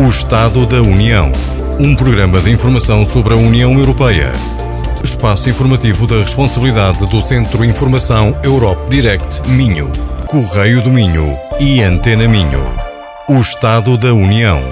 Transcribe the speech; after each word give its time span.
O 0.00 0.08
Estado 0.08 0.64
da 0.64 0.80
União. 0.80 1.30
Um 1.78 1.94
programa 1.94 2.40
de 2.40 2.50
informação 2.50 3.04
sobre 3.04 3.34
a 3.34 3.36
União 3.36 3.78
Europeia. 3.78 4.32
Espaço 5.04 5.50
informativo 5.50 6.06
da 6.06 6.22
responsabilidade 6.22 7.06
do 7.06 7.20
Centro 7.20 7.62
Informação 7.62 8.34
Europe 8.42 8.88
Direct 8.88 9.46
Minho, 9.46 9.92
Correio 10.26 10.82
do 10.82 10.88
Minho 10.88 11.36
e 11.60 11.82
Antena 11.82 12.26
Minho. 12.26 12.64
O 13.28 13.40
Estado 13.40 13.98
da 13.98 14.14
União. 14.14 14.62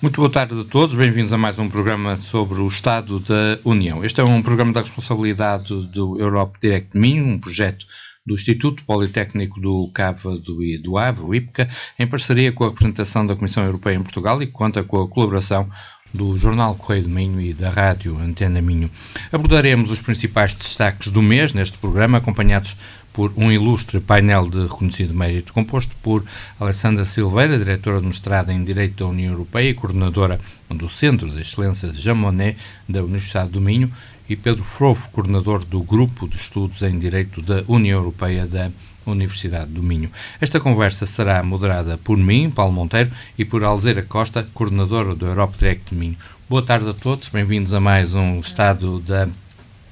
Muito 0.00 0.16
boa 0.16 0.30
tarde 0.30 0.58
a 0.58 0.64
todos, 0.64 0.94
bem-vindos 0.94 1.34
a 1.34 1.36
mais 1.36 1.58
um 1.58 1.68
programa 1.68 2.16
sobre 2.16 2.58
o 2.58 2.66
Estado 2.66 3.20
da 3.20 3.58
União. 3.66 4.02
Este 4.02 4.22
é 4.22 4.24
um 4.24 4.40
programa 4.40 4.72
da 4.72 4.80
responsabilidade 4.80 5.74
do 5.88 6.18
Europe 6.18 6.58
Direct 6.58 6.96
Minho, 6.96 7.26
um 7.26 7.38
projeto 7.38 7.84
do 8.26 8.34
Instituto 8.34 8.84
Politécnico 8.84 9.60
do 9.60 9.90
Cávado 9.94 10.62
e 10.62 10.78
do 10.78 10.98
Ave, 10.98 11.22
o 11.22 11.34
IPCA, 11.34 11.68
em 11.98 12.06
parceria 12.06 12.52
com 12.52 12.64
a 12.64 12.68
representação 12.68 13.26
da 13.26 13.34
Comissão 13.34 13.64
Europeia 13.64 13.96
em 13.96 14.02
Portugal 14.02 14.42
e 14.42 14.46
que 14.46 14.52
conta 14.52 14.84
com 14.84 15.00
a 15.00 15.08
colaboração 15.08 15.68
do 16.12 16.36
Jornal 16.36 16.74
Correio 16.74 17.04
do 17.04 17.08
Minho 17.08 17.40
e 17.40 17.54
da 17.54 17.70
Rádio 17.70 18.18
Antena 18.18 18.60
Minho. 18.60 18.90
Abordaremos 19.32 19.90
os 19.90 20.00
principais 20.00 20.54
destaques 20.54 21.10
do 21.10 21.22
mês 21.22 21.52
neste 21.52 21.78
programa, 21.78 22.18
acompanhados 22.18 22.76
por 23.12 23.32
um 23.36 23.50
ilustre 23.50 24.00
painel 24.00 24.48
de 24.48 24.62
reconhecido 24.62 25.14
mérito, 25.14 25.52
composto 25.52 25.94
por 26.02 26.24
Alessandra 26.58 27.04
Silveira, 27.04 27.58
diretora 27.58 28.00
de 28.00 28.06
mestrado 28.06 28.50
em 28.50 28.62
Direito 28.62 29.04
da 29.04 29.10
União 29.10 29.32
Europeia 29.32 29.70
e 29.70 29.74
coordenadora 29.74 30.40
do 30.68 30.88
Centro 30.88 31.28
de 31.28 31.40
Excelência 31.40 31.88
de 31.88 32.00
Jean 32.00 32.14
Monnet 32.14 32.56
da 32.88 33.02
Universidade 33.02 33.50
do 33.50 33.60
Minho, 33.60 33.90
e 34.30 34.36
Pedro 34.36 34.62
Frofo, 34.62 35.10
coordenador 35.10 35.64
do 35.64 35.82
Grupo 35.82 36.28
de 36.28 36.36
Estudos 36.36 36.82
em 36.82 36.96
Direito 37.00 37.42
da 37.42 37.64
União 37.66 37.98
Europeia 37.98 38.46
da 38.46 38.70
Universidade 39.04 39.72
do 39.72 39.82
Minho. 39.82 40.08
Esta 40.40 40.60
conversa 40.60 41.04
será 41.04 41.42
moderada 41.42 41.98
por 41.98 42.16
mim, 42.16 42.48
Paulo 42.48 42.72
Monteiro, 42.72 43.10
e 43.36 43.44
por 43.44 43.64
Alzeira 43.64 44.02
Costa, 44.02 44.46
coordenadora 44.54 45.16
do 45.16 45.26
Europe 45.26 45.58
Direct 45.58 45.92
Minho. 45.92 46.16
Boa 46.48 46.62
tarde 46.62 46.88
a 46.88 46.94
todos, 46.94 47.28
bem-vindos 47.28 47.74
a 47.74 47.80
mais 47.80 48.14
um 48.14 48.38
Estado 48.38 49.00
da 49.00 49.28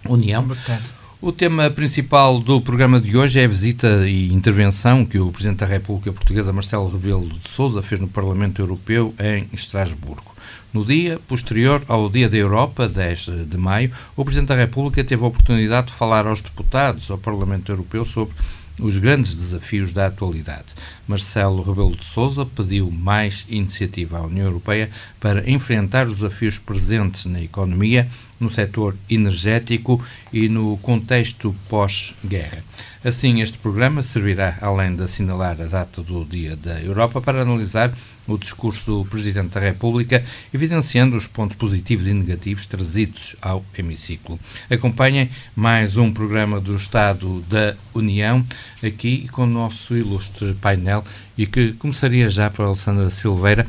União. 0.09 0.45
Boa 0.45 0.59
tarde. 0.65 0.85
O 1.21 1.33
tema 1.33 1.69
principal 1.69 2.39
do 2.39 2.61
programa 2.61 3.01
de 3.01 3.17
hoje 3.17 3.41
é 3.41 3.45
a 3.45 3.49
visita 3.49 4.09
e 4.09 4.33
intervenção 4.33 5.05
que 5.05 5.19
o 5.19 5.33
Presidente 5.33 5.59
da 5.59 5.67
República 5.67 6.13
Portuguesa, 6.13 6.53
Marcelo 6.53 6.89
Rebelo 6.89 7.29
de 7.29 7.49
Sousa, 7.49 7.83
fez 7.83 8.01
no 8.01 8.07
Parlamento 8.07 8.63
Europeu 8.63 9.13
em 9.19 9.49
Estrasburgo. 9.53 10.38
No 10.73 10.85
dia 10.85 11.19
posterior 11.27 11.83
ao 11.89 12.11
Dia 12.11 12.29
da 12.29 12.37
Europa, 12.37 12.87
10 12.87 13.47
de 13.47 13.57
maio, 13.57 13.91
o 14.15 14.23
Presidente 14.23 14.49
da 14.49 14.55
República 14.55 15.03
teve 15.03 15.25
a 15.25 15.27
oportunidade 15.27 15.87
de 15.87 15.95
falar 15.95 16.27
aos 16.27 16.43
deputados 16.43 17.11
ao 17.11 17.17
Parlamento 17.17 17.73
Europeu 17.73 18.05
sobre 18.05 18.35
os 18.79 18.99
grandes 18.99 19.35
desafios 19.35 19.95
da 19.95 20.07
atualidade. 20.07 20.75
Marcelo 21.07 21.63
Rebelo 21.63 21.97
de 21.97 22.05
Sousa 22.05 22.45
pediu 22.45 22.91
mais 22.91 23.47
iniciativa 23.49 24.19
à 24.19 24.23
União 24.23 24.47
Europeia 24.47 24.91
para 25.19 25.51
enfrentar 25.51 26.07
os 26.07 26.19
desafios 26.19 26.59
presentes 26.59 27.25
na 27.25 27.43
economia, 27.43 28.07
no 28.39 28.51
setor 28.51 28.95
energético 29.09 30.05
e 30.31 30.51
no 30.51 30.77
contexto 30.77 31.55
pós-guerra. 31.69 32.63
Assim, 33.05 33.41
este 33.41 33.59
programa 33.59 34.03
servirá, 34.03 34.59
além 34.61 34.97
de 34.97 35.05
assinalar 35.05 35.61
a 35.61 35.67
data 35.67 36.03
do 36.03 36.25
Dia 36.25 36.57
da 36.57 36.81
Europa, 36.81 37.21
para 37.21 37.43
analisar 37.43 37.97
o 38.27 38.37
discurso 38.37 38.85
do 38.91 39.05
Presidente 39.05 39.51
da 39.51 39.61
República, 39.61 40.25
evidenciando 40.53 41.17
os 41.17 41.27
pontos 41.27 41.57
positivos 41.57 42.09
e 42.09 42.13
negativos 42.13 42.67
trazidos 42.67 43.37
ao 43.41 43.65
hemiciclo. 43.79 44.39
Acompanhem 44.69 45.31
mais 45.55 45.97
um 45.97 46.13
programa 46.13 46.61
do 46.61 46.75
Estado 46.75 47.41
da 47.49 47.77
União, 47.95 48.45
aqui 48.83 49.29
com 49.29 49.45
o 49.45 49.47
nosso 49.47 49.97
ilustre 49.97 50.55
painel, 50.55 51.05
e 51.37 51.47
que 51.47 51.75
começaria 51.75 52.29
já 52.29 52.51
para 52.51 52.65
Alessandra 52.65 53.11
Silveira. 53.11 53.65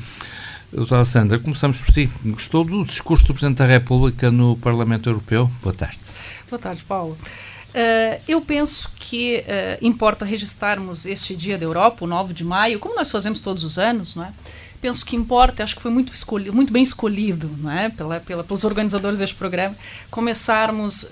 Doutora 0.72 1.02
Alessandra, 1.02 1.38
começamos 1.38 1.82
por 1.82 1.94
si. 1.94 2.10
Gostou 2.26 2.64
do 2.64 2.84
discurso 2.84 3.28
do 3.28 3.34
Presidente 3.34 3.58
da 3.58 3.68
República 3.68 4.32
no 4.32 4.58
Parlamento 4.58 5.08
Europeu? 5.08 5.50
Boa 5.62 5.74
tarde. 5.74 6.00
Boa 6.50 6.60
tarde, 6.60 6.84
Paulo. 6.84 7.16
Uh, 7.70 8.20
eu 8.28 8.42
penso 8.42 8.90
que 8.98 9.44
uh, 9.46 9.86
importa 9.86 10.26
registrarmos 10.26 11.06
este 11.06 11.36
Dia 11.36 11.56
da 11.56 11.66
Europa, 11.66 12.04
o 12.04 12.08
9 12.08 12.34
de 12.34 12.44
maio, 12.44 12.80
como 12.80 12.96
nós 12.96 13.12
fazemos 13.12 13.42
todos 13.42 13.64
os 13.64 13.78
anos, 13.78 14.16
não 14.16 14.26
é? 14.26 14.34
Penso 14.82 15.06
que 15.06 15.16
importa, 15.16 15.64
acho 15.64 15.76
que 15.76 15.82
foi 15.82 15.92
muito, 15.92 16.12
muito 16.54 16.72
bem 16.72 16.82
escolhido 16.82 17.52
não 17.60 17.70
é? 17.70 17.90
pela, 17.90 18.22
pela, 18.22 18.46
pelos 18.46 18.64
organizadores 18.64 19.20
deste 19.20 19.36
programa, 19.36 19.76
começarmos 20.10 21.04
uh, 21.04 21.08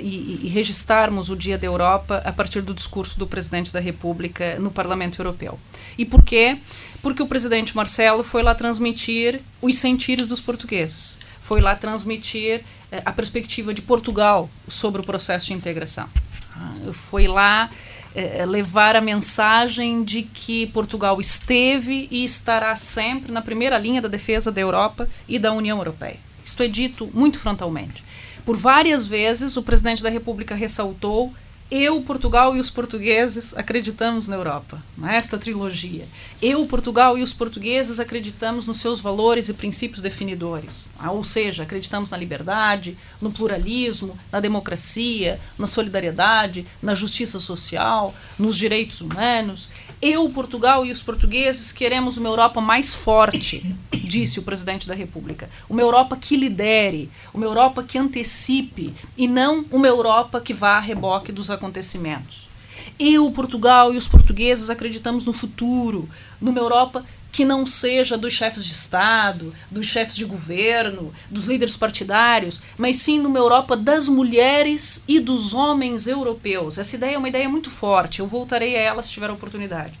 e, 0.00 0.40
e 0.42 0.48
registrarmos 0.48 1.30
o 1.30 1.36
Dia 1.36 1.56
da 1.56 1.66
Europa 1.66 2.20
a 2.24 2.32
partir 2.32 2.60
do 2.60 2.74
discurso 2.74 3.18
do 3.18 3.26
presidente 3.26 3.72
da 3.72 3.80
República 3.80 4.58
no 4.58 4.70
Parlamento 4.70 5.20
Europeu. 5.20 5.58
E 5.96 6.04
por 6.04 6.22
quê? 6.22 6.58
Porque 7.00 7.22
o 7.22 7.26
presidente 7.26 7.74
Marcelo 7.74 8.22
foi 8.22 8.42
lá 8.42 8.54
transmitir 8.54 9.40
os 9.62 9.76
sentires 9.76 10.26
dos 10.26 10.40
portugueses 10.40 11.23
foi 11.44 11.60
lá 11.60 11.76
transmitir 11.76 12.62
eh, 12.90 13.02
a 13.04 13.12
perspectiva 13.12 13.74
de 13.74 13.82
Portugal 13.82 14.48
sobre 14.66 15.02
o 15.02 15.04
processo 15.04 15.48
de 15.48 15.52
integração. 15.52 16.08
Ah, 16.56 16.90
foi 16.90 17.26
lá 17.26 17.68
eh, 18.14 18.46
levar 18.46 18.96
a 18.96 19.00
mensagem 19.02 20.02
de 20.02 20.22
que 20.22 20.66
Portugal 20.68 21.20
esteve 21.20 22.08
e 22.10 22.24
estará 22.24 22.74
sempre 22.76 23.30
na 23.30 23.42
primeira 23.42 23.76
linha 23.76 24.00
da 24.00 24.08
defesa 24.08 24.50
da 24.50 24.58
Europa 24.58 25.06
e 25.28 25.38
da 25.38 25.52
União 25.52 25.76
Europeia. 25.76 26.16
Isto 26.42 26.62
é 26.62 26.66
dito 26.66 27.10
muito 27.12 27.38
frontalmente. 27.38 28.02
Por 28.46 28.56
várias 28.56 29.06
vezes, 29.06 29.58
o 29.58 29.62
presidente 29.62 30.02
da 30.02 30.08
República 30.08 30.54
ressaltou 30.54 31.30
eu, 31.70 32.00
Portugal 32.02 32.54
e 32.54 32.60
os 32.60 32.68
portugueses 32.68 33.56
acreditamos 33.56 34.28
na 34.28 34.36
Europa, 34.36 34.82
nesta 34.98 35.38
trilogia. 35.38 36.06
Eu, 36.40 36.64
Portugal 36.66 37.16
e 37.16 37.22
os 37.22 37.32
portugueses 37.32 37.98
acreditamos 37.98 38.66
nos 38.66 38.80
seus 38.80 39.00
valores 39.00 39.48
e 39.48 39.54
princípios 39.54 40.02
definidores. 40.02 40.86
Ah, 40.98 41.10
ou 41.10 41.24
seja, 41.24 41.62
acreditamos 41.62 42.10
na 42.10 42.18
liberdade, 42.18 42.98
no 43.20 43.32
pluralismo, 43.32 44.16
na 44.30 44.40
democracia, 44.40 45.40
na 45.58 45.66
solidariedade, 45.66 46.66
na 46.82 46.94
justiça 46.94 47.40
social, 47.40 48.14
nos 48.38 48.56
direitos 48.58 49.00
humanos. 49.00 49.70
Eu, 50.06 50.28
Portugal 50.28 50.84
e 50.84 50.92
os 50.92 51.00
portugueses 51.00 51.72
queremos 51.72 52.18
uma 52.18 52.28
Europa 52.28 52.60
mais 52.60 52.94
forte, 52.94 53.74
disse 53.90 54.38
o 54.38 54.42
presidente 54.42 54.86
da 54.86 54.94
República. 54.94 55.48
Uma 55.66 55.80
Europa 55.80 56.14
que 56.14 56.36
lidere, 56.36 57.08
uma 57.32 57.46
Europa 57.46 57.82
que 57.82 57.96
antecipe 57.96 58.92
e 59.16 59.26
não 59.26 59.64
uma 59.70 59.86
Europa 59.86 60.42
que 60.42 60.52
vá 60.52 60.76
a 60.76 60.80
reboque 60.80 61.32
dos 61.32 61.48
acontecimentos. 61.48 62.50
Eu, 62.98 63.30
Portugal 63.30 63.94
e 63.94 63.96
os 63.96 64.06
portugueses 64.06 64.68
acreditamos 64.68 65.24
no 65.24 65.32
futuro, 65.32 66.06
numa 66.38 66.58
Europa 66.58 67.02
que 67.34 67.44
não 67.44 67.66
seja 67.66 68.16
dos 68.16 68.32
chefes 68.32 68.64
de 68.64 68.72
Estado, 68.72 69.52
dos 69.68 69.86
chefes 69.86 70.14
de 70.14 70.24
governo, 70.24 71.12
dos 71.28 71.46
líderes 71.46 71.76
partidários, 71.76 72.60
mas 72.78 72.98
sim 72.98 73.18
numa 73.18 73.40
Europa 73.40 73.76
das 73.76 74.06
mulheres 74.06 75.02
e 75.08 75.18
dos 75.18 75.52
homens 75.52 76.06
europeus. 76.06 76.78
Essa 76.78 76.94
ideia 76.94 77.16
é 77.16 77.18
uma 77.18 77.28
ideia 77.28 77.48
muito 77.48 77.70
forte, 77.70 78.20
eu 78.20 78.26
voltarei 78.28 78.76
a 78.76 78.80
ela 78.80 79.02
se 79.02 79.10
tiver 79.10 79.30
a 79.30 79.32
oportunidade. 79.32 79.98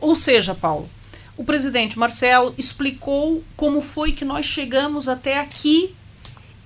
Ou 0.00 0.16
seja, 0.16 0.56
Paulo, 0.56 0.90
o 1.36 1.44
presidente 1.44 1.96
Marcelo 1.96 2.52
explicou 2.58 3.44
como 3.56 3.80
foi 3.80 4.10
que 4.10 4.24
nós 4.24 4.44
chegamos 4.44 5.06
até 5.06 5.38
aqui 5.38 5.94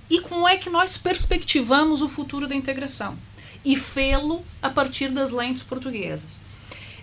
e 0.09 0.19
como 0.21 0.47
é 0.47 0.57
que 0.57 0.71
nós 0.71 0.97
perspectivamos 0.97 2.01
o 2.01 2.07
futuro 2.07 2.47
da 2.47 2.55
integração 2.55 3.15
e 3.63 3.75
fê-lo 3.75 4.43
a 4.63 4.69
partir 4.71 5.09
das 5.09 5.29
lentes 5.29 5.61
portuguesas. 5.61 6.46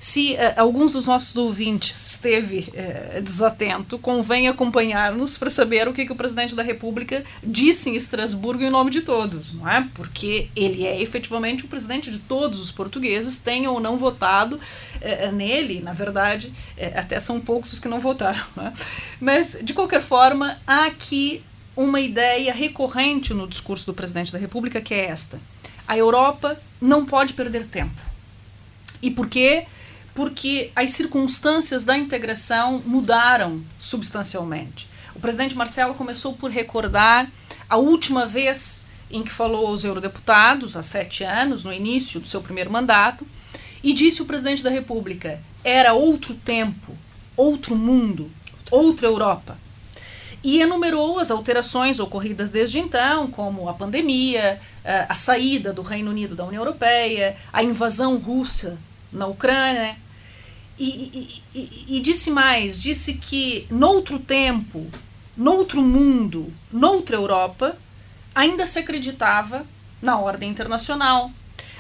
Se 0.05 0.35
uh, 0.35 0.61
alguns 0.61 0.93
dos 0.93 1.07
nossos 1.07 1.35
ouvintes 1.35 2.09
esteve 2.13 2.69
uh, 2.69 3.23
desatento, 3.23 3.99
convém 3.99 4.49
acompanhar-nos 4.49 5.39
para 5.39 5.49
saber 5.49 5.89
o 5.89 5.95
que, 5.95 6.05
que 6.05 6.13
o 6.13 6.15
presidente 6.15 6.55
da 6.55 6.63
República 6.63 7.25
disse 7.43 7.89
em 7.89 7.97
Estrasburgo 7.97 8.63
em 8.63 8.69
nome 8.69 8.91
de 8.91 9.01
todos, 9.01 9.55
não 9.55 9.67
é? 9.67 9.89
Porque 9.95 10.51
ele 10.55 10.85
é 10.85 11.01
efetivamente 11.01 11.65
o 11.65 11.69
presidente 11.69 12.11
de 12.11 12.19
todos 12.19 12.61
os 12.61 12.71
portugueses, 12.71 13.39
tenham 13.39 13.73
ou 13.73 13.81
não 13.81 13.97
votado 13.97 14.57
uh, 14.57 15.33
nele, 15.33 15.81
na 15.81 15.95
verdade, 15.95 16.53
até 16.95 17.19
são 17.19 17.41
poucos 17.41 17.73
os 17.73 17.81
que 17.81 17.89
não 17.89 17.99
votaram. 17.99 18.45
Não 18.55 18.67
é? 18.67 18.75
Mas, 19.19 19.59
de 19.63 19.73
qualquer 19.73 20.03
forma, 20.03 20.59
há 20.67 20.85
aqui 20.85 21.43
uma 21.75 21.99
ideia 21.99 22.53
recorrente 22.53 23.33
no 23.33 23.49
discurso 23.49 23.87
do 23.87 23.95
presidente 23.95 24.31
da 24.31 24.39
República 24.39 24.83
que 24.83 24.93
é 24.93 25.07
esta 25.07 25.41
a 25.89 25.97
Europa 25.97 26.59
não 26.79 27.07
pode 27.07 27.33
perder 27.33 27.65
tempo. 27.67 28.01
E 29.03 29.11
por 29.11 29.29
quê? 29.29 29.67
Porque 30.15 30.71
as 30.77 30.91
circunstâncias 30.91 31.85
da 31.85 31.97
integração 31.97 32.83
mudaram 32.87 33.63
substancialmente. 33.79 34.89
O 35.15 35.21
presidente 35.21 35.57
Marcelo 35.57 35.95
começou 35.95 36.35
por 36.35 36.51
recordar 36.51 37.31
a 37.69 37.77
última 37.77 38.27
vez 38.27 38.85
em 39.11 39.23
que 39.23 39.33
falou 39.33 39.67
aos 39.67 39.85
eurodeputados, 39.85 40.77
há 40.77 40.83
sete 40.83 41.25
anos, 41.25 41.65
no 41.65 41.73
início 41.73 42.21
do 42.21 42.27
seu 42.27 42.41
primeiro 42.41 42.71
mandato, 42.71 43.27
e 43.83 43.93
disse 43.93 44.23
o 44.23 44.27
presidente 44.27 44.63
da 44.63 44.71
República: 44.71 45.41
era 45.63 45.93
outro 45.95 46.35
tempo, 46.35 46.97
outro 47.37 47.77
mundo, 47.77 48.31
outra 48.71 49.07
Europa 49.07 49.59
e 50.45 50.61
enumerou 50.61 51.19
as 51.19 51.31
alterações 51.31 51.99
ocorridas 51.99 52.51
desde 52.51 52.79
então, 52.79 53.29
como 53.29 53.67
a 53.67 53.73
pandemia, 53.73 54.61
eh, 54.85 55.07
a 55.09 55.15
saída 55.15 55.73
do 55.73 55.81
Reino 55.81 56.11
Unido 56.11 56.37
da 56.37 56.45
União 56.45 56.61
Europeia, 56.63 57.35
a 57.51 57.63
invasão 57.63 58.19
russa 58.19 58.79
na 59.11 59.27
Ucrânia. 59.27 59.97
E, 60.79 61.43
e, 61.55 61.97
e, 61.97 62.01
disse 62.01 62.31
mais: 62.31 62.81
disse 62.81 63.15
que 63.15 63.67
noutro 63.71 64.19
tempo, 64.19 64.87
noutro 65.37 65.83
mundo, 65.83 66.53
noutra 66.73 67.17
Europa, 67.17 67.77
ainda 68.35 68.67
se 68.67 68.79
acreditava 68.79 69.65
na 70.03 70.19
ordem 70.19 70.51
internacional, 70.51 71.31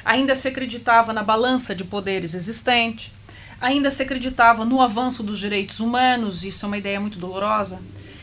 ainda 0.05 0.35
se 0.35 0.49
acreditava 0.49 1.13
na 1.13 1.23
balança 1.23 1.75
de 1.75 1.85
poderes 1.85 2.35
existente, 2.35 3.13
ainda 3.61 3.91
se 3.91 4.03
acreditava 4.03 4.65
no 4.65 4.81
avanço 4.81 5.23
dos 5.23 5.39
direitos 5.39 5.81
humanos, 5.81 6.45
isso 6.45 6.65
é 6.65 6.69
uma 6.69 6.79
ideia 6.79 7.01
muito 7.01 7.19
dolorosa, 7.19 7.81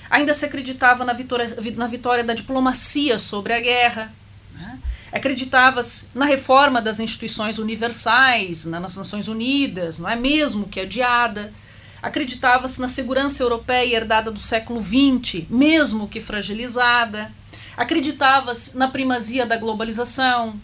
ainda 0.10 0.34
se 0.34 0.46
acreditava 0.46 1.04
na 1.04 1.14
vitória, 1.14 1.56
na 1.76 1.88
vitória 1.88 2.24
da 2.24 2.34
diplomacia 2.34 3.20
sobre 3.20 3.54
a 3.54 3.60
guerra. 3.60 4.14
Acreditava-se 5.12 6.08
na 6.16 6.26
reforma 6.26 6.82
das 6.82 7.00
instituições 7.00 7.60
universais, 7.60 8.64
nas 8.66 8.96
Nações 8.96 9.28
Unidas, 9.28 9.98
não 9.98 10.10
é 10.10 10.16
mesmo 10.16 10.68
que 10.68 10.80
adiada. 10.80 11.54
Acreditava-se 12.02 12.80
na 12.80 12.88
segurança 12.88 13.44
europeia 13.44 13.98
herdada 13.98 14.32
do 14.32 14.40
século 14.40 14.82
XX, 14.82 15.44
mesmo 15.50 16.08
que 16.08 16.22
fragilizada. 16.22 17.32
Acreditava-se 17.76 18.78
na 18.78 18.88
primazia 18.88 19.46
da 19.46 19.58
globalização. 19.58 20.56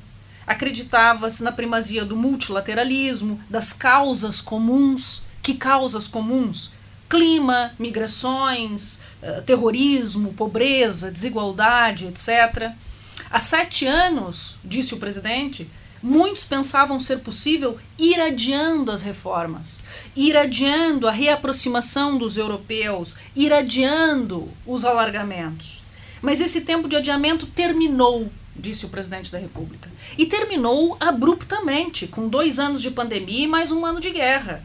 Acreditava-se 0.47 1.44
na 1.44 1.51
primazia 1.51 2.05
do 2.05 2.15
multilateralismo, 2.15 3.39
das 3.49 3.73
causas 3.73 4.39
comuns. 4.39 5.23
Que 5.44 5.55
causas 5.55 6.07
comuns? 6.07 6.71
Clima, 7.09 7.73
migrações, 7.77 8.99
eh, 9.21 9.41
terrorismo, 9.45 10.33
pobreza, 10.33 11.11
desigualdade, 11.11 12.07
etc. 12.07 12.71
Há 13.30 13.40
sete 13.40 13.86
anos, 13.86 14.56
disse 14.64 14.94
o 14.94 14.98
presidente, 14.98 15.69
muitos 16.02 16.44
pensavam 16.44 17.00
ser 17.00 17.19
possível 17.19 17.78
ir 17.98 18.19
adiando 18.19 18.92
as 18.92 19.02
reformas, 19.02 19.81
ir 20.16 20.38
adiando 20.38 21.08
a 21.08 21.12
reaproximação 21.12 22.18
dos 22.18 22.38
europeus, 22.38 23.16
ir 23.36 23.52
adiando 23.52 24.48
os 24.66 24.86
alargamentos. 24.86 25.84
Mas 26.22 26.40
esse 26.42 26.62
tempo 26.62 26.88
de 26.88 26.96
adiamento 26.96 27.46
terminou, 27.46 28.31
disse 28.56 28.86
o 28.86 28.90
presidente 28.90 29.31
da 29.31 29.38
República. 29.38 29.90
E 30.18 30.25
terminou 30.25 30.98
abruptamente, 31.00 32.08
com 32.08 32.28
dois 32.28 32.60
anos 32.60 32.81
de 32.81 32.92
pandemia 32.92 33.44
e 33.44 33.48
mais 33.48 33.72
um 33.72 33.86
ano 33.86 34.00
de 34.00 34.10
guerra. 34.10 34.64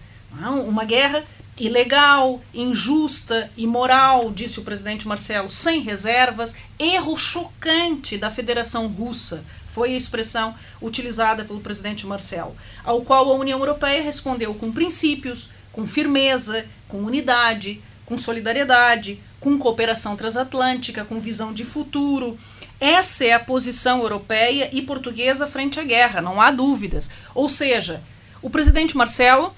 Uma 0.67 0.85
guerra 0.85 1.25
ilegal, 1.65 2.41
injusta, 2.53 3.49
imoral, 3.57 4.33
disse 4.33 4.59
o 4.59 4.65
presidente 4.65 5.07
Marcel, 5.07 5.49
sem 5.49 5.81
reservas, 5.81 6.57
erro 6.77 7.17
chocante 7.17 8.19
da 8.19 8.33
Federação 8.33 8.89
Russa, 8.89 9.45
foi 9.69 9.95
a 9.95 9.97
expressão 9.97 10.57
utilizada 10.83 11.45
pelo 11.45 11.61
presidente 11.61 12.05
Marcel, 12.05 12.57
ao 12.85 13.03
qual 13.03 13.31
a 13.31 13.37
União 13.37 13.61
Europeia 13.61 14.03
respondeu 14.03 14.53
com 14.55 14.73
princípios, 14.73 15.51
com 15.71 15.87
firmeza, 15.87 16.65
com 16.89 16.99
unidade, 16.99 17.81
com 18.05 18.19
solidariedade, 18.19 19.21
com 19.39 19.57
cooperação 19.57 20.17
transatlântica, 20.17 21.05
com 21.05 21.21
visão 21.21 21.55
de 21.55 21.65
futuro. 21.65 22.37
Essa 22.81 23.25
é 23.25 23.33
a 23.35 23.41
posição 23.41 24.01
europeia 24.01 24.69
e 24.73 24.83
portuguesa 24.83 25.47
frente 25.47 25.79
à 25.79 25.85
guerra, 25.85 26.21
não 26.21 26.41
há 26.41 26.51
dúvidas. 26.51 27.09
Ou 27.37 27.49
seja, 27.49 28.03
o 28.43 28.51
presidente 28.51 28.97
Marcelo 28.97 29.55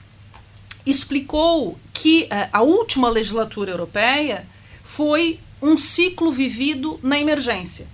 explicou 0.87 1.79
que 1.93 2.25
uh, 2.25 2.49
a 2.53 2.63
última 2.63 3.09
legislatura 3.09 3.71
europeia 3.71 4.47
foi 4.83 5.41
um 5.63 5.77
ciclo 5.77 6.31
vivido 6.31 6.99
na 7.03 7.19
emergência, 7.19 7.87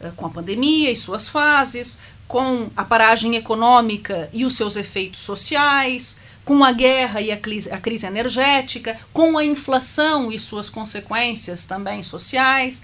uh, 0.00 0.12
com 0.12 0.26
a 0.26 0.30
pandemia 0.30 0.90
e 0.90 0.96
suas 0.96 1.28
fases, 1.28 1.98
com 2.28 2.70
a 2.76 2.84
paragem 2.84 3.36
econômica 3.36 4.28
e 4.32 4.44
os 4.44 4.56
seus 4.56 4.76
efeitos 4.76 5.20
sociais, 5.20 6.16
com 6.44 6.62
a 6.64 6.70
guerra 6.70 7.20
e 7.20 7.32
a 7.32 7.36
crise, 7.36 7.70
a 7.72 7.78
crise 7.78 8.06
energética, 8.06 8.98
com 9.12 9.36
a 9.36 9.44
inflação 9.44 10.30
e 10.30 10.38
suas 10.38 10.70
consequências 10.70 11.64
também 11.64 12.02
sociais. 12.02 12.80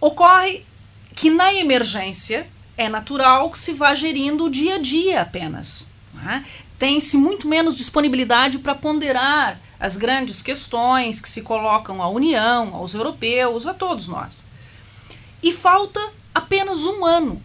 Ocorre 0.00 0.64
que 1.14 1.30
na 1.30 1.52
emergência 1.52 2.46
é 2.76 2.88
natural 2.88 3.50
que 3.50 3.58
se 3.58 3.72
vá 3.72 3.94
gerindo 3.94 4.44
o 4.44 4.50
dia 4.50 4.76
a 4.76 4.78
dia 4.78 5.22
apenas. 5.22 5.88
Tem-se 6.78 7.16
muito 7.16 7.48
menos 7.48 7.74
disponibilidade 7.74 8.58
para 8.58 8.74
ponderar 8.74 9.58
as 9.78 9.96
grandes 9.96 10.40
questões 10.42 11.20
que 11.20 11.28
se 11.28 11.42
colocam 11.42 12.02
à 12.02 12.08
União, 12.08 12.74
aos 12.74 12.94
europeus, 12.94 13.66
a 13.66 13.74
todos 13.74 14.08
nós. 14.08 14.42
E 15.42 15.52
falta 15.52 16.00
apenas 16.34 16.84
um 16.84 17.04
ano 17.04 17.42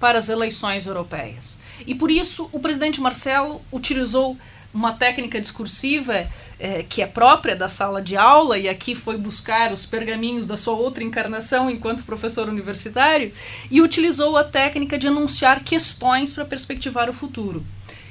para 0.00 0.18
as 0.18 0.28
eleições 0.28 0.86
europeias. 0.86 1.58
E 1.86 1.94
por 1.94 2.10
isso 2.10 2.48
o 2.52 2.60
presidente 2.60 3.00
Marcelo 3.00 3.60
utilizou 3.72 4.36
uma 4.72 4.92
técnica 4.92 5.40
discursiva 5.40 6.28
é, 6.58 6.82
que 6.82 7.00
é 7.00 7.06
própria 7.06 7.54
da 7.54 7.68
sala 7.68 8.02
de 8.02 8.16
aula, 8.16 8.58
e 8.58 8.68
aqui 8.68 8.94
foi 8.94 9.16
buscar 9.16 9.72
os 9.72 9.86
pergaminhos 9.86 10.46
da 10.46 10.56
sua 10.56 10.74
outra 10.74 11.04
encarnação 11.04 11.70
enquanto 11.70 12.04
professor 12.04 12.48
universitário, 12.48 13.30
e 13.70 13.80
utilizou 13.80 14.36
a 14.36 14.42
técnica 14.42 14.98
de 14.98 15.06
anunciar 15.06 15.62
questões 15.62 16.32
para 16.32 16.44
perspectivar 16.44 17.08
o 17.08 17.12
futuro 17.12 17.64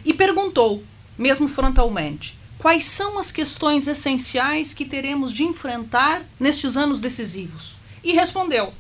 e 0.06 0.14
perguntou, 0.14 0.84
mesmo 1.18 1.48
frontalmente, 1.48 2.38
quais 2.58 2.86
são 2.86 3.20
as 3.20 3.32
questões 3.32 3.88
essenciais 3.88 4.74
que 4.74 4.86
teremos 4.86 5.34
de 5.34 5.44
enfrentar 5.44 6.24
nestes 6.40 6.78
anos 6.78 7.00
decisivos. 7.00 7.76
E 8.04 8.14
respondeu: 8.14 8.74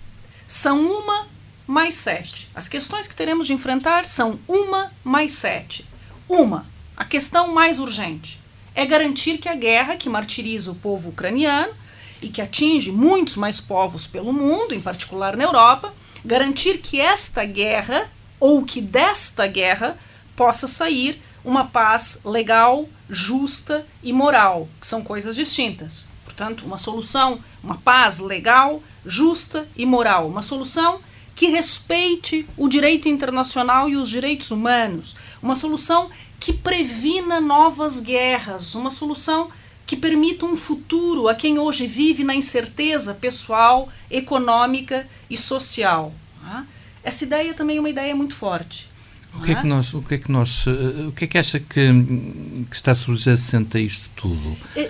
são 0.47 0.81
uma 0.81 1.27
mais 1.65 1.95
sete. 1.95 2.49
As 2.53 2.67
questões 2.67 3.07
que 3.07 3.15
teremos 3.15 3.47
de 3.47 3.53
enfrentar 3.53 4.05
são 4.05 4.39
uma 4.47 4.91
mais 5.03 5.31
sete. 5.31 5.85
Uma, 6.27 6.65
a 6.95 7.05
questão 7.05 7.53
mais 7.53 7.79
urgente, 7.79 8.39
é 8.75 8.85
garantir 8.85 9.37
que 9.37 9.49
a 9.49 9.55
guerra 9.55 9.95
que 9.95 10.09
martiriza 10.09 10.71
o 10.71 10.75
povo 10.75 11.09
ucraniano 11.09 11.73
e 12.21 12.29
que 12.29 12.41
atinge 12.41 12.91
muitos 12.91 13.35
mais 13.35 13.59
povos 13.59 14.07
pelo 14.07 14.33
mundo, 14.33 14.73
em 14.73 14.81
particular 14.81 15.35
na 15.35 15.43
Europa, 15.43 15.93
garantir 16.23 16.77
que 16.77 16.99
esta 16.99 17.43
guerra, 17.43 18.09
ou 18.39 18.63
que 18.63 18.81
desta 18.81 19.45
guerra, 19.45 19.97
possa 20.35 20.67
sair 20.67 21.21
uma 21.43 21.65
paz 21.65 22.21
legal, 22.23 22.87
justa 23.09 23.85
e 24.01 24.13
moral, 24.13 24.67
que 24.79 24.87
são 24.87 25.03
coisas 25.03 25.35
distintas. 25.35 26.07
Portanto, 26.23 26.65
uma 26.65 26.77
solução, 26.77 27.39
uma 27.63 27.77
paz 27.77 28.19
legal, 28.19 28.81
justa 29.05 29.67
e 29.75 29.85
moral, 29.85 30.27
uma 30.27 30.41
solução 30.41 30.99
que 31.35 31.47
respeite 31.47 32.47
o 32.55 32.67
direito 32.67 33.09
internacional 33.09 33.89
e 33.89 33.95
os 33.95 34.09
direitos 34.09 34.51
humanos, 34.51 35.15
uma 35.41 35.55
solução 35.55 36.09
que 36.39 36.53
previna 36.53 37.41
novas 37.41 37.99
guerras, 37.99 38.75
uma 38.75 38.91
solução 38.91 39.49
que 39.85 39.95
permita 39.95 40.45
um 40.45 40.55
futuro 40.55 41.27
a 41.27 41.35
quem 41.35 41.59
hoje 41.59 41.87
vive 41.87 42.23
na 42.23 42.35
incerteza 42.35 43.13
pessoal, 43.13 43.89
econômica 44.09 45.07
e 45.29 45.37
social. 45.37 46.13
Tá? 46.41 46.65
Essa 47.03 47.25
ideia 47.25 47.53
também 47.53 47.77
é 47.77 47.79
uma 47.79 47.89
ideia 47.89 48.15
muito 48.15 48.35
forte. 48.35 48.92
O 49.35 49.41
que 49.41 49.51
é 49.51 49.55
que 49.55 49.67
nós, 49.67 49.93
o 49.93 50.01
que 50.01 50.15
é 50.15 50.17
que 50.17 50.31
nós, 50.31 50.65
eh, 50.67 51.07
o 51.07 51.11
que 51.11 51.25
é 51.25 51.27
que 51.27 51.37
acha 51.37 51.59
que, 51.59 51.91
que 52.69 52.75
está 52.75 52.93
subjacente 52.93 53.77
a 53.77 53.79
isto 53.79 54.09
tudo? 54.15 54.55
Eh, 54.75 54.89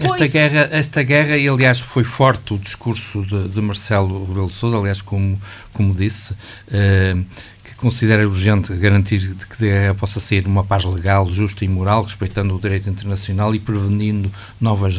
esta 0.00 0.26
guerra, 0.26 0.68
esta 0.70 1.02
guerra, 1.02 1.36
e 1.38 1.48
aliás 1.48 1.80
foi 1.80 2.04
forte 2.04 2.54
o 2.54 2.58
discurso 2.58 3.24
de, 3.24 3.48
de 3.48 3.60
Marcelo 3.62 4.26
Rebelo 4.26 4.48
de 4.48 4.52
Sousa, 4.52 4.76
aliás, 4.76 5.00
como, 5.00 5.40
como 5.72 5.94
disse, 5.94 6.34
eh, 6.70 7.16
que 7.64 7.74
considera 7.76 8.28
urgente 8.28 8.74
garantir 8.74 9.34
que 9.34 9.64
a 9.64 9.68
guerra 9.68 9.94
possa 9.94 10.20
ser 10.20 10.46
uma 10.46 10.62
paz 10.62 10.84
legal, 10.84 11.28
justa 11.30 11.64
e 11.64 11.68
moral, 11.68 12.02
respeitando 12.02 12.54
o 12.54 12.60
direito 12.60 12.90
internacional 12.90 13.54
e 13.54 13.58
prevenindo 13.58 14.30
novas 14.60 14.98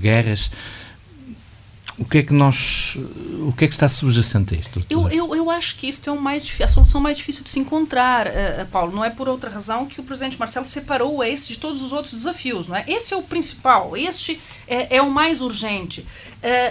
guerras 0.00 0.50
o 2.02 2.04
que 2.04 2.18
é 2.18 2.22
que 2.24 2.32
nós 2.32 2.96
o 3.46 3.52
que 3.52 3.64
é 3.64 3.68
que 3.68 3.74
está 3.74 3.88
subjacente 3.88 4.54
a 4.54 4.58
isto? 4.58 4.84
Eu, 4.90 5.08
eu, 5.08 5.36
eu 5.36 5.50
acho 5.50 5.76
que 5.76 5.88
isto 5.88 6.10
é 6.10 6.12
o 6.12 6.20
mais 6.20 6.60
a 6.60 6.66
solução 6.66 7.00
mais 7.00 7.16
difícil 7.16 7.44
de 7.44 7.50
se 7.50 7.60
encontrar, 7.60 8.26
uh, 8.26 8.66
Paulo. 8.72 8.92
Não 8.92 9.04
é 9.04 9.10
por 9.10 9.28
outra 9.28 9.48
razão 9.48 9.86
que 9.86 10.00
o 10.00 10.02
presidente 10.02 10.36
Marcelo 10.38 10.66
separou 10.66 11.22
esse 11.22 11.48
de 11.52 11.58
todos 11.58 11.80
os 11.80 11.92
outros 11.92 12.12
desafios, 12.12 12.66
não 12.66 12.74
é? 12.74 12.84
Esse 12.88 13.14
é 13.14 13.16
o 13.16 13.22
principal, 13.22 13.96
este 13.96 14.40
é, 14.66 14.96
é 14.96 15.02
o 15.02 15.10
mais 15.10 15.40
urgente. 15.40 16.00
Uh, 16.00 16.06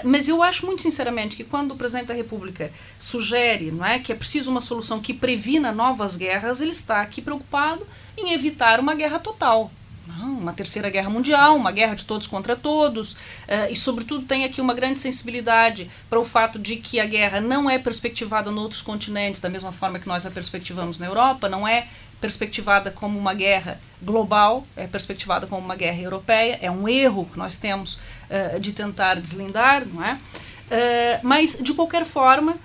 mas 0.04 0.28
eu 0.28 0.44
acho 0.44 0.66
muito 0.66 0.82
sinceramente 0.82 1.38
que 1.38 1.46
quando 1.46 1.72
o 1.72 1.76
presidente 1.78 2.08
da 2.08 2.14
República 2.14 2.70
sugere, 3.00 3.72
não 3.72 3.86
é, 3.86 4.00
que 4.00 4.12
é 4.12 4.16
preciso 4.16 4.52
uma 4.52 4.62
solução 4.62 5.00
que 5.00 5.14
previna 5.14 5.72
novas 5.72 6.18
guerras, 6.18 6.60
ele 6.60 6.72
está 6.72 7.02
aqui 7.02 7.22
preocupado 7.22 7.88
em 8.18 8.34
evitar 8.34 8.82
uma 8.82 8.94
guerra 8.94 9.18
total 9.18 9.72
uma 10.20 10.53
terceira 10.53 10.89
guerra 10.89 11.10
mundial, 11.10 11.56
uma 11.56 11.72
guerra 11.72 11.96
de 11.96 12.06
todos 12.06 12.27
contra 12.27 12.56
todos, 12.56 13.13
uh, 13.13 13.70
e 13.70 13.75
sobretudo 13.75 14.25
tem 14.25 14.44
aqui 14.44 14.62
uma 14.62 14.74
grande 14.74 15.00
sensibilidade 15.00 15.89
para 16.10 16.20
o 16.20 16.25
fato 16.25 16.60
de 16.60 16.75
que 16.75 17.00
a 17.00 17.06
guerra 17.06 17.39
não 17.39 17.70
é 17.70 17.77
perspectivada 17.77 18.50
em 18.50 18.56
outros 18.56 18.82
continentes 18.82 19.39
da 19.39 19.50
mesma 19.50 19.72
forma 19.72 20.00
que 20.00 20.08
nós 20.08 20.25
a 20.25 20.32
perspectivamos 20.32 21.00
na 21.00 21.06
Europa, 21.06 21.48
não 21.48 21.68
é 21.68 21.88
perspectivada 22.20 22.91
como 22.91 23.18
uma 23.18 23.34
guerra 23.34 23.80
global, 24.01 24.65
é 24.75 24.86
perspectivada 24.86 25.48
como 25.48 25.65
uma 25.65 25.75
guerra 25.75 26.00
europeia, 26.00 26.60
é 26.62 26.70
um 26.70 26.88
erro 26.88 27.27
que 27.32 27.38
nós 27.38 27.58
temos 27.58 27.96
uh, 27.96 28.60
de 28.60 28.72
tentar 28.72 29.15
deslindar, 29.15 29.86
não 29.86 30.06
é? 30.06 30.13
Uh, 30.13 31.20
mas, 31.24 31.58
de 31.60 31.74
qualquer 31.74 32.06
forma, 32.06 32.56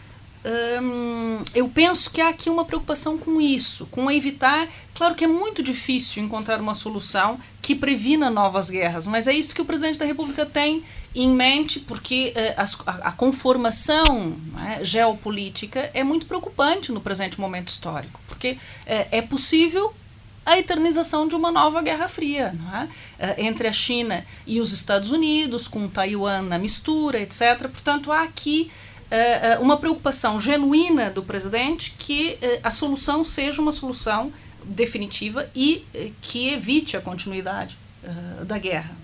hum, 0.83 1.39
eu 1.55 1.69
penso 1.69 2.11
que 2.11 2.21
há 2.21 2.29
aqui 2.29 2.49
uma 2.49 2.65
preocupação 2.65 3.19
com 3.19 3.41
isso, 3.41 3.87
com 3.87 4.11
evitar. 4.11 4.69
Claro 4.95 5.15
que 5.15 5.25
é 5.25 5.29
muito 5.29 5.63
difícil 5.63 6.23
encontrar 6.23 6.61
uma 6.61 6.75
solução 6.75 7.39
que 7.61 7.75
previna 7.75 8.31
novas 8.31 8.71
guerras, 8.71 9.07
mas 9.07 9.27
é 9.27 9.33
isso 9.33 9.55
que 9.55 9.61
o 9.61 9.65
presidente 9.65 9.99
da 9.99 10.07
República 10.07 10.47
tem 10.47 10.85
em 11.15 11.31
mente, 11.31 11.81
porque 11.81 12.33
uh, 12.37 12.87
a, 12.87 13.09
a, 13.09 13.13
conformação 13.13 14.37
né, 14.53 14.81
geopolítica 14.83 15.91
é 15.95 16.05
muito 16.05 16.27
preocupante 16.27 16.93
no 16.93 17.01
presente 17.01 17.41
momento 17.41 17.69
histórico, 17.69 18.21
porque 18.29 18.53
uh, 18.53 18.59
é 19.11 19.23
possível 19.23 19.95
a 20.45 20.57
eternização 20.57 21.27
de 21.27 21.35
uma 21.35 21.51
nova 21.51 21.83
Guerra 21.83 22.07
Fria 22.07 22.55
é? 23.19 23.43
entre 23.43 23.67
a 23.67 23.73
China 23.73 24.25
e 24.47 24.61
os 24.61 24.73
Estados 24.73 25.11
Unidos, 25.11 25.67
com 25.67 25.89
Taiwan 25.89 26.43
na 26.43 26.57
mistura, 26.57 27.21
etc. 27.21 27.63
Portanto, 27.63 28.13
há 28.13 28.23
aqui 28.23 28.71
uh, 29.11 29.63
uma 29.63 29.77
preocupação 29.77 30.41
genuína 30.41 31.11
do 31.11 31.23
presidente 31.23 31.95
que 31.99 32.39
uh, 32.43 32.61
a 32.63 32.71
solução 32.71 33.25
seja 33.25 33.61
uma 33.61 33.73
solução 33.73 34.33
definitiva 34.65 35.49
e 35.55 35.85
uh, 35.95 36.13
que 36.21 36.49
evite 36.51 36.97
a 36.97 37.01
continuidade 37.01 37.79
da 38.45 38.57
guerra. 38.57 38.97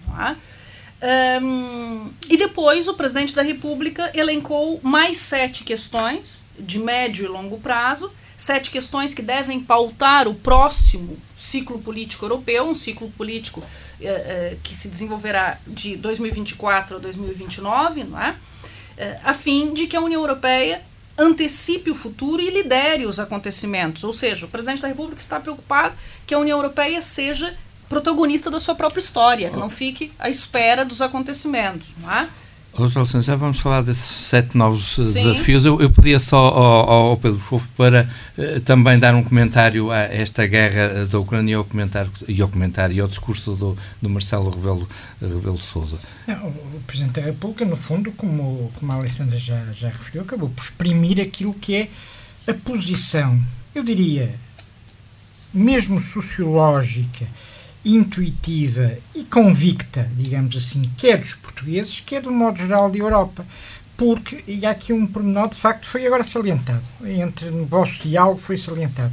É? 1.00 1.42
Um, 1.42 2.08
e 2.30 2.36
depois 2.36 2.86
o 2.86 2.94
presidente 2.94 3.34
da 3.34 3.42
República 3.42 4.12
elencou 4.14 4.78
mais 4.80 5.16
sete 5.16 5.64
questões 5.64 6.44
de 6.56 6.78
médio 6.78 7.24
e 7.24 7.28
longo 7.28 7.58
prazo, 7.58 8.12
sete 8.36 8.70
questões 8.70 9.12
que 9.12 9.20
devem 9.20 9.58
pautar 9.58 10.28
o 10.28 10.34
próximo 10.34 11.18
ciclo 11.36 11.80
político 11.80 12.24
europeu, 12.24 12.64
um 12.64 12.76
ciclo 12.76 13.10
político 13.10 13.60
que 14.62 14.72
se 14.72 14.86
desenvolverá 14.86 15.58
de 15.66 15.96
2024 15.96 16.96
a 16.96 16.98
2029, 17.00 18.04
não 18.04 18.22
é? 18.22 18.36
Eh, 18.96 19.20
a 19.24 19.34
fim 19.34 19.72
de 19.72 19.86
que 19.86 19.96
a 19.96 20.00
União 20.00 20.20
Europeia 20.20 20.82
antecipe 21.18 21.90
o 21.90 21.94
futuro 21.94 22.40
e 22.40 22.50
lidere 22.50 23.06
os 23.06 23.18
acontecimentos. 23.18 24.04
Ou 24.04 24.12
seja, 24.12 24.46
o 24.46 24.48
presidente 24.48 24.82
da 24.82 24.88
República 24.88 25.20
está 25.20 25.38
preocupado 25.38 25.94
que 26.26 26.34
a 26.34 26.38
União 26.38 26.58
Europeia 26.58 27.02
seja 27.02 27.54
protagonista 27.88 28.50
da 28.50 28.58
sua 28.58 28.74
própria 28.74 29.00
história, 29.00 29.50
que 29.50 29.56
não 29.56 29.68
fique 29.68 30.10
à 30.18 30.30
espera 30.30 30.84
dos 30.84 31.02
acontecimentos. 31.02 31.90
Não 31.98 32.10
é? 32.10 32.28
Hoje, 32.74 32.94
já 33.20 33.36
vamos 33.36 33.60
falar 33.60 33.82
desses 33.82 34.28
sete 34.28 34.56
novos 34.56 34.98
eh, 34.98 35.02
Sim. 35.02 35.12
desafios. 35.12 35.66
Eu, 35.66 35.78
eu 35.78 35.90
pedia 35.90 36.18
só 36.18 36.38
ao, 36.38 36.90
ao 36.90 37.16
Pedro 37.18 37.38
Fofo 37.38 37.68
para 37.76 38.08
uh, 38.38 38.60
também 38.60 38.98
dar 38.98 39.14
um 39.14 39.22
comentário 39.22 39.90
a 39.90 39.98
esta 39.98 40.46
guerra 40.46 41.04
da 41.04 41.18
Ucrânia 41.18 41.52
e 41.52 41.54
ao 41.54 41.64
comentário, 41.64 42.10
e 42.26 42.40
ao, 42.40 42.48
comentário, 42.48 42.96
e 42.96 43.00
ao 43.00 43.06
discurso 43.06 43.52
do, 43.56 43.76
do 44.00 44.08
Marcelo 44.08 44.48
Rebelo, 44.48 44.88
Rebelo 45.20 45.58
de 45.58 45.62
Souza. 45.62 45.98
O 46.26 46.80
Presidente 46.86 47.20
da 47.20 47.26
República, 47.26 47.66
no 47.66 47.76
fundo, 47.76 48.10
como, 48.12 48.72
como 48.78 48.90
a 48.92 48.94
Alessandra 48.94 49.38
já, 49.38 49.62
já 49.74 49.88
referiu, 49.88 50.22
acabou 50.22 50.48
por 50.48 50.64
exprimir 50.64 51.20
aquilo 51.20 51.52
que 51.52 51.74
é 51.74 51.90
a 52.50 52.54
posição, 52.54 53.38
eu 53.74 53.84
diria, 53.84 54.34
mesmo 55.52 56.00
sociológica, 56.00 57.26
intuitiva 57.84 58.96
e 59.14 59.24
convicta, 59.24 60.08
digamos 60.16 60.56
assim, 60.56 60.82
quer 60.96 61.18
dos 61.18 61.34
portugueses, 61.34 62.02
quer 62.04 62.22
do 62.22 62.30
modo 62.30 62.58
geral 62.58 62.90
da 62.90 62.98
Europa. 62.98 63.44
Porque, 63.96 64.42
e 64.48 64.64
há 64.64 64.70
aqui 64.70 64.92
um 64.92 65.06
pormenor, 65.06 65.48
de 65.48 65.56
facto, 65.56 65.86
foi 65.86 66.06
agora 66.06 66.24
salientado, 66.24 66.82
entre 67.04 67.50
no 67.50 67.66
vosso 67.66 67.98
diálogo 68.02 68.40
foi 68.40 68.56
salientado, 68.56 69.12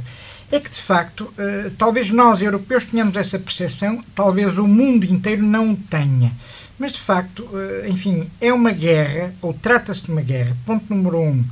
é 0.50 0.58
que, 0.58 0.70
de 0.70 0.80
facto, 0.80 1.32
uh, 1.38 1.70
talvez 1.78 2.10
nós, 2.10 2.42
europeus, 2.42 2.84
tenhamos 2.84 3.16
essa 3.16 3.38
percepção, 3.38 4.02
talvez 4.14 4.58
o 4.58 4.66
mundo 4.66 5.04
inteiro 5.04 5.42
não 5.42 5.76
tenha. 5.76 6.32
Mas, 6.76 6.92
de 6.92 6.98
facto, 6.98 7.44
uh, 7.44 7.88
enfim, 7.88 8.28
é 8.40 8.52
uma 8.52 8.72
guerra, 8.72 9.32
ou 9.40 9.54
trata-se 9.54 10.02
de 10.02 10.10
uma 10.10 10.22
guerra, 10.22 10.56
ponto 10.66 10.92
número 10.92 11.20
um, 11.20 11.44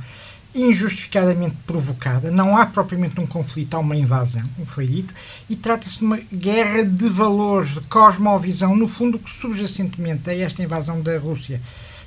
injustificadamente 0.53 1.55
provocada, 1.65 2.31
não 2.31 2.57
há 2.57 2.65
propriamente 2.65 3.19
um 3.19 3.27
conflito, 3.27 3.75
há 3.75 3.79
uma 3.79 3.95
invasão, 3.95 4.43
como 4.55 4.65
foi 4.65 4.87
dito, 4.87 5.13
e 5.49 5.55
trata-se 5.55 5.99
de 5.99 6.03
uma 6.03 6.19
guerra 6.33 6.83
de 6.83 7.07
valores, 7.07 7.75
de 7.75 7.81
cosmovisão, 7.81 8.75
no 8.75 8.87
fundo, 8.87 9.19
que 9.19 9.29
subjacentemente 9.29 10.29
a 10.29 10.35
esta 10.35 10.63
invasão 10.63 11.01
da 11.01 11.17
Rússia, 11.17 11.61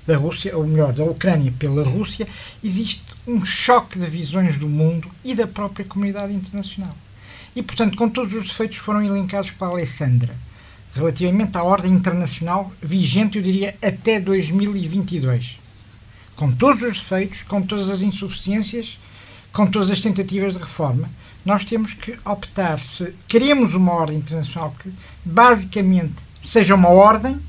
da 0.04 0.16
Rússia, 0.16 0.56
ou 0.56 0.66
melhor, 0.66 0.92
da 0.92 1.04
Ucrânia 1.04 1.52
pela 1.56 1.84
Rússia, 1.84 2.26
existe 2.62 3.02
um 3.26 3.44
choque 3.44 3.98
de 3.98 4.06
visões 4.06 4.58
do 4.58 4.68
mundo 4.68 5.08
e 5.24 5.34
da 5.34 5.46
própria 5.46 5.84
comunidade 5.84 6.32
internacional. 6.32 6.96
E, 7.54 7.62
portanto, 7.62 7.96
com 7.96 8.08
todos 8.08 8.34
os 8.34 8.48
defeitos 8.48 8.78
foram 8.78 9.04
elencados 9.04 9.52
para 9.52 9.68
Alessandra, 9.68 10.34
relativamente 10.92 11.56
à 11.56 11.62
ordem 11.62 11.92
internacional 11.92 12.72
vigente, 12.82 13.38
eu 13.38 13.44
diria, 13.44 13.76
até 13.80 14.18
2022 14.18 15.61
com 16.36 16.50
todos 16.50 16.82
os 16.82 16.94
defeitos, 16.94 17.42
com 17.42 17.62
todas 17.62 17.88
as 17.88 18.02
insuficiências, 18.02 18.98
com 19.52 19.66
todas 19.66 19.90
as 19.90 20.00
tentativas 20.00 20.54
de 20.54 20.58
reforma, 20.58 21.08
nós 21.44 21.64
temos 21.64 21.94
que 21.94 22.16
optar 22.24 22.78
se 22.78 23.14
queremos 23.26 23.74
uma 23.74 23.92
ordem 23.92 24.18
internacional 24.18 24.74
que 24.80 24.92
basicamente 25.24 26.22
seja 26.40 26.74
uma 26.74 26.88
ordem 26.88 27.40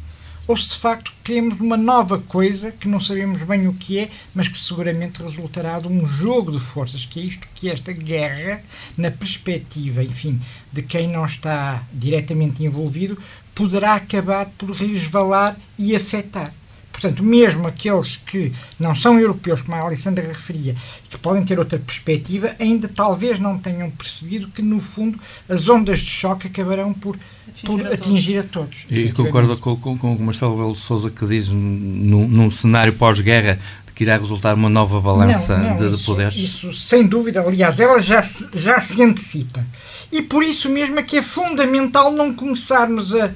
ou 0.46 0.58
se 0.58 0.70
de 0.70 0.76
facto 0.76 1.14
queremos 1.24 1.60
uma 1.60 1.78
nova 1.78 2.20
coisa 2.20 2.72
que 2.72 2.88
não 2.88 3.00
sabemos 3.00 3.44
bem 3.44 3.68
o 3.68 3.74
que 3.74 4.00
é, 4.00 4.10
mas 4.36 4.48
que 4.48 4.58
seguramente 4.58 5.24
resultará 5.24 5.80
de 5.80 5.88
um 5.88 6.06
jogo 6.06 6.52
de 6.52 6.60
forças, 6.60 7.06
que 7.06 7.20
é 7.20 7.24
isto, 7.24 7.48
que 7.56 7.70
é 7.70 7.74
esta 7.74 7.94
guerra, 7.94 8.62
na 8.98 9.10
perspectiva, 9.10 10.04
enfim, 10.04 10.42
de 10.72 10.82
quem 10.82 11.08
não 11.08 11.24
está 11.26 11.84
diretamente 11.94 12.64
envolvido, 12.64 13.18
poderá 13.56 13.94
acabar 13.96 14.48
por 14.58 14.72
resvalar 14.72 15.56
e 15.78 15.96
afetar. 15.96 16.54
Portanto, 16.94 17.24
mesmo 17.24 17.68
aqueles 17.68 18.16
que 18.16 18.54
não 18.80 18.96
são 18.96 19.20
europeus, 19.20 19.62
como 19.62 19.76
a 19.76 19.82
Alessandra 19.82 20.26
referia, 20.26 20.76
que 21.10 21.18
podem 21.18 21.44
ter 21.44 21.60
outra 21.60 21.80
perspectiva, 21.80 22.56
ainda 22.60 22.88
talvez 22.88 23.40
não 23.40 23.58
tenham 23.58 23.90
percebido 23.90 24.48
que, 24.48 24.62
no 24.62 24.80
fundo, 24.80 25.20
as 25.50 25.68
ondas 25.68 26.00
de 26.00 26.10
choque 26.10 26.48
acabarão 26.48 26.94
por 26.94 27.18
atingir, 27.50 27.66
por 27.66 27.88
a, 27.88 27.94
atingir 27.94 28.38
a 28.38 28.44
todos. 28.44 28.86
E 28.90 29.12
concordo 29.12 29.58
com, 29.58 29.76
com, 29.76 29.98
com 29.98 30.16
o 30.16 30.22
Marcelo 30.22 30.56
Belo 30.56 30.76
Souza 30.76 31.10
que 31.10 31.26
diz, 31.26 31.50
num, 31.50 32.28
num 32.28 32.50
cenário 32.50 32.94
pós-guerra, 32.94 33.60
que 33.96 34.04
irá 34.04 34.18
resultar 34.18 34.54
uma 34.54 34.70
nova 34.70 35.02
balança 35.02 35.58
não, 35.58 35.70
não, 35.72 35.78
de, 35.78 35.98
de 35.98 36.04
poderes? 36.04 36.36
Isso, 36.36 36.72
sem 36.74 37.06
dúvida. 37.06 37.42
Aliás, 37.42 37.80
ela 37.80 38.00
já 38.00 38.22
se, 38.24 38.48
já 38.56 38.80
se 38.80 39.02
antecipa. 39.04 39.66
E 40.12 40.22
por 40.22 40.44
isso 40.44 40.70
mesmo 40.70 41.00
é 41.00 41.04
que 41.04 41.18
é 41.18 41.22
fundamental 41.22 42.12
não 42.12 42.34
começarmos 42.34 43.14
a 43.16 43.32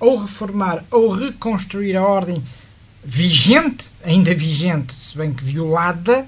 ou 0.00 0.18
reformar 0.18 0.82
ou 0.90 1.10
reconstruir 1.10 1.96
a 1.96 2.02
ordem 2.02 2.42
vigente, 3.04 3.84
ainda 4.04 4.34
vigente, 4.34 4.92
se 4.94 5.16
bem 5.16 5.32
que 5.32 5.42
violada, 5.42 6.26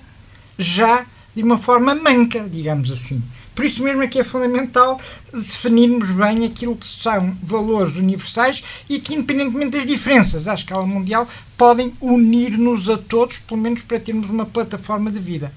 já 0.59 1.07
de 1.35 1.43
uma 1.43 1.59
forma 1.59 1.95
manca, 1.95 2.49
digamos 2.49 2.91
assim. 2.91 3.23
Por 3.55 3.65
isso 3.65 3.83
mesmo 3.85 4.03
é 4.03 4.09
que 4.09 4.19
é 4.19 4.25
fundamental 4.25 5.01
definirmos 5.33 6.11
bem 6.11 6.45
aquilo 6.45 6.77
que 6.77 6.87
são 6.87 7.37
valores 7.43 7.95
universais 7.95 8.63
e 8.89 8.99
que, 8.99 9.15
independentemente 9.15 9.77
das 9.77 9.87
diferenças 9.87 10.49
à 10.49 10.55
escala 10.55 10.85
mundial, 10.85 11.29
podem 11.57 11.93
unir-nos 12.01 12.89
a 12.89 12.99
todos, 12.99 13.39
pelo 13.39 13.61
menos 13.61 13.83
para 13.83 14.01
termos 14.01 14.29
uma 14.29 14.45
plataforma 14.45 15.11
de 15.11 15.21
vida. 15.21 15.53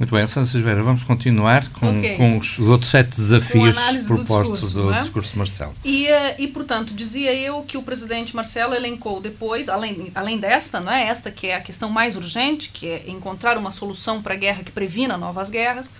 Muito 0.00 0.14
bem, 0.14 0.26
Sandra 0.26 0.48
Silveira, 0.48 0.82
vamos 0.82 1.04
continuar 1.04 1.68
com, 1.68 1.98
okay. 1.98 2.16
com 2.16 2.38
os 2.38 2.58
outros 2.58 2.90
sete 2.90 3.10
desafios 3.10 3.76
propostos 4.06 4.72
do, 4.72 4.80
discurso, 4.80 4.80
do 4.80 4.94
é? 4.94 4.96
discurso 4.98 5.36
Marcelo. 5.38 5.74
E, 5.84 6.06
eh, 6.06 6.36
e, 6.38 6.48
portanto, 6.48 6.94
dizia 6.94 7.34
eu 7.34 7.62
que 7.64 7.76
o 7.76 7.82
presidente 7.82 8.34
Marcelo 8.34 8.74
elencou 8.74 9.20
depois, 9.20 9.68
além, 9.68 10.10
além 10.14 10.38
desta, 10.38 10.80
não 10.80 10.90
é 10.90 11.02
esta 11.02 11.30
que 11.30 11.48
é 11.48 11.56
a 11.56 11.60
questão 11.60 11.90
mais 11.90 12.16
urgente, 12.16 12.70
que 12.70 12.88
é 12.88 13.10
encontrar 13.10 13.58
uma 13.58 13.70
solução 13.70 14.22
para 14.22 14.32
a 14.32 14.36
guerra 14.38 14.64
que 14.64 14.72
previna 14.72 15.18
novas 15.18 15.50
guerras, 15.50 15.84
uh, 15.84 15.90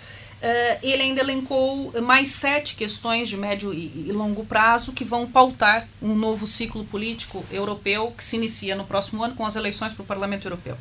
ele 0.82 1.02
ainda 1.02 1.20
elencou 1.20 1.92
mais 2.00 2.28
sete 2.28 2.76
questões 2.76 3.28
de 3.28 3.36
médio 3.36 3.74
e, 3.74 4.06
e 4.06 4.12
longo 4.12 4.46
prazo 4.46 4.92
que 4.92 5.04
vão 5.04 5.26
pautar 5.26 5.86
um 6.00 6.14
novo 6.14 6.46
ciclo 6.46 6.84
político 6.84 7.44
europeu 7.52 8.14
que 8.16 8.24
se 8.24 8.36
inicia 8.36 8.74
no 8.74 8.84
próximo 8.84 9.22
ano 9.22 9.34
com 9.34 9.44
as 9.44 9.56
eleições 9.56 9.92
para 9.92 10.02
o 10.02 10.06
Parlamento 10.06 10.46
Europeu. 10.46 10.78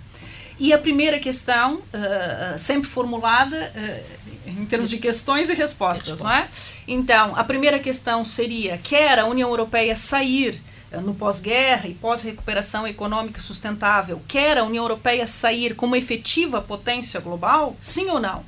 E 0.60 0.74
a 0.74 0.78
primeira 0.78 1.18
questão, 1.20 1.76
uh, 1.76 2.58
sempre 2.58 2.90
formulada 2.90 3.72
uh, 3.74 4.50
em 4.50 4.66
termos 4.66 4.90
de 4.90 4.98
questões 4.98 5.50
e 5.50 5.54
respostas, 5.54 6.20
não 6.20 6.30
é? 6.30 6.50
Então, 6.86 7.34
a 7.36 7.44
primeira 7.46 7.80
questão 7.80 8.26
seria: 8.26 8.78
quer 8.78 9.20
a 9.20 9.26
União 9.26 9.50
Europeia 9.50 9.96
sair 9.96 10.62
uh, 10.92 11.00
no 11.00 11.16
pós-guerra 11.16 11.88
e 11.88 11.94
pós-recuperação 11.94 12.86
econômica 12.86 13.40
sustentável, 13.40 14.22
quer 14.28 14.58
a 14.58 14.66
União 14.66 14.84
Europeia 14.84 15.26
sair 15.26 15.76
como 15.76 15.96
efetiva 15.96 16.62
potência 16.62 17.22
global? 17.22 17.78
Sim 17.80 18.10
ou 18.10 18.20
não? 18.20 18.44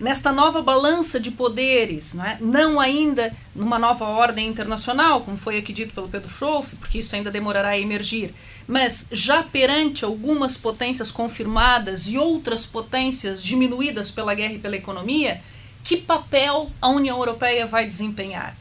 Nesta 0.00 0.32
nova 0.32 0.62
balança 0.62 1.20
de 1.20 1.30
poderes, 1.30 2.14
não, 2.14 2.24
é? 2.24 2.38
não 2.40 2.80
ainda 2.80 3.36
numa 3.54 3.78
nova 3.78 4.06
ordem 4.06 4.48
internacional, 4.48 5.20
como 5.20 5.36
foi 5.36 5.58
aqui 5.58 5.74
dito 5.74 5.92
pelo 5.92 6.08
Pedro 6.08 6.30
Frouf, 6.30 6.74
porque 6.76 6.98
isso 6.98 7.14
ainda 7.14 7.30
demorará 7.30 7.68
a 7.68 7.78
emergir, 7.78 8.34
mas 8.70 9.08
já 9.10 9.42
perante 9.42 10.04
algumas 10.04 10.56
potências 10.56 11.10
confirmadas 11.10 12.06
e 12.06 12.16
outras 12.16 12.64
potências 12.64 13.42
diminuídas 13.42 14.12
pela 14.12 14.32
guerra 14.32 14.52
e 14.52 14.58
pela 14.60 14.76
economia, 14.76 15.42
que 15.82 15.96
papel 15.96 16.70
a 16.80 16.88
União 16.88 17.18
Europeia 17.18 17.66
vai 17.66 17.84
desempenhar? 17.84 18.56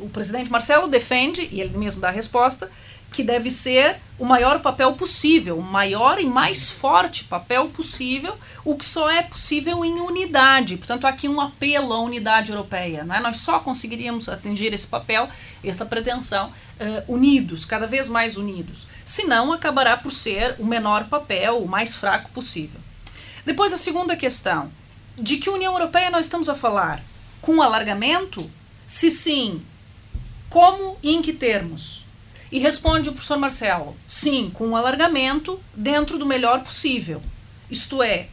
O 0.00 0.08
presidente 0.08 0.50
Marcelo 0.50 0.88
defende, 0.88 1.48
e 1.52 1.60
ele 1.60 1.78
mesmo 1.78 2.00
dá 2.00 2.08
a 2.08 2.10
resposta, 2.10 2.68
que 3.12 3.22
deve 3.22 3.50
ser 3.50 3.98
o 4.18 4.24
maior 4.24 4.60
papel 4.60 4.92
possível, 4.92 5.58
o 5.58 5.62
maior 5.62 6.20
e 6.20 6.26
mais 6.26 6.70
forte 6.70 7.24
papel 7.24 7.68
possível, 7.68 8.36
o 8.64 8.76
que 8.76 8.84
só 8.84 9.10
é 9.10 9.22
possível 9.22 9.84
em 9.84 9.98
unidade. 9.98 10.76
Portanto, 10.76 11.06
aqui 11.06 11.28
um 11.28 11.40
apelo 11.40 11.92
à 11.92 12.00
unidade 12.00 12.52
europeia. 12.52 13.02
Não 13.02 13.14
é? 13.14 13.20
Nós 13.20 13.38
só 13.38 13.58
conseguiríamos 13.58 14.28
atingir 14.28 14.72
esse 14.74 14.86
papel, 14.86 15.28
esta 15.64 15.86
pretensão, 15.86 16.48
uh, 16.48 17.12
unidos, 17.12 17.64
cada 17.64 17.86
vez 17.86 18.08
mais 18.08 18.36
unidos. 18.36 18.86
Senão, 19.04 19.52
acabará 19.52 19.96
por 19.96 20.12
ser 20.12 20.54
o 20.58 20.66
menor 20.66 21.04
papel, 21.04 21.58
o 21.58 21.66
mais 21.66 21.94
fraco 21.94 22.30
possível. 22.30 22.80
Depois, 23.44 23.72
a 23.72 23.78
segunda 23.78 24.14
questão: 24.16 24.70
de 25.16 25.38
que 25.38 25.48
União 25.48 25.72
Europeia 25.72 26.10
nós 26.10 26.26
estamos 26.26 26.48
a 26.48 26.54
falar? 26.54 27.02
Com 27.40 27.62
alargamento? 27.62 28.50
Se 28.86 29.10
sim, 29.10 29.62
como 30.50 30.98
e 31.02 31.14
em 31.14 31.22
que 31.22 31.32
termos? 31.32 32.04
E 32.50 32.58
responde 32.58 33.08
o 33.08 33.12
professor 33.12 33.38
Marcelo: 33.38 33.96
sim, 34.08 34.50
com 34.52 34.68
um 34.68 34.76
alargamento 34.76 35.60
dentro 35.74 36.18
do 36.18 36.26
melhor 36.26 36.62
possível. 36.62 37.22
Isto 37.70 38.02
é, 38.02 38.28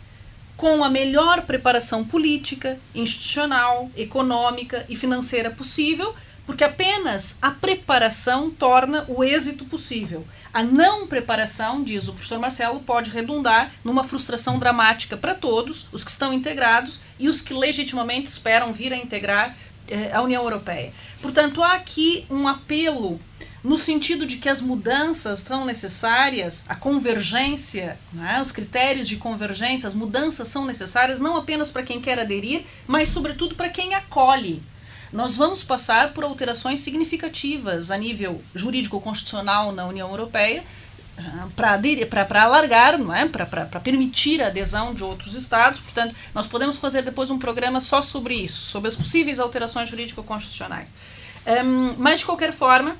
com 0.55 0.83
a 0.83 0.89
melhor 0.89 1.43
preparação 1.43 2.03
política, 2.03 2.79
institucional, 2.95 3.91
econômica 3.95 4.85
e 4.89 4.95
financeira 4.95 5.51
possível, 5.51 6.15
porque 6.47 6.63
apenas 6.63 7.37
a 7.41 7.51
preparação 7.51 8.49
torna 8.49 9.05
o 9.07 9.23
êxito 9.23 9.65
possível. 9.65 10.25
A 10.51 10.63
não 10.63 11.05
preparação, 11.05 11.83
diz 11.83 12.07
o 12.07 12.13
professor 12.13 12.39
Marcelo, 12.39 12.79
pode 12.79 13.11
redundar 13.11 13.71
numa 13.83 14.03
frustração 14.03 14.57
dramática 14.57 15.15
para 15.15 15.35
todos, 15.35 15.85
os 15.91 16.03
que 16.03 16.09
estão 16.09 16.33
integrados 16.33 17.01
e 17.19 17.29
os 17.29 17.41
que 17.41 17.53
legitimamente 17.53 18.27
esperam 18.27 18.73
vir 18.73 18.91
a 18.91 18.97
integrar 18.97 19.55
eh, 19.87 20.09
a 20.11 20.21
União 20.21 20.41
Europeia. 20.41 20.91
Portanto, 21.21 21.61
há 21.61 21.73
aqui 21.73 22.25
um 22.31 22.47
apelo 22.47 23.19
no 23.67 23.77
sentido 23.77 24.25
de 24.25 24.37
que 24.37 24.47
as 24.47 24.61
mudanças 24.61 25.39
são 25.39 25.65
necessárias, 25.65 26.63
a 26.69 26.75
convergência, 26.75 27.99
né, 28.13 28.41
os 28.41 28.49
critérios 28.49 29.05
de 29.05 29.17
convergência, 29.17 29.85
as 29.85 29.93
mudanças 29.93 30.47
são 30.47 30.65
necessárias 30.65 31.19
não 31.19 31.35
apenas 31.35 31.69
para 31.69 31.83
quem 31.83 31.99
quer 31.99 32.17
aderir, 32.17 32.63
mas 32.87 33.09
sobretudo 33.09 33.55
para 33.55 33.67
quem 33.67 33.93
acolhe. 33.93 34.63
Nós 35.11 35.35
vamos 35.35 35.65
passar 35.65 36.13
por 36.13 36.23
alterações 36.23 36.79
significativas 36.79 37.91
a 37.91 37.97
nível 37.97 38.41
jurídico-constitucional 38.55 39.73
na 39.73 39.85
União 39.85 40.09
Europeia 40.09 40.63
ah, 41.17 41.47
para 41.53 42.43
alargar, 42.43 42.97
não 42.97 43.13
é? 43.13 43.27
para 43.27 43.65
permitir 43.81 44.41
a 44.41 44.47
adesão 44.47 44.93
de 44.93 45.03
outros 45.03 45.35
estados. 45.35 45.81
Portanto, 45.81 46.15
nós 46.33 46.47
podemos 46.47 46.77
fazer 46.77 47.01
depois 47.01 47.29
um 47.29 47.37
programa 47.37 47.81
só 47.81 48.01
sobre 48.01 48.33
isso, 48.33 48.61
sobre 48.61 48.87
as 48.87 48.95
possíveis 48.95 49.39
alterações 49.39 49.89
jurídico-constitucionais. 49.89 50.87
Um, 51.45 51.95
mas, 51.97 52.19
de 52.19 52.25
qualquer 52.25 52.53
forma, 52.53 52.95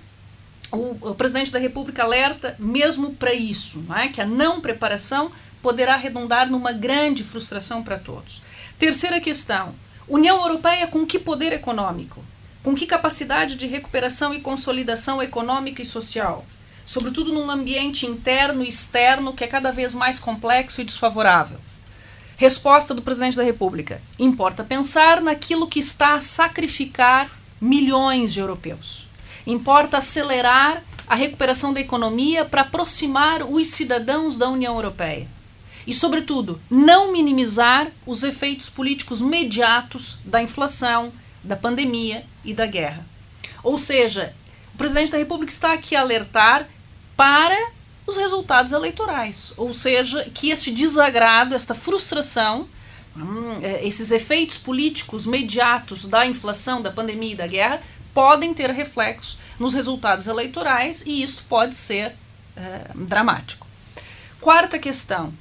o, 0.71 1.09
o, 1.09 1.15
presidente 1.15 1.51
da 1.51 1.59
República 1.59 2.03
alerta 2.03 2.55
mesmo 2.59 3.13
para 3.13 3.33
isso, 3.33 3.83
é? 3.95 4.07
que 4.09 4.21
a 4.21 4.25
não 4.25 4.59
preparação 4.59 5.31
poderá 5.61 5.95
redundar 5.95 6.49
numa 6.49 6.71
grande 6.71 7.23
frustração 7.23 7.83
para 7.83 7.97
todos. 7.97 8.41
Terceira 8.77 9.19
questão: 9.19 9.73
União 10.07 10.41
Europeia 10.41 10.87
com 10.87 11.05
que 11.05 11.19
poder 11.19 11.53
econômico? 11.53 12.23
Com 12.63 12.75
que 12.75 12.85
capacidade 12.85 13.55
de 13.55 13.65
recuperação 13.65 14.33
e 14.33 14.41
consolidação 14.41 15.23
econômica 15.23 15.81
e 15.81 15.85
social? 15.85 16.45
Sobretudo 16.85 17.33
num 17.33 17.49
ambiente 17.49 18.05
interno 18.05 18.63
e 18.63 18.67
externo 18.67 19.33
que 19.33 19.43
é 19.43 19.47
cada 19.47 19.71
vez 19.71 19.93
mais 19.93 20.19
complexo 20.19 20.81
e 20.81 20.85
desfavorável. 20.85 21.59
Resposta 22.35 22.93
do 22.93 23.01
presidente 23.01 23.37
da 23.37 23.43
República: 23.43 24.01
importa 24.19 24.65
pensar 24.65 25.21
naquilo 25.21 25.67
que 25.67 25.79
está 25.79 26.15
a 26.15 26.21
sacrificar 26.21 27.29
milhões 27.61 28.33
de 28.33 28.41
europeus 28.41 29.06
Importa 29.47 29.99
acelerar 29.99 30.83
a 31.07 31.15
recuperação 31.15 31.73
da 31.73 31.79
economia 31.79 32.43
para 32.43 32.63
aproximar 32.63 33.43
os 33.43 33.67
cidadãos 33.67 34.35
da 34.35 34.49
União 34.49 34.75
Europeia. 34.75 35.25
E, 35.87 35.93
sobretudo, 35.93 36.59
não 36.69 37.13
minimizar 37.13 37.89
os 38.05 38.23
efeitos 38.23 38.69
políticos 38.69 39.21
imediatos 39.21 40.19
da 40.25 40.41
inflação, 40.41 41.13
da 41.41 41.55
pandemia 41.55 42.25
e 42.43 42.53
da 42.53 42.65
guerra. 42.65 43.05
Ou 43.63 43.77
seja, 43.77 44.35
o 44.73 44.77
presidente 44.77 45.13
da 45.13 45.17
República 45.17 45.51
está 45.51 45.71
aqui 45.71 45.95
a 45.95 46.01
alertar 46.01 46.67
para 47.15 47.57
os 48.05 48.17
resultados 48.17 48.73
eleitorais. 48.73 49.53
Ou 49.55 49.73
seja, 49.73 50.29
que 50.33 50.49
este 50.49 50.71
desagrado, 50.71 51.55
esta 51.55 51.73
frustração, 51.73 52.67
hum, 53.15 53.59
é, 53.61 53.87
esses 53.87 54.11
efeitos 54.11 54.57
políticos 54.57 55.25
imediatos 55.25 56.03
da 56.03 56.25
inflação, 56.25 56.81
da 56.81 56.91
pandemia 56.91 57.31
e 57.31 57.37
da 57.37 57.47
guerra 57.47 57.81
podem 58.17 58.51
ter 58.51 58.71
reflexos 58.71 59.37
nos 59.59 59.75
resultados 59.75 60.25
eleitorais 60.25 61.03
e 61.05 61.21
isso 61.21 61.45
pode 61.47 61.75
ser 61.75 62.15
é, 62.55 62.89
dramático. 62.95 63.67
Quarta 64.41 64.79
questão: 64.79 65.31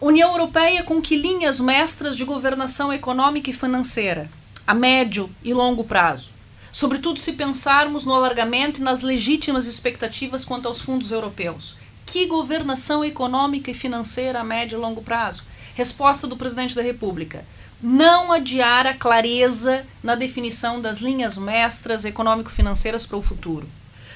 União 0.00 0.30
Europeia 0.30 0.82
com 0.82 1.02
que 1.02 1.16
linhas 1.16 1.60
mestras 1.60 2.16
de 2.16 2.24
governação 2.24 2.90
econômica 2.90 3.50
e 3.50 3.52
financeira, 3.52 4.30
a 4.66 4.72
médio 4.72 5.28
e 5.44 5.52
longo 5.52 5.84
prazo? 5.84 6.30
Sobretudo 6.72 7.20
se 7.20 7.34
pensarmos 7.34 8.06
no 8.06 8.14
alargamento 8.14 8.80
e 8.80 8.82
nas 8.82 9.02
legítimas 9.02 9.66
expectativas 9.66 10.46
quanto 10.46 10.66
aos 10.66 10.80
fundos 10.80 11.10
europeus. 11.10 11.76
Que 12.06 12.24
governação 12.24 13.04
econômica 13.04 13.70
e 13.70 13.74
financeira 13.74 14.40
a 14.40 14.44
médio 14.44 14.78
e 14.78 14.80
longo 14.80 15.02
prazo? 15.02 15.42
Resposta 15.74 16.26
do 16.26 16.38
presidente 16.38 16.74
da 16.74 16.80
República: 16.80 17.44
não 17.82 18.32
adiar 18.32 18.86
a 18.86 18.94
clareza 18.94 19.84
na 20.02 20.14
definição 20.14 20.80
das 20.80 20.98
linhas 20.98 21.36
mestras 21.36 22.04
econômico-financeiras 22.04 23.04
para 23.04 23.18
o 23.18 23.22
futuro. 23.22 23.68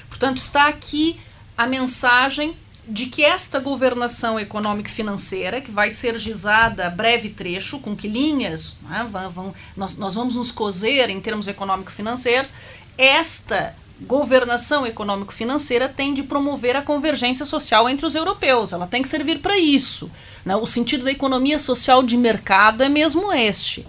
Portanto, 0.07 0.37
está 0.37 0.67
aqui 0.67 1.19
a 1.57 1.67
mensagem 1.67 2.55
de 2.87 3.05
que 3.05 3.23
esta 3.23 3.59
governação 3.59 4.39
econômico-financeira, 4.39 5.61
que 5.61 5.69
vai 5.69 5.91
ser 5.91 6.17
gizada 6.17 6.87
a 6.87 6.89
breve 6.89 7.29
trecho, 7.29 7.79
com 7.79 7.95
que 7.95 8.07
linhas 8.07 8.75
né, 8.81 9.07
vão, 9.09 9.29
vão, 9.29 9.53
nós, 9.77 9.95
nós 9.95 10.15
vamos 10.15 10.35
nos 10.35 10.51
cozer 10.51 11.09
em 11.09 11.21
termos 11.21 11.47
econômico-financeiros, 11.47 12.49
esta 12.97 13.75
governação 14.01 14.85
econômico-financeira 14.85 15.89
tem 15.89 16.13
de 16.13 16.23
promover 16.23 16.75
a 16.75 16.81
convergência 16.81 17.45
social 17.45 17.89
entre 17.89 18.05
os 18.05 18.15
europeus. 18.15 18.73
Ela 18.73 18.87
tem 18.87 19.01
que 19.01 19.09
servir 19.09 19.39
para 19.39 19.57
isso. 19.57 20.09
Né? 20.45 20.55
O 20.55 20.65
sentido 20.65 21.03
da 21.03 21.11
economia 21.11 21.59
social 21.59 22.01
de 22.01 22.17
mercado 22.17 22.83
é 22.83 22.89
mesmo 22.89 23.31
este. 23.31 23.85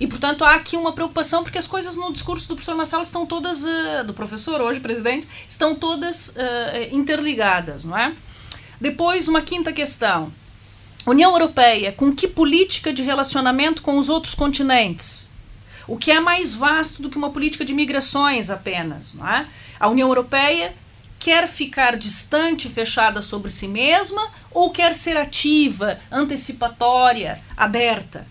E, 0.00 0.06
portanto, 0.06 0.44
há 0.44 0.54
aqui 0.54 0.76
uma 0.76 0.92
preocupação, 0.92 1.44
porque 1.44 1.58
as 1.58 1.66
coisas 1.66 1.94
no 1.94 2.12
discurso 2.12 2.48
do 2.48 2.56
professor 2.56 2.74
Marcelo 2.74 3.02
estão 3.02 3.24
todas, 3.24 3.62
uh, 3.62 4.04
do 4.04 4.12
professor 4.12 4.60
hoje, 4.60 4.80
presidente, 4.80 5.28
estão 5.48 5.76
todas 5.76 6.30
uh, 6.30 6.32
interligadas, 6.90 7.84
não 7.84 7.96
é? 7.96 8.12
Depois, 8.80 9.28
uma 9.28 9.40
quinta 9.40 9.72
questão. 9.72 10.32
União 11.06 11.32
Europeia, 11.32 11.92
com 11.92 12.12
que 12.12 12.26
política 12.26 12.92
de 12.92 13.02
relacionamento 13.02 13.80
com 13.80 13.96
os 13.96 14.08
outros 14.08 14.34
continentes? 14.34 15.31
O 15.86 15.96
que 15.96 16.10
é 16.10 16.20
mais 16.20 16.54
vasto 16.54 17.02
do 17.02 17.10
que 17.10 17.16
uma 17.16 17.30
política 17.30 17.64
de 17.64 17.74
migrações 17.74 18.50
apenas. 18.50 19.12
Não 19.14 19.28
é? 19.28 19.46
A 19.78 19.88
União 19.88 20.08
Europeia 20.08 20.74
quer 21.18 21.46
ficar 21.46 21.96
distante, 21.96 22.68
fechada 22.68 23.22
sobre 23.22 23.50
si 23.50 23.68
mesma, 23.68 24.28
ou 24.50 24.70
quer 24.70 24.94
ser 24.94 25.16
ativa, 25.16 25.96
antecipatória, 26.10 27.40
aberta? 27.56 28.26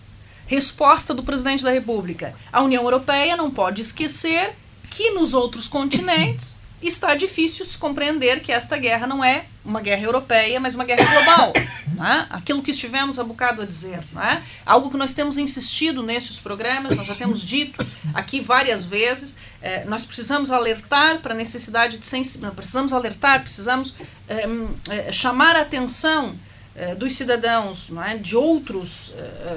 Resposta 0.46 1.14
do 1.14 1.22
presidente 1.22 1.64
da 1.64 1.70
República: 1.70 2.34
a 2.52 2.60
União 2.62 2.82
Europeia 2.82 3.36
não 3.36 3.50
pode 3.50 3.80
esquecer 3.80 4.54
que 4.90 5.10
nos 5.12 5.32
outros 5.32 5.68
continentes 5.68 6.61
está 6.88 7.14
difícil 7.14 7.64
se 7.64 7.78
compreender 7.78 8.40
que 8.40 8.52
esta 8.52 8.76
guerra 8.76 9.06
não 9.06 9.24
é 9.24 9.46
uma 9.64 9.80
guerra 9.80 10.02
europeia, 10.02 10.58
mas 10.58 10.74
uma 10.74 10.84
guerra 10.84 11.04
global. 11.04 11.52
Né? 11.92 12.26
Aquilo 12.30 12.62
que 12.62 12.70
estivemos 12.70 13.18
a 13.18 13.22
bocado 13.22 13.62
a 13.62 13.66
dizer. 13.66 14.00
Né? 14.12 14.42
Algo 14.66 14.90
que 14.90 14.96
nós 14.96 15.12
temos 15.12 15.38
insistido 15.38 16.02
nestes 16.02 16.38
programas, 16.38 16.96
nós 16.96 17.06
já 17.06 17.14
temos 17.14 17.42
dito 17.42 17.86
aqui 18.14 18.40
várias 18.40 18.82
vezes. 18.82 19.36
Eh, 19.60 19.84
nós 19.84 20.04
precisamos 20.04 20.50
alertar 20.50 21.20
para 21.20 21.32
a 21.32 21.36
necessidade 21.36 21.98
de 21.98 22.06
sensibilidade, 22.06 22.56
precisamos 22.56 22.92
alertar, 22.92 23.42
precisamos 23.42 23.94
eh, 24.28 24.48
eh, 24.88 25.12
chamar 25.12 25.56
a 25.56 25.60
atenção 25.60 26.34
eh, 26.74 26.94
dos 26.94 27.14
cidadãos 27.14 27.90
é, 28.08 28.16
de 28.16 28.34
outros 28.34 29.12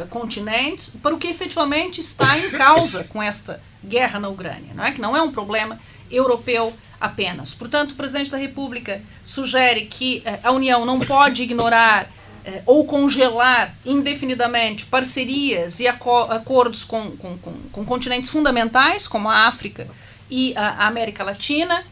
continentes 0.10 0.98
para 1.02 1.16
o 1.16 1.18
que 1.18 1.28
efetivamente 1.28 2.02
está 2.02 2.38
em 2.38 2.52
causa 2.52 3.06
com 3.06 3.24
esta 3.24 3.62
guerra 3.84 4.20
na 4.20 4.28
Ucrânia, 4.28 4.74
não 4.74 4.84
é? 4.84 4.92
que 4.92 5.00
não 5.00 5.16
é 5.16 5.22
um 5.22 5.32
problema 5.32 5.80
europeu 6.12 6.74
apenas. 7.00 7.54
Portanto, 7.54 7.92
o 7.92 7.96
presidente 7.96 8.32
da 8.32 8.38
República 8.38 9.02
sugere 9.24 9.86
que 9.86 10.22
eh, 10.26 10.40
a 10.44 10.52
União 10.52 10.86
não 10.86 11.00
pode 11.00 11.44
ignorar 11.44 12.10
eh, 12.46 12.62
ou 12.66 12.86
congelar 12.86 13.76
indefinidamente 13.86 14.86
parcerias 14.86 15.80
e 15.80 15.88
acordos 15.88 16.84
com, 16.84 17.12
com, 17.12 17.38
com, 17.38 17.54
com, 17.72 17.86
continentes 17.86 18.30
fundamentais, 18.30 19.08
como 19.08 19.30
a 19.30 19.48
África 19.48 19.88
e 20.30 20.54
a, 20.56 20.88
América 20.88 21.24
Latina. 21.24 21.84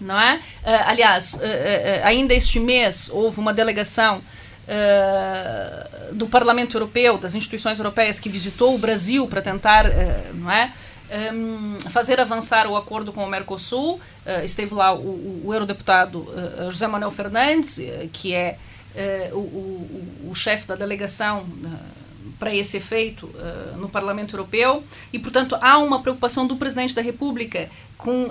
Não 0.00 0.18
é? 0.18 0.40
Eh, 0.64 0.82
aliás, 0.86 1.38
ainda 2.04 2.32
este 2.32 2.58
mês 2.58 3.10
houve 3.12 3.38
uma 3.38 3.52
delegação 3.52 4.22
do 6.12 6.28
Parlamento 6.28 6.76
Europeu, 6.76 7.18
das 7.18 7.34
instituições 7.34 7.78
europeias, 7.78 8.20
que 8.20 8.28
visitou 8.28 8.74
o 8.74 8.78
Brasil 8.78 9.26
para 9.26 9.42
tentar 9.42 9.84
não 10.32 10.48
é, 10.48 10.72
um, 11.32 11.78
fazer 11.90 12.20
avançar 12.20 12.66
o 12.66 12.76
acordo 12.76 13.12
com 13.12 13.24
o 13.24 13.28
Mercosul. 13.28 13.94
Uh, 13.94 14.44
esteve 14.44 14.74
lá 14.74 14.94
o, 14.94 15.42
o 15.44 15.52
eurodeputado 15.52 16.20
uh, 16.20 16.70
José 16.70 16.86
Manuel 16.86 17.10
Fernandes, 17.10 17.78
uh, 17.78 18.08
que 18.12 18.34
é 18.34 18.58
o, 19.32 19.38
o, 19.38 20.28
o 20.30 20.34
chefe 20.34 20.66
da 20.66 20.74
delegação 20.74 21.46
para 22.40 22.52
esse 22.52 22.76
efeito 22.76 23.32
no 23.76 23.88
Parlamento 23.88 24.34
Europeu. 24.34 24.82
E, 25.12 25.18
portanto, 25.18 25.56
há 25.60 25.78
uma 25.78 26.02
preocupação 26.02 26.44
do 26.44 26.56
presidente 26.56 26.92
da 26.92 27.00
República 27.00 27.70
com 27.96 28.24
uh, 28.24 28.30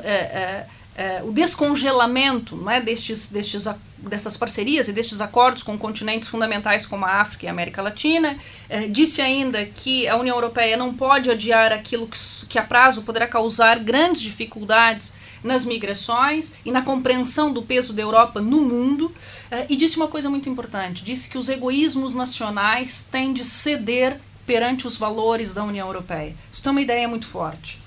o 1.23 1.31
descongelamento 1.31 2.55
não 2.55 2.69
é, 2.69 2.81
destes, 2.81 3.31
destes, 3.31 3.65
dessas 3.97 4.38
parcerias 4.38 4.88
e 4.88 4.93
destes 4.93 5.21
acordos 5.21 5.63
com 5.63 5.77
continentes 5.77 6.29
fundamentais 6.29 6.85
como 6.85 7.05
a 7.05 7.21
África 7.21 7.45
e 7.45 7.47
a 7.47 7.51
América 7.51 7.81
Latina. 7.81 8.38
Uh, 8.69 8.89
disse 8.89 9.21
ainda 9.21 9.65
que 9.65 10.07
a 10.07 10.15
União 10.15 10.35
Europeia 10.35 10.77
não 10.77 10.93
pode 10.93 11.29
adiar 11.29 11.71
aquilo 11.71 12.07
que, 12.07 12.17
que 12.47 12.59
a 12.59 12.63
prazo 12.63 13.03
poderá 13.03 13.27
causar 13.27 13.79
grandes 13.79 14.21
dificuldades 14.21 15.13
nas 15.43 15.63
migrações 15.63 16.53
e 16.65 16.71
na 16.71 16.81
compreensão 16.81 17.53
do 17.53 17.62
peso 17.62 17.93
da 17.93 18.01
Europa 18.01 18.41
no 18.41 18.62
mundo. 18.62 19.05
Uh, 19.05 19.65
e 19.69 19.75
disse 19.75 19.97
uma 19.97 20.07
coisa 20.07 20.29
muito 20.29 20.49
importante: 20.49 21.03
disse 21.03 21.29
que 21.29 21.38
os 21.38 21.49
egoísmos 21.49 22.13
nacionais 22.13 23.05
têm 23.12 23.33
de 23.33 23.43
ceder 23.45 24.19
perante 24.45 24.88
os 24.88 24.97
valores 24.97 25.53
da 25.53 25.63
União 25.63 25.88
Europeia. 25.88 26.35
Isso 26.51 26.63
tem 26.63 26.71
uma 26.71 26.81
ideia 26.81 27.07
muito 27.07 27.27
forte. 27.27 27.79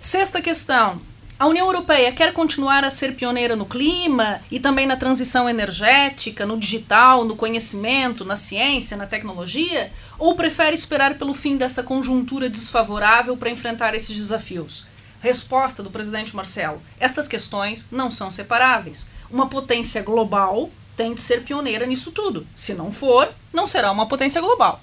Sexta 0.00 0.40
questão: 0.40 1.00
a 1.38 1.46
União 1.46 1.66
Europeia 1.66 2.12
quer 2.12 2.32
continuar 2.32 2.84
a 2.84 2.90
ser 2.90 3.14
pioneira 3.14 3.56
no 3.56 3.66
clima 3.66 4.40
e 4.50 4.60
também 4.60 4.86
na 4.86 4.96
transição 4.96 5.48
energética, 5.48 6.46
no 6.46 6.58
digital, 6.58 7.24
no 7.24 7.34
conhecimento, 7.34 8.24
na 8.24 8.36
ciência, 8.36 8.96
na 8.96 9.06
tecnologia? 9.06 9.92
Ou 10.18 10.36
prefere 10.36 10.74
esperar 10.74 11.14
pelo 11.14 11.34
fim 11.34 11.56
dessa 11.56 11.82
conjuntura 11.82 12.48
desfavorável 12.48 13.36
para 13.36 13.50
enfrentar 13.50 13.94
esses 13.94 14.16
desafios? 14.16 14.86
Resposta 15.20 15.82
do 15.82 15.90
presidente 15.90 16.34
Marcelo: 16.34 16.80
estas 17.00 17.26
questões 17.26 17.86
não 17.90 18.10
são 18.10 18.30
separáveis. 18.30 19.06
Uma 19.30 19.48
potência 19.48 20.02
global 20.02 20.70
tem 20.96 21.14
de 21.14 21.22
ser 21.22 21.42
pioneira 21.42 21.86
nisso 21.86 22.12
tudo. 22.12 22.46
Se 22.54 22.74
não 22.74 22.92
for, 22.92 23.32
não 23.52 23.66
será 23.66 23.90
uma 23.90 24.06
potência 24.06 24.40
global. 24.40 24.80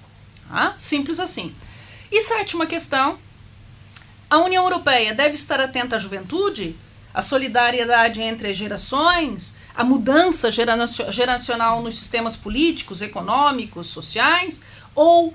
Ah, 0.52 0.74
simples 0.78 1.20
assim. 1.20 1.54
E 2.12 2.22
sétima 2.22 2.66
questão, 2.66 3.18
a 4.30 4.38
União 4.38 4.64
Europeia 4.64 5.14
deve 5.14 5.34
estar 5.34 5.60
atenta 5.60 5.96
à 5.96 6.00
juventude, 6.00 6.76
à 7.14 7.22
solidariedade 7.22 8.22
entre 8.22 8.50
as 8.50 8.58
gerações, 8.58 9.56
à 9.76 9.84
mudança 9.84 10.52
geracional 10.52 11.82
nos 11.82 11.98
sistemas 11.98 12.36
políticos, 12.36 13.02
econômicos, 13.02 13.88
sociais, 13.88 14.62
ou 14.94 15.30
uh, 15.30 15.34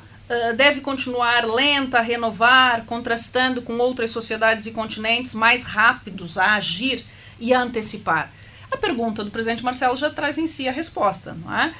deve 0.57 0.81
continuar 0.81 1.45
lenta 1.45 1.99
a 1.99 2.03
renovar, 2.03 2.85
contrastando 2.85 3.63
com 3.63 3.79
outras 3.79 4.11
sociedades 4.13 4.67
e 4.67 4.71
continentes 4.71 5.35
mais 5.35 5.65
rápidos 5.65 6.39
a 6.39 6.55
agir 6.55 7.05
e 7.41 7.53
a 7.53 7.61
antecipar? 7.61 8.31
A 8.71 8.77
pergunta 8.77 9.23
do 9.23 9.31
presidente 9.31 9.63
Marcelo 9.63 9.97
já 9.97 10.11
traz 10.11 10.37
em 10.37 10.49
si 10.49 10.69
a 10.69 10.73
resposta. 10.73 11.33
Não 11.33 11.55
é? 11.55 11.73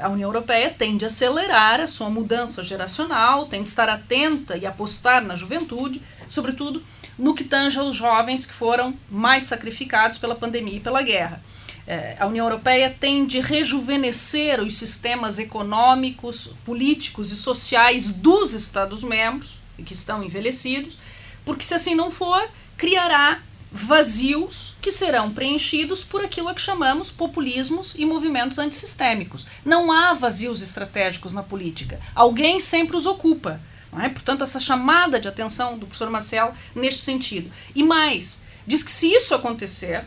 A 0.00 0.08
União 0.08 0.28
Europeia 0.28 0.74
tende 0.76 1.04
a 1.04 1.08
acelerar 1.08 1.78
a 1.78 1.86
sua 1.86 2.08
mudança 2.08 2.64
geracional, 2.64 3.44
tem 3.44 3.62
de 3.62 3.68
estar 3.68 3.88
atenta 3.88 4.56
e 4.56 4.64
apostar 4.64 5.22
na 5.22 5.36
juventude, 5.36 6.00
sobretudo 6.28 6.82
no 7.18 7.34
que 7.34 7.44
tange 7.44 7.78
aos 7.78 7.96
jovens 7.96 8.46
que 8.46 8.54
foram 8.54 8.94
mais 9.10 9.44
sacrificados 9.44 10.18
pela 10.18 10.34
pandemia 10.34 10.76
e 10.76 10.80
pela 10.80 11.02
guerra. 11.02 11.42
É, 11.86 12.16
a 12.20 12.26
União 12.26 12.44
Europeia 12.44 12.94
tem 13.00 13.26
de 13.26 13.40
rejuvenescer 13.40 14.60
os 14.60 14.76
sistemas 14.76 15.38
econômicos, 15.38 16.50
políticos 16.64 17.32
e 17.32 17.36
sociais 17.36 18.10
dos 18.10 18.52
Estados-membros, 18.52 19.60
que 19.84 19.94
estão 19.94 20.22
envelhecidos, 20.22 20.98
porque 21.44 21.64
se 21.64 21.72
assim 21.72 21.94
não 21.94 22.10
for, 22.10 22.46
criará 22.76 23.40
vazios 23.70 24.76
que 24.80 24.90
serão 24.90 25.30
preenchidos 25.30 26.02
por 26.02 26.24
aquilo 26.24 26.48
a 26.48 26.54
que 26.54 26.60
chamamos 26.60 27.10
populismos 27.10 27.94
e 27.96 28.04
movimentos 28.04 28.58
antissistêmicos. 28.58 29.46
Não 29.64 29.92
há 29.92 30.14
vazios 30.14 30.62
estratégicos 30.62 31.32
na 31.32 31.42
política. 31.42 32.00
Alguém 32.14 32.60
sempre 32.60 32.96
os 32.96 33.06
ocupa. 33.06 33.60
É? 34.00 34.08
Portanto, 34.08 34.44
essa 34.44 34.60
chamada 34.60 35.18
de 35.18 35.28
atenção 35.28 35.78
do 35.78 35.86
professor 35.86 36.10
Marcelo 36.10 36.52
neste 36.74 37.00
sentido. 37.00 37.50
E 37.74 37.82
mais, 37.82 38.42
diz 38.66 38.82
que 38.82 38.90
se 38.90 39.10
isso 39.10 39.34
acontecer, 39.34 40.04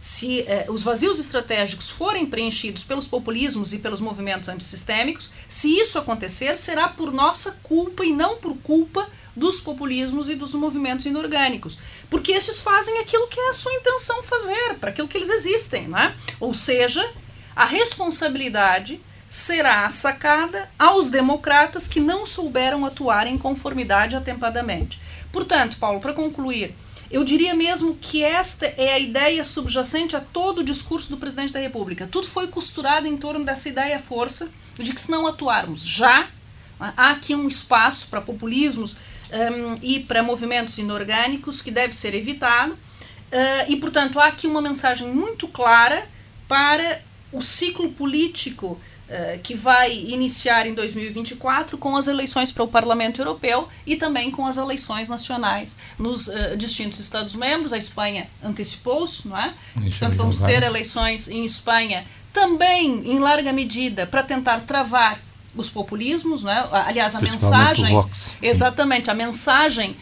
se 0.00 0.40
eh, 0.40 0.66
os 0.68 0.82
vazios 0.82 1.18
estratégicos 1.18 1.88
forem 1.88 2.26
preenchidos 2.26 2.84
pelos 2.84 3.06
populismos 3.06 3.72
e 3.72 3.78
pelos 3.78 4.00
movimentos 4.00 4.48
antissistêmicos, 4.48 5.30
se 5.48 5.68
isso 5.68 5.96
acontecer, 5.96 6.58
será 6.58 6.88
por 6.88 7.12
nossa 7.12 7.52
culpa 7.62 8.04
e 8.04 8.12
não 8.12 8.36
por 8.36 8.56
culpa 8.58 9.08
dos 9.34 9.60
populismos 9.60 10.28
e 10.28 10.34
dos 10.34 10.52
movimentos 10.54 11.06
inorgânicos. 11.06 11.78
Porque 12.10 12.32
estes 12.32 12.58
fazem 12.58 12.98
aquilo 12.98 13.28
que 13.28 13.40
é 13.40 13.50
a 13.50 13.54
sua 13.54 13.72
intenção 13.72 14.22
fazer, 14.22 14.74
para 14.78 14.90
aquilo 14.90 15.08
que 15.08 15.16
eles 15.16 15.30
existem. 15.30 15.88
Não 15.88 15.98
é? 15.98 16.14
Ou 16.38 16.52
seja, 16.52 17.08
a 17.56 17.64
responsabilidade 17.64 19.00
será 19.32 19.88
sacada 19.88 20.68
aos 20.78 21.08
democratas 21.08 21.88
que 21.88 21.98
não 21.98 22.26
souberam 22.26 22.84
atuar 22.84 23.26
em 23.26 23.38
conformidade 23.38 24.14
atempadamente. 24.14 25.00
Portanto, 25.32 25.78
Paulo, 25.78 26.00
para 26.00 26.12
concluir, 26.12 26.74
eu 27.10 27.24
diria 27.24 27.54
mesmo 27.54 27.94
que 27.94 28.22
esta 28.22 28.66
é 28.66 28.92
a 28.92 28.98
ideia 28.98 29.42
subjacente 29.42 30.14
a 30.14 30.20
todo 30.20 30.58
o 30.58 30.62
discurso 30.62 31.08
do 31.08 31.16
presidente 31.16 31.50
da 31.50 31.60
República. 31.60 32.06
Tudo 32.06 32.26
foi 32.26 32.48
costurado 32.48 33.06
em 33.06 33.16
torno 33.16 33.42
dessa 33.42 33.70
ideia 33.70 33.98
força 33.98 34.50
de 34.74 34.92
que 34.92 35.00
se 35.00 35.10
não 35.10 35.26
atuarmos 35.26 35.82
já, 35.82 36.28
há 36.78 37.12
aqui 37.12 37.34
um 37.34 37.48
espaço 37.48 38.08
para 38.08 38.20
populismos 38.20 38.92
um, 39.32 39.78
e 39.80 40.00
para 40.00 40.22
movimentos 40.22 40.76
inorgânicos 40.76 41.62
que 41.62 41.70
deve 41.70 41.96
ser 41.96 42.14
evitado. 42.14 42.72
Uh, 42.74 43.70
e, 43.70 43.76
portanto, 43.76 44.20
há 44.20 44.26
aqui 44.26 44.46
uma 44.46 44.60
mensagem 44.60 45.08
muito 45.08 45.48
clara 45.48 46.06
para 46.46 47.00
o 47.32 47.40
ciclo 47.40 47.90
político 47.92 48.78
eh, 49.08 49.38
que 49.42 49.54
vai 49.54 49.92
iniciar 49.92 50.66
em 50.66 50.74
2024 50.74 51.76
com 51.76 51.96
as 51.96 52.06
eleições 52.06 52.50
para 52.50 52.62
o 52.62 52.68
Parlamento 52.68 53.20
Europeu 53.20 53.68
e 53.84 53.96
também 53.96 54.30
com 54.30 54.46
as 54.46 54.56
eleições 54.56 55.08
nacionais 55.08 55.76
nos 55.98 56.28
uh, 56.28 56.56
distintos 56.56 56.98
Estados-membros. 56.98 57.72
A 57.72 57.76
Espanha 57.78 58.26
antecipou-se, 58.42 59.28
não 59.28 59.36
é? 59.36 59.52
Portanto, 59.74 60.16
vamos 60.16 60.40
ter 60.40 60.62
eleições 60.62 61.28
em 61.28 61.44
Espanha 61.44 62.06
também, 62.32 63.02
em 63.12 63.18
larga 63.18 63.52
medida, 63.52 64.06
para 64.06 64.22
tentar 64.22 64.60
travar 64.60 65.20
os 65.54 65.68
populismos, 65.68 66.42
não 66.42 66.50
é? 66.50 66.66
aliás, 66.86 67.14
a 67.14 67.20
mensagem. 67.20 67.92
Vox, 67.92 68.36
exatamente, 68.40 69.10
a 69.10 69.14
mensagem 69.14 69.90
uh, 69.90 69.94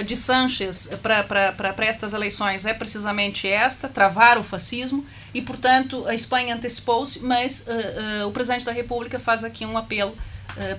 uh, 0.00 0.04
de 0.04 0.16
Sánchez 0.16 0.90
para 1.00 1.86
estas 1.86 2.12
eleições 2.12 2.66
é 2.66 2.74
precisamente 2.74 3.46
esta: 3.46 3.88
travar 3.88 4.38
o 4.38 4.42
fascismo. 4.42 5.06
E, 5.34 5.42
portanto, 5.42 6.06
a 6.06 6.14
Espanha 6.14 6.54
antecipou-se, 6.54 7.20
mas 7.20 7.66
uh, 7.66 8.26
o 8.26 8.32
presidente 8.32 8.64
da 8.64 8.72
República 8.72 9.18
faz 9.18 9.44
aqui 9.44 9.64
um 9.66 9.76
apelo 9.76 10.16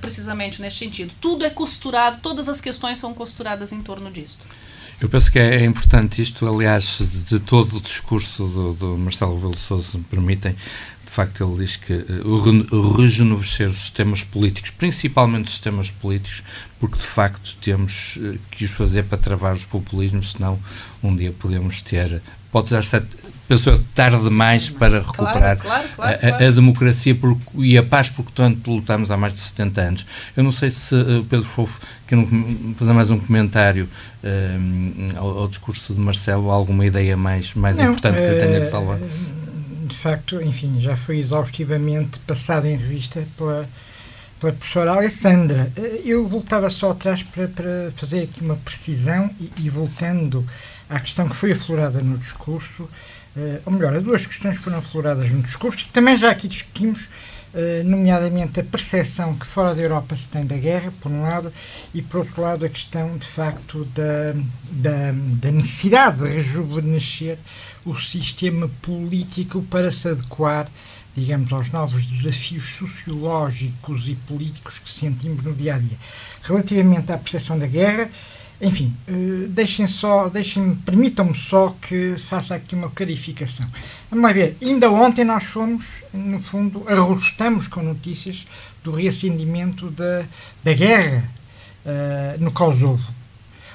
precisamente 0.01 0.61
nesse 0.61 0.75
sentido. 0.75 1.13
Tudo 1.21 1.45
é 1.45 1.49
costurado, 1.49 2.19
todas 2.21 2.49
as 2.49 2.59
questões 2.59 2.97
são 2.97 3.13
costuradas 3.13 3.71
em 3.71 3.81
torno 3.81 4.11
disso. 4.11 4.37
Eu 4.99 5.07
penso 5.07 5.31
que 5.31 5.39
é, 5.39 5.63
importante 5.63 6.21
isto, 6.21 6.45
aliás, 6.45 6.99
de, 7.29 7.39
todo 7.39 7.77
o 7.77 7.81
discurso 7.81 8.45
do, 8.45 8.73
do 8.73 8.97
Marcelo 8.97 9.35
Rebelo 9.35 9.57
Sousa, 9.57 9.97
me 9.97 10.03
permitem, 10.03 10.51
de 10.51 11.11
facto, 11.11 11.41
ele 11.41 11.65
diz 11.65 11.77
que 11.77 11.93
uh, 11.93 12.75
o 12.75 12.91
rejuvenescer 12.91 13.69
os 13.69 13.77
sistemas 13.77 14.25
políticos, 14.25 14.71
principalmente 14.71 15.45
os 15.45 15.51
sistemas 15.51 15.89
políticos, 15.89 16.43
porque 16.81 16.97
de 16.97 17.05
facto 17.05 17.55
temos 17.61 18.17
uh, 18.17 18.37
que 18.51 18.65
os 18.65 18.71
fazer 18.71 19.03
para 19.03 19.17
travar 19.17 19.55
os 19.55 19.63
populismos, 19.63 20.33
senão 20.33 20.59
um 21.01 21.15
dia 21.15 21.31
podemos 21.31 21.81
ter. 21.81 22.21
Pode 22.51 22.71
já 22.71 22.83
ser, 22.83 23.05
penso 23.49 23.83
tarde 23.93 24.23
demais 24.23 24.69
para 24.69 24.99
recuperar 24.99 25.57
claro, 25.57 25.89
claro, 25.95 26.17
claro, 26.19 26.35
a, 26.43 26.47
a, 26.47 26.51
democracia 26.51 27.13
por, 27.13 27.37
e 27.55 27.77
a 27.77 27.83
paz 27.83 28.09
porque 28.09 28.31
tanto 28.33 28.71
lutamos 28.71 29.11
há 29.11 29.17
mais 29.17 29.33
de 29.33 29.41
70 29.41 29.81
anos. 29.81 30.05
Eu 30.37 30.43
não 30.43 30.51
sei 30.51 30.69
se 30.69 30.95
uh, 30.95 31.25
Pedro 31.29 31.45
Fofo 31.45 31.81
quer 32.07 32.17
fazer 32.77 32.93
mais 32.93 33.09
um 33.09 33.19
comentário 33.19 33.89
ao, 35.17 35.39
ao, 35.39 35.47
discurso 35.47 35.93
de 35.93 35.99
Marcelo, 35.99 36.51
alguma 36.51 36.85
ideia 36.85 37.17
mais, 37.17 37.53
mais 37.53 37.77
não, 37.77 37.85
importante 37.85 38.17
que 38.17 38.21
ele 38.21 38.39
tenha 38.39 38.61
que 38.61 38.67
salvar 38.67 38.99
de 39.89 39.95
facto, 39.95 40.41
enfim, 40.41 40.79
já 40.79 40.95
foi 40.95 41.17
exaustivamente 41.17 42.19
passado 42.19 42.67
em 42.67 42.77
revista 42.77 43.25
pela, 43.35 43.67
pela 44.39 44.53
professora 44.53 44.91
Alessandra. 44.91 45.71
Eh, 45.75 46.01
eu 46.05 46.25
voltava 46.25 46.69
só 46.69 46.91
atrás 46.91 47.23
para, 47.23 47.47
para 47.47 47.91
fazer 47.95 48.21
aqui 48.21 48.41
uma 48.41 48.55
precisão 48.55 49.29
e, 49.39 49.51
e 49.65 49.69
voltando 49.69 50.45
à 50.87 50.99
questão 50.99 51.27
que 51.27 51.35
foi 51.35 51.51
aflorada 51.51 52.01
no 52.01 52.17
discurso, 52.17 52.83
uh, 52.83 52.89
ou 53.65 53.73
melhor, 53.73 53.95
a 53.95 53.99
duas 53.99 54.25
questões 54.25 54.57
que 54.57 54.63
foram 54.63 54.79
afloradas 54.79 55.29
no 55.29 55.41
discurso, 55.41 55.85
que 55.85 55.91
também 55.91 56.17
já 56.17 56.31
aqui 56.31 56.47
discutimos, 56.47 57.09
uh, 57.53 57.83
nomeadamente 57.83 58.59
a 58.59 58.63
percepção 58.63 59.35
que 59.35 59.45
fora 59.45 59.75
da 59.75 59.81
Europa 59.81 60.15
se 60.15 60.27
tem 60.27 60.45
da 60.45 60.57
guerra, 60.57 60.91
por 60.99 61.11
um 61.11 61.21
lado, 61.21 61.53
e 61.93 62.01
por 62.01 62.21
outro 62.21 62.41
lado 62.41 62.65
a 62.65 62.69
questão, 62.69 63.17
de 63.17 63.27
facto, 63.27 63.85
da, 63.85 64.33
da, 64.71 65.11
da 65.13 65.51
necessidade 65.51 66.23
de 66.23 66.29
rejuvenescer 66.29 67.37
o 67.85 67.95
sistema 67.95 68.69
político 68.81 69.61
para 69.63 69.91
se 69.91 70.09
adequar, 70.09 70.69
digamos, 71.15 71.51
aos 71.51 71.71
novos 71.71 72.05
desafios 72.05 72.75
sociológicos 72.75 74.07
e 74.07 74.15
políticos 74.15 74.79
que 74.79 74.89
sentimos 74.89 75.43
no 75.43 75.53
dia 75.53 75.75
a 75.75 75.79
dia. 75.79 75.97
Relativamente 76.43 77.11
à 77.11 77.17
percepção 77.17 77.57
da 77.57 77.67
guerra, 77.67 78.09
enfim, 78.61 78.93
uh, 79.07 79.47
deixem 79.47 79.87
só, 79.87 80.27
deixem, 80.27 80.75
permitam-me 80.75 81.33
só 81.33 81.75
que 81.81 82.15
faça 82.17 82.55
aqui 82.55 82.75
uma 82.75 82.89
clarificação. 82.89 83.65
Vamos 84.09 84.25
lá 84.25 84.33
ver, 84.33 84.57
ainda 84.61 84.91
ontem 84.91 85.23
nós 85.23 85.45
fomos, 85.45 85.85
no 86.13 86.39
fundo, 86.41 86.83
arrostamos 86.87 87.67
com 87.67 87.81
notícias 87.81 88.45
do 88.83 88.91
reacendimento 88.91 89.89
da, 89.91 90.25
da 90.63 90.73
guerra 90.73 91.29
uh, 91.85 92.43
no 92.43 92.51
Kosovo. 92.51 93.13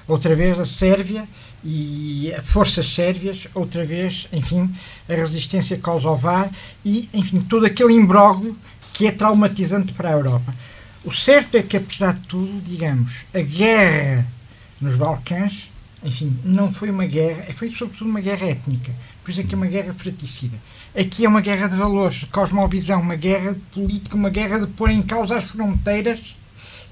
Outra 0.07 0.35
vez 0.35 0.61
a 0.61 0.67
Sérvia 0.67 1.27
e 1.65 2.35
forças 2.43 2.87
sérvias, 2.87 3.49
outra 3.55 3.85
vez, 3.87 4.29
enfim, 4.31 4.71
a 5.09 5.15
resistência 5.15 5.79
kosovar 5.79 6.51
e, 6.85 7.09
enfim, 7.15 7.41
todo 7.41 7.65
aquele 7.65 7.95
imbróglio 7.95 8.55
que 8.93 9.07
é 9.07 9.11
traumatizante 9.11 9.95
para 9.95 10.11
a 10.11 10.13
Europa. 10.13 10.55
O 11.03 11.11
certo 11.11 11.57
é 11.57 11.63
que, 11.63 11.79
apesar 11.79 12.13
de 12.13 12.21
tudo, 12.27 12.61
digamos, 12.63 13.25
a 13.33 13.41
guerra 13.41 14.27
nos 14.85 14.95
Balcãs, 14.97 15.71
enfim, 16.05 16.37
não 16.45 16.73
foi 16.73 16.91
uma 16.91 17.07
guerra, 17.07 17.47
foi 17.55 17.71
sobretudo 17.73 18.11
uma 18.11 18.21
guerra 18.21 18.47
étnica. 18.47 18.93
Por 19.25 19.31
isso 19.31 19.41
é 19.41 19.45
que 19.45 19.55
é 19.55 19.57
uma 19.57 19.67
guerra 19.67 19.95
fraticida. 19.95 20.57
Aqui 20.95 21.25
é 21.25 21.29
uma 21.29 21.41
guerra 21.41 21.67
de 21.67 21.77
valores, 21.77 22.17
de 22.17 22.27
cosmovisão, 22.27 23.01
uma 23.01 23.17
guerra 23.17 23.57
política, 23.73 24.15
uma 24.15 24.29
guerra 24.29 24.61
de 24.61 24.67
pôr 24.67 24.91
em 24.91 25.01
causa 25.01 25.39
as 25.39 25.45
fronteiras 25.45 26.37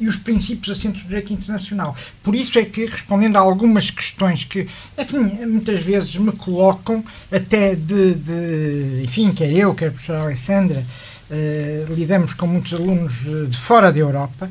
e 0.01 0.09
os 0.09 0.17
princípios 0.17 0.79
assentos 0.79 1.03
do 1.03 1.09
direito 1.09 1.33
internacional. 1.33 1.95
Por 2.23 2.35
isso 2.35 2.59
é 2.59 2.65
que, 2.65 2.87
respondendo 2.87 3.37
a 3.37 3.41
algumas 3.41 3.91
questões 3.91 4.45
que, 4.45 4.67
enfim, 4.99 5.45
muitas 5.47 5.81
vezes 5.83 6.17
me 6.17 6.33
colocam, 6.33 7.05
até 7.31 7.75
de, 7.75 8.15
de 8.15 9.03
enfim, 9.05 9.31
quer 9.33 9.53
eu, 9.53 9.75
quer 9.75 9.89
a 9.89 9.91
professora 9.91 10.23
Alessandra, 10.23 10.83
uh, 11.31 11.95
lidamos 11.95 12.33
com 12.33 12.47
muitos 12.47 12.73
alunos 12.73 13.25
de 13.49 13.57
fora 13.59 13.93
da 13.93 13.99
Europa, 13.99 14.51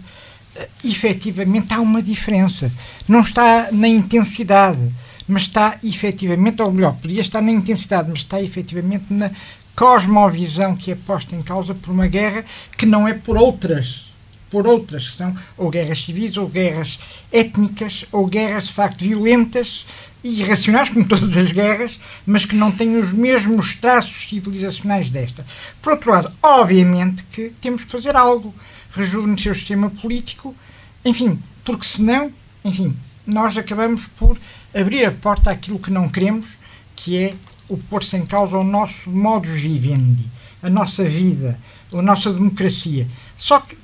efetivamente 0.84 1.74
há 1.74 1.80
uma 1.80 2.02
diferença. 2.02 2.72
Não 3.08 3.22
está 3.22 3.70
na 3.72 3.88
intensidade, 3.88 4.80
mas 5.28 5.44
está 5.44 5.78
efetivamente, 5.84 6.62
ou 6.62 6.72
melhor, 6.72 6.96
podia 6.96 7.22
estar 7.22 7.42
na 7.42 7.52
intensidade, 7.52 8.10
mas 8.10 8.20
está 8.20 8.42
efetivamente 8.42 9.06
na 9.10 9.32
cosmovisão 9.76 10.76
que 10.76 10.92
é 10.92 10.96
posta 10.96 11.36
em 11.36 11.42
causa 11.42 11.74
por 11.74 11.92
uma 11.92 12.08
guerra 12.08 12.44
que 12.78 12.86
não 12.86 13.08
é 13.08 13.14
por 13.14 13.38
outras 13.38 14.12
por 14.52 14.68
outras, 14.68 15.10
que 15.10 15.18
são 15.18 15.36
ou 15.58 15.70
guerras 15.70 16.04
civis, 16.04 16.36
ou 16.36 16.48
guerras 16.48 17.00
étnicas, 17.32 18.06
ou 18.12 18.28
guerras 18.28 18.66
de 18.66 18.74
facto 18.74 19.00
violentas 19.00 19.86
e 20.22 20.42
irracionais, 20.42 20.90
como 20.90 21.08
todas 21.08 21.36
as 21.38 21.52
guerras, 21.52 22.00
mas 22.26 22.46
que 22.46 22.54
não 22.54 22.72
têm 22.72 22.98
os 22.98 23.14
mesmos 23.14 23.76
traços 23.78 24.28
civilizacionais 24.28 25.10
desta. 25.10 25.46
Por 25.82 25.94
outro 25.94 26.12
lado, 26.12 26.32
obviamente 26.44 27.24
que 27.32 27.54
temos 27.62 27.86
que 27.86 27.92
fazer 27.92 28.16
algo, 28.16 28.54
rejuvenescer 28.92 29.52
o 29.52 29.56
sistema 29.56 29.90
político, 29.90 30.56
enfim, 31.04 31.40
porque 31.64 31.86
senão, 31.86 32.32
enfim, 32.64 32.96
nós 33.26 33.58
acabamos 33.58 34.06
por 34.18 34.38
abrir 34.74 35.06
a 35.06 35.12
porta 35.12 35.52
àquilo 35.52 35.80
que 35.80 35.92
não 35.92 36.10
queremos, 36.10 36.50
que 36.96 37.18
é 37.18 37.34
o 37.68 37.78
pôr-se 37.78 38.18
em 38.18 38.26
causa 38.26 38.58
o 38.58 38.64
nosso 38.64 39.10
modus 39.10 39.62
vivendi, 39.62 40.26
a 40.62 40.70
nossa 40.70 41.04
vida, 41.04 41.58
a 41.92 42.02
nossa 42.02 42.32
democracia. 42.32 43.08
Só 43.38 43.60
que 43.60 43.78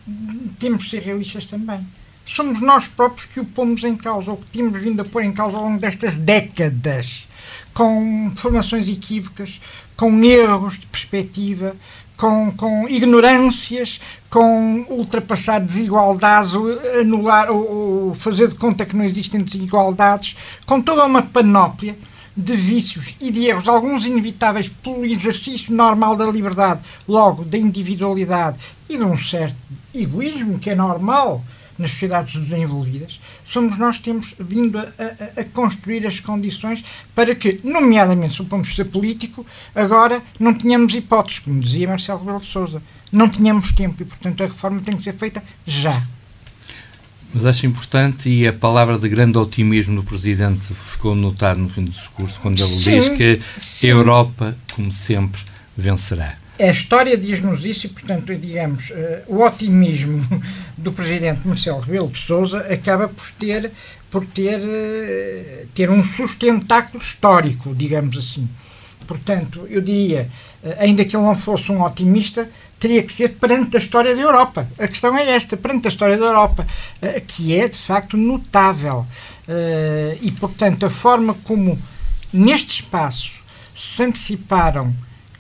temos 0.60 0.84
de 0.84 0.90
ser 0.90 1.02
realistas 1.02 1.46
também. 1.46 1.86
Somos 2.26 2.60
nós 2.60 2.88
próprios 2.88 3.26
que 3.26 3.40
o 3.40 3.46
pomos 3.46 3.84
em 3.84 3.96
causa, 3.96 4.32
ou 4.32 4.38
que 4.38 4.46
temos 4.48 4.82
vindo 4.82 5.02
a 5.02 5.06
pôr 5.06 5.24
em 5.24 5.32
causa 5.32 5.56
ao 5.56 5.64
longo 5.64 5.80
destas 5.80 6.18
décadas, 6.18 7.26
com 7.74 8.34
formações 8.36 8.88
equívocas, 8.90 9.62
com 9.96 10.24
erros 10.24 10.78
de 10.78 10.86
perspectiva, 10.88 11.76
com, 12.18 12.52
com 12.52 12.90
ignorâncias, 12.90 14.02
com 14.30 14.86
ultrapassar 14.90 15.60
desigualdades, 15.60 16.52
anular 17.00 17.50
ou, 17.50 18.08
ou 18.10 18.16
fazer 18.16 18.48
de 18.48 18.56
conta 18.56 18.86
que 18.86 18.96
não 18.96 19.06
existem 19.06 19.40
desigualdades, 19.40 20.36
com 20.66 20.82
toda 20.82 21.06
uma 21.06 21.22
panóplia 21.22 21.98
de 22.36 22.56
vícios 22.56 23.16
e 23.20 23.32
de 23.32 23.46
erros, 23.46 23.68
alguns 23.68 24.06
inevitáveis 24.06 24.68
pelo 24.68 25.06
exercício 25.06 25.74
normal 25.74 26.16
da 26.16 26.26
liberdade, 26.26 26.82
logo 27.08 27.44
da 27.44 27.58
individualidade 27.58 28.58
e 28.90 28.98
de 28.98 29.04
um 29.04 29.18
certo 29.18 29.56
egoísmo 29.94 30.60
que 30.60 30.70
é 30.70 30.76
normal 30.76 31.44
nas 31.78 31.92
sociedades 31.92 32.34
desenvolvidas, 32.34 33.20
somos 33.48 33.78
nós 33.78 33.98
que 33.98 34.04
temos 34.04 34.36
vindo 34.40 34.78
a, 34.78 34.82
a, 34.82 35.42
a, 35.42 35.44
construir 35.46 36.06
as 36.06 36.20
condições 36.20 36.84
para 37.16 37.34
que, 37.34 37.60
nomeadamente, 37.64 38.38
do 38.38 38.46
ponto 38.46 38.64
de 38.64 38.68
vista 38.68 38.86
político, 38.86 39.46
agora 39.74 40.22
não 40.40 40.54
tenhamos 40.54 40.94
hipóteses, 40.94 41.40
como 41.40 41.60
dizia 41.60 41.88
Marcelo 41.88 42.20
Rebelo 42.20 42.40
de 42.40 42.48
Sousa. 42.48 42.82
Não 43.12 43.30
tínhamos 43.30 43.72
tempo 43.72 44.02
e, 44.02 44.06
portanto, 44.06 44.44
a 44.44 44.48
reforma 44.48 44.82
tem 44.82 44.98
que 44.98 45.04
ser 45.04 45.14
feita 45.14 45.42
já. 45.66 46.06
Mas 47.34 47.46
acho 47.46 47.66
importante, 47.66 48.30
e 48.30 48.48
a 48.48 48.54
palavra 48.54 48.98
de 48.98 49.08
grande 49.08 49.38
otimismo 49.38 49.98
do 49.98 50.04
Presidente 50.04 50.74
ficou 50.74 51.16
notar 51.16 51.56
no 51.56 51.70
fim 51.70 51.84
do 51.84 51.92
discurso, 51.92 52.40
quando 52.40 52.60
ele 52.62 52.70
sim, 52.70 52.92
diz 52.92 53.10
que 53.10 53.42
sim. 53.58 53.88
a 53.88 53.90
Europa, 53.92 54.58
como 54.74 54.92
sempre, 54.92 55.42
vencerá. 55.76 56.38
A 56.60 56.72
história 56.72 57.16
diz-nos 57.16 57.64
isso 57.64 57.86
e, 57.86 57.90
portanto, 57.90 58.36
digamos, 58.36 58.90
uh, 58.90 58.96
o 59.28 59.44
otimismo 59.44 60.26
do 60.76 60.92
Presidente 60.92 61.48
Marcelo 61.48 61.80
Rebelo 61.80 62.08
de 62.08 62.18
Sousa 62.18 62.62
acaba 62.62 63.08
por 63.08 63.30
ter, 63.34 63.72
por 64.10 64.26
ter, 64.26 64.60
uh, 64.60 65.68
ter 65.76 65.92
um 65.92 66.04
sustentáculo 66.04 67.02
histórico, 67.02 67.76
digamos 67.76 68.18
assim. 68.18 68.50
Portanto, 69.06 69.68
eu 69.70 69.82
diria, 69.82 70.28
uh, 70.64 70.74
ainda 70.80 71.06
que 71.06 71.16
ele 71.16 71.24
não 71.24 71.36
fosse 71.36 71.72
um 71.72 71.84
otimista, 71.84 72.50
teria 72.80 73.04
que 73.04 73.12
ser 73.12 73.36
perante 73.36 73.78
a 73.78 73.80
história 73.80 74.16
da 74.16 74.22
Europa. 74.22 74.68
A 74.80 74.88
questão 74.88 75.16
é 75.16 75.30
esta, 75.30 75.56
perante 75.56 75.88
a 75.88 75.90
história 75.90 76.18
da 76.18 76.26
Europa, 76.26 76.66
que 77.26 77.56
é 77.56 77.68
de 77.68 77.78
facto 77.78 78.16
notável. 78.16 79.04
E, 80.22 80.32
portanto, 80.34 80.86
a 80.86 80.90
forma 80.90 81.34
como 81.44 81.80
neste 82.32 82.82
espaço 82.82 83.32
se 83.76 84.04
anteciparam 84.04 84.94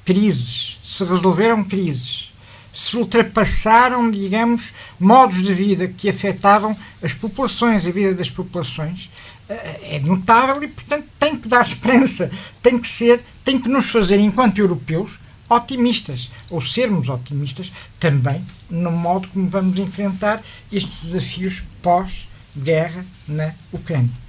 crises, 0.04 0.77
se 0.88 1.04
resolveram 1.04 1.64
crises, 1.66 2.32
se 2.74 2.96
ultrapassaram, 2.96 4.10
digamos, 4.10 4.74
modos 4.98 5.44
de 5.44 5.54
vida 5.54 5.88
que 5.88 6.08
afetavam 6.08 6.78
as 7.04 7.14
populações, 7.14 7.86
a 7.86 7.92
vida 7.92 8.14
das 8.14 8.30
populações, 8.30 9.10
uh, 9.50 9.54
é 9.84 10.00
notável 10.00 10.64
e, 10.64 10.68
portanto, 10.70 11.06
tem 11.20 11.36
que 11.36 11.50
dar 11.50 11.62
esperança, 11.68 12.32
tem 12.62 12.80
que 12.80 12.88
ser, 12.88 13.22
tem 13.44 13.60
que 13.60 13.68
nos 13.68 13.90
fazer, 13.90 14.18
enquanto 14.20 14.60
europeus, 14.60 15.20
otimistas, 15.50 16.30
ou 16.50 16.62
sermos 16.62 17.10
otimistas 17.10 17.72
também 18.00 18.46
no 18.70 18.92
modo 18.92 19.28
como 19.30 19.50
vamos 19.50 19.78
enfrentar 19.80 20.42
estes 20.72 21.06
desafios 21.06 21.64
pós-guerra 21.82 23.06
na 23.28 23.54
Ucrânia. 23.72 24.27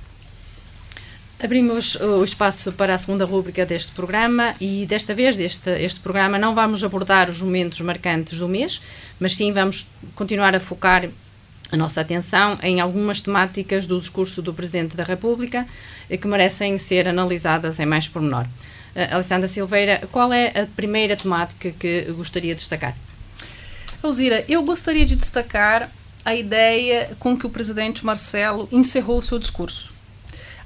Abrimos 1.41 1.95
o 1.95 2.25
espaço 2.25 2.73
para 2.73 2.97
a 2.97 2.99
segunda 2.99 3.25
rúbrica 3.25 3.65
deste 3.65 3.93
programa 3.93 4.57
e 4.61 4.85
desta 4.87 5.15
vez 5.15 5.39
este, 5.39 5.71
este 5.71 6.01
programa 6.01 6.37
não 6.37 6.53
vamos 6.53 6.83
abordar 6.83 7.31
os 7.31 7.41
momentos 7.41 7.81
marcantes 7.81 8.41
do 8.41 8.49
mês, 8.49 8.83
mas 9.21 9.37
sim 9.37 9.53
vamos 9.53 9.87
continuar 10.17 10.57
a 10.57 10.59
focar 10.59 11.09
a 11.71 11.77
nossa 11.77 12.01
atenção 12.01 12.59
em 12.61 12.81
algumas 12.81 13.21
temáticas 13.21 13.87
do 13.87 14.01
discurso 14.01 14.43
do 14.43 14.53
Presidente 14.53 14.97
da 14.97 15.05
República 15.05 15.65
que 16.09 16.27
merecem 16.27 16.77
ser 16.77 17.07
analisadas 17.07 17.79
em 17.79 17.87
mais 17.87 18.09
pormenor. 18.09 18.45
Uh, 18.45 19.15
Alessandra 19.15 19.47
Silveira, 19.47 20.09
qual 20.11 20.33
é 20.33 20.63
a 20.63 20.67
primeira 20.67 21.17
temática 21.17 21.71
que 21.71 22.03
gostaria 22.17 22.53
de 22.53 22.61
destacar? 22.63 22.97
Alzira, 24.03 24.45
eu 24.49 24.65
gostaria 24.65 25.07
de 25.07 25.15
destacar 25.15 25.89
a 26.25 26.35
ideia 26.35 27.11
com 27.21 27.39
que 27.39 27.47
o 27.47 27.51
presidente 27.51 28.05
Marcelo 28.05 28.69
encerrou 28.73 29.19
o 29.19 29.23
seu 29.23 29.39
discurso. 29.39 29.98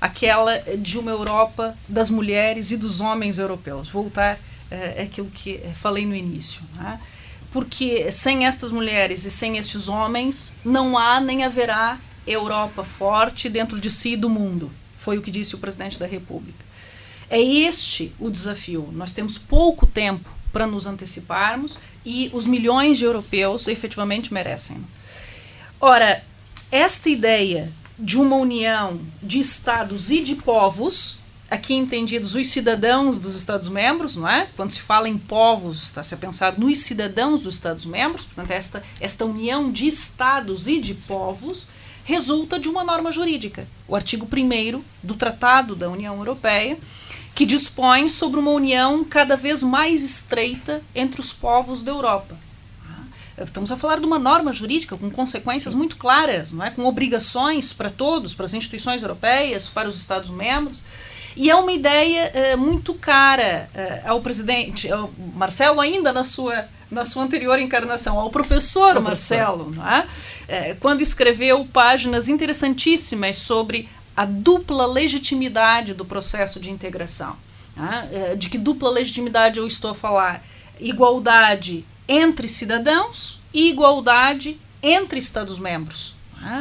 Aquela 0.03 0.59
de 0.77 0.99
uma 0.99 1.13
Europa 1.13 1.79
das 1.89 2.11
mulheres 2.11 2.73
e 2.73 2.77
dos 2.77 3.01
homens 3.01 3.39
europeus. 3.39 3.89
Voltar 3.89 4.35
uh, 4.37 5.03
àquilo 5.03 5.31
que 5.31 5.61
falei 5.75 6.05
no 6.05 6.17
início. 6.17 6.63
Né? 6.75 7.01
Porque 7.53 8.11
sem 8.11 8.47
estas 8.47 8.73
mulheres 8.73 9.25
e 9.25 9.31
sem 9.31 9.59
estes 9.59 9.89
homens, 9.89 10.55
não 10.65 10.99
há 10.99 11.21
nem 11.21 11.45
haverá 11.45 11.99
Europa 12.27 12.83
forte 12.83 13.49
dentro 13.49 13.81
de 13.81 13.91
si 13.91 14.15
e 14.15 14.17
do 14.17 14.29
mundo. 14.29 14.71
Foi 14.97 15.19
o 15.19 15.23
que 15.23 15.31
disse 15.31 15.55
o 15.55 15.59
presidente 15.59 15.99
da 15.99 16.07
República. 16.07 16.65
É 17.31 17.41
este 17.41 18.13
o 18.19 18.29
desafio. 18.29 18.89
Nós 18.93 19.13
temos 19.13 19.39
pouco 19.39 19.87
tempo 19.87 20.29
para 20.53 20.67
nos 20.67 20.87
anteciparmos 20.87 21.79
e 22.05 22.31
os 22.33 22.47
milhões 22.47 22.99
de 22.99 23.05
europeus 23.05 23.69
efetivamente 23.69 24.33
merecem. 24.35 24.77
Ora, 25.81 26.23
esta 26.71 27.09
ideia 27.09 27.73
de 27.99 28.19
uma 28.19 28.37
união 28.37 29.01
de 29.23 29.39
estados 29.39 30.11
e 30.11 30.21
de 30.21 30.35
povos, 30.35 31.19
aqui 31.51 31.75
entendidos 31.75 32.35
os 32.35 32.49
cidadãos 32.49 33.19
dos 33.19 33.37
Estados-membros, 33.37 34.17
não 34.17 34.29
é? 34.29 34.49
Quando 34.57 34.73
se 34.73 34.81
fala 34.81 35.09
em 35.09 35.19
povos, 35.19 35.83
está-se 35.83 36.15
a 36.15 36.17
pensar 36.17 36.59
nos 36.59 36.79
cidadãos 36.79 37.41
dos 37.41 37.55
Estados-membros, 37.55 38.25
portanto, 38.25 38.51
esta, 38.51 38.83
esta 39.01 39.25
união 39.27 39.71
de 39.71 39.87
estados 39.87 40.67
e 40.67 40.81
de 40.81 40.95
povos 40.95 41.69
resulta 42.05 42.59
de 42.59 42.69
uma 42.69 42.83
norma 42.83 43.13
jurídica, 43.13 43.69
o 43.87 43.95
artigo 43.95 44.27
1 44.27 44.83
do 45.03 45.15
Tratado 45.15 45.77
da 45.77 45.91
União 45.91 46.17
Europeia, 46.17 46.79
que 47.35 47.47
dispõe 47.47 48.09
sobre 48.09 48.41
uma 48.41 48.51
união 48.51 49.05
cada 49.05 49.37
vez 49.37 49.63
mais 49.63 50.03
estreita 50.03 50.83
entre 50.95 51.21
os 51.21 51.33
povos 51.33 51.83
da 51.83 51.91
Europa. 51.93 52.37
Estamos 53.45 53.71
a 53.73 53.77
falar 53.77 53.99
de 53.99 54.07
uma 54.07 54.19
norma 54.19 54.53
jurídica 54.53 54.97
com 54.97 55.11
consequências 55.11 55.75
muito 55.75 55.97
claras, 55.97 56.53
não 56.53 56.65
é? 56.65 56.71
com 56.71 56.85
obrigações 56.85 57.73
para 57.73 57.91
todos, 57.91 58.35
para 58.35 58.45
as 58.45 58.55
instituições 58.55 59.03
europeias, 59.03 59.69
para 59.69 59.89
os 59.89 59.97
Estados-membros. 59.97 60.79
E 61.35 61.51
é 61.51 61.55
uma 61.55 61.73
ideia 61.73 62.31
uh, 62.55 62.59
muito 62.59 62.93
cara 62.95 63.69
uh, 63.75 64.11
ao 64.11 64.21
presidente, 64.21 64.91
ao 64.91 65.11
Marcelo, 65.35 65.81
ainda 65.81 66.13
na 66.13 66.25
sua, 66.25 66.67
na 66.91 67.05
sua 67.05 67.23
anterior 67.23 67.59
encarnação, 67.59 68.19
ao 68.19 68.31
professor 68.31 69.01
Marcelo, 69.01 69.71
não 69.71 69.89
é? 69.89 70.01
Uh, 70.03 70.77
quando 70.79 71.01
escreveu 71.01 71.65
páginas 71.65 72.29
interessantíssimas 72.29 73.37
sobre 73.37 73.89
a 74.15 74.27
dupla 74.27 74.87
legitimidade 74.87 75.95
do 75.95 76.05
processo 76.05 76.61
de 76.61 76.71
integração. 76.71 77.35
É? 78.13 78.37
De 78.37 78.51
que 78.51 78.59
dupla 78.59 78.91
legitimidade 78.91 79.59
eu 79.59 79.67
estou 79.67 79.93
a 79.93 79.95
falar? 79.95 80.45
Igualdade 80.79 81.83
entre 82.09 82.49
cidadãos 82.49 83.41
e 83.53 83.69
igualdade 83.69 84.59
entre 84.83 85.19
Estados-membros. 85.19 86.15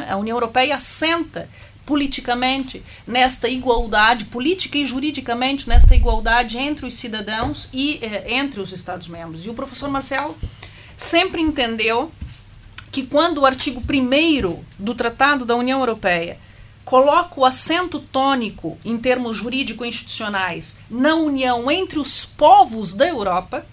É? 0.06 0.12
A 0.12 0.16
União 0.16 0.36
Europeia 0.36 0.76
assenta 0.76 1.48
politicamente 1.84 2.82
nesta 3.06 3.48
igualdade, 3.48 4.26
política 4.26 4.78
e 4.78 4.84
juridicamente 4.84 5.68
nesta 5.68 5.94
igualdade 5.96 6.56
entre 6.56 6.86
os 6.86 6.94
cidadãos 6.94 7.68
e 7.72 7.98
eh, 8.00 8.34
entre 8.34 8.60
os 8.60 8.72
Estados-membros. 8.72 9.44
E 9.44 9.50
o 9.50 9.54
professor 9.54 9.90
Marcelo 9.90 10.36
sempre 10.96 11.42
entendeu 11.42 12.12
que 12.92 13.02
quando 13.04 13.38
o 13.38 13.46
artigo 13.46 13.80
1 13.80 14.62
do 14.78 14.94
Tratado 14.94 15.44
da 15.44 15.56
União 15.56 15.80
Europeia 15.80 16.38
coloca 16.84 17.40
o 17.40 17.44
acento 17.44 17.98
tônico 17.98 18.76
em 18.84 18.98
termos 18.98 19.36
jurídico-institucionais 19.36 20.78
na 20.90 21.14
união 21.14 21.70
entre 21.70 21.98
os 21.98 22.24
povos 22.24 22.92
da 22.92 23.06
Europa, 23.06 23.64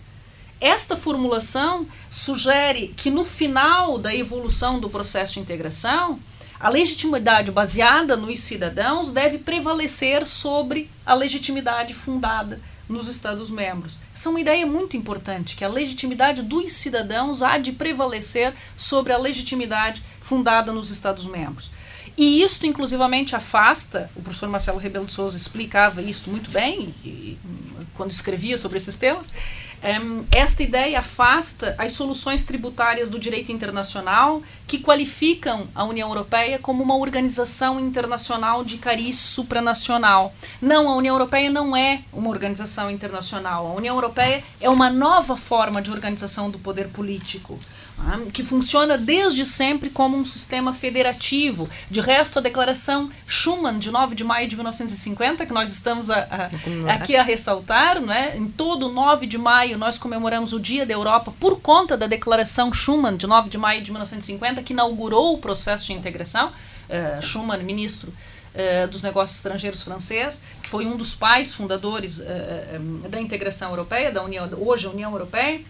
esta 0.60 0.96
formulação 0.98 1.88
sugere 2.10 2.94
que 2.96 3.10
no 3.10 3.24
final 3.24 3.98
da 3.98 4.14
evolução 4.14 4.80
do 4.80 4.90
processo 4.90 5.36
de 5.36 5.40
integração, 5.40 6.20
a 6.60 6.68
legitimidade 6.68 7.52
baseada 7.52 8.18
nos 8.18 8.40
cidadãos 8.42 9.12
deve 9.12 9.38
prevalecer 9.38 10.26
sobre 10.26 10.90
a 11.06 11.14
legitimidade 11.14 11.94
fundada 11.94 12.60
nos 12.90 13.08
Estados-membros. 13.08 13.98
Essa 14.14 14.28
é 14.28 14.32
uma 14.32 14.42
ideia 14.42 14.66
muito 14.66 14.98
importante, 14.98 15.56
que 15.56 15.64
a 15.64 15.70
legitimidade 15.70 16.42
dos 16.42 16.72
cidadãos 16.74 17.42
há 17.42 17.58
de 17.58 17.72
prevalecer 17.72 18.54
sobre 18.76 19.14
a 19.14 19.18
legitimidade 19.18 20.04
fundada 20.20 20.74
nos 20.74 20.90
Estados-membros. 20.90 21.72
E 22.18 22.42
isto, 22.42 22.66
inclusivamente, 22.66 23.36
afasta, 23.36 24.10
o 24.14 24.22
professor 24.22 24.50
Marcelo 24.50 24.80
Rebelo 24.80 25.06
de 25.06 25.14
Souza 25.14 25.38
explicava 25.38 26.02
isso 26.02 26.30
muito 26.30 26.52
bem, 26.52 26.94
e, 27.06 27.38
quando 27.96 28.12
escrevia 28.12 28.58
sobre 28.58 28.78
esses 28.78 28.98
temas, 28.98 29.30
esta 30.36 30.62
ideia 30.62 31.00
afasta 31.00 31.76
as 31.78 31.94
soluções 31.94 32.44
tributárias 32.44 33.10
do 33.10 33.18
direito 33.18 33.52
internacional 33.52 34.42
que 34.68 34.80
qualificam 34.80 35.68
a 35.74 35.84
União 35.86 36.10
Europeia 36.10 36.60
como 36.60 36.84
uma 36.84 36.98
organização 36.98 37.80
internacional 37.80 38.64
de 38.64 38.78
cariz 38.78 39.18
supranacional. 39.18 40.34
Não, 40.62 40.90
a 40.90 40.96
União 40.96 41.16
Europeia 41.16 41.50
não 41.50 41.76
é 41.76 42.02
uma 42.12 42.30
organização 42.30 42.92
internacional. 42.92 43.68
A 43.68 43.74
União 43.74 43.96
Europeia 43.96 44.44
é 44.60 44.70
uma 44.70 44.90
nova 44.90 45.38
forma 45.38 45.82
de 45.82 45.92
organização 45.92 46.50
do 46.50 46.60
poder 46.60 46.90
político 46.90 47.58
que 48.34 48.44
funciona 48.44 48.98
desde 48.98 49.46
sempre 49.46 49.90
como 49.90 50.18
um 50.18 50.26
sistema 50.26 50.74
federativo. 50.74 51.70
De 51.90 52.02
resto, 52.02 52.40
a 52.40 52.42
Declaração 52.42 53.10
Schuman, 53.28 53.78
de 53.78 53.92
9 53.92 54.16
de 54.16 54.24
maio 54.24 54.48
de 54.48 54.56
1950, 54.56 55.46
que 55.46 55.54
nós 55.54 55.72
estamos 55.72 56.10
a, 56.10 56.50
a, 56.88 56.94
aqui 56.94 57.16
a 57.16 57.24
ressaltar, 57.24 58.00
né? 58.02 58.38
em 58.38 58.48
todo 58.48 58.90
9 58.90 59.26
de 59.26 59.38
maio 59.38 59.78
nós 59.78 59.98
comemoramos 59.98 60.54
o 60.54 60.60
Dia 60.60 60.86
da 60.86 60.94
Europa 60.94 61.34
por 61.40 61.60
conta 61.62 61.96
da 61.98 62.08
Declaração 62.08 62.74
Schuman, 62.74 63.16
de 63.16 63.28
9 63.28 63.50
de 63.50 63.58
maio 63.58 63.82
de 63.82 63.92
1950, 63.92 64.64
que 64.64 64.74
inaugurou 64.74 65.36
o 65.36 65.38
processo 65.38 65.88
de 65.88 65.94
integração. 65.94 66.52
Uh, 66.90 67.22
Schuman, 67.22 67.58
ministro 67.64 68.12
uh, 68.12 68.88
dos 68.88 69.02
Negócios 69.02 69.38
Estrangeiros 69.38 69.82
francês, 69.82 70.42
que 70.62 70.70
foi 70.70 70.86
um 70.86 70.98
dos 70.98 71.14
pais 71.14 71.54
fundadores 71.54 72.20
uh, 72.20 73.10
da 73.10 73.20
integração 73.20 73.70
europeia, 73.70 74.12
da 74.12 74.24
União, 74.24 74.50
hoje 74.58 74.88
a 74.88 74.90
União 74.90 75.12
Europeia. 75.12 75.62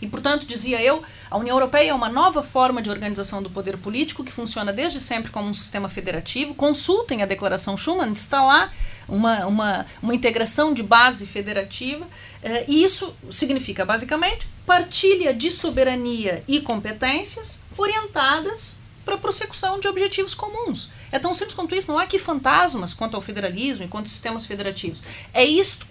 E, 0.00 0.06
portanto, 0.06 0.46
dizia 0.46 0.82
eu, 0.82 1.02
a 1.30 1.38
União 1.38 1.56
Europeia 1.56 1.90
é 1.90 1.94
uma 1.94 2.08
nova 2.08 2.42
forma 2.42 2.82
de 2.82 2.90
organização 2.90 3.42
do 3.42 3.48
poder 3.48 3.76
político 3.78 4.24
que 4.24 4.32
funciona 4.32 4.72
desde 4.72 5.00
sempre 5.00 5.30
como 5.30 5.48
um 5.48 5.54
sistema 5.54 5.88
federativo. 5.88 6.54
Consultem 6.54 7.22
a 7.22 7.26
Declaração 7.26 7.76
Schuman, 7.76 8.12
está 8.12 8.42
lá 8.42 8.70
uma, 9.08 9.46
uma, 9.46 9.86
uma 10.02 10.14
integração 10.14 10.74
de 10.74 10.82
base 10.82 11.26
federativa. 11.26 12.06
Eh, 12.42 12.64
e 12.68 12.84
isso 12.84 13.14
significa, 13.30 13.84
basicamente, 13.84 14.46
partilha 14.66 15.32
de 15.32 15.50
soberania 15.50 16.42
e 16.48 16.60
competências 16.60 17.60
orientadas 17.76 18.76
para 19.04 19.14
a 19.14 19.18
prossecução 19.18 19.78
de 19.78 19.86
objetivos 19.86 20.34
comuns. 20.34 20.90
É 21.12 21.18
tão 21.18 21.34
simples 21.34 21.54
quanto 21.54 21.74
isso, 21.74 21.90
não 21.90 21.98
há 21.98 22.02
aqui 22.02 22.18
fantasmas 22.18 22.94
quanto 22.94 23.14
ao 23.14 23.22
federalismo 23.22 23.84
e 23.84 23.88
quanto 23.88 24.04
aos 24.04 24.12
sistemas 24.12 24.46
federativos. 24.46 25.02
É 25.32 25.44
isto 25.44 25.86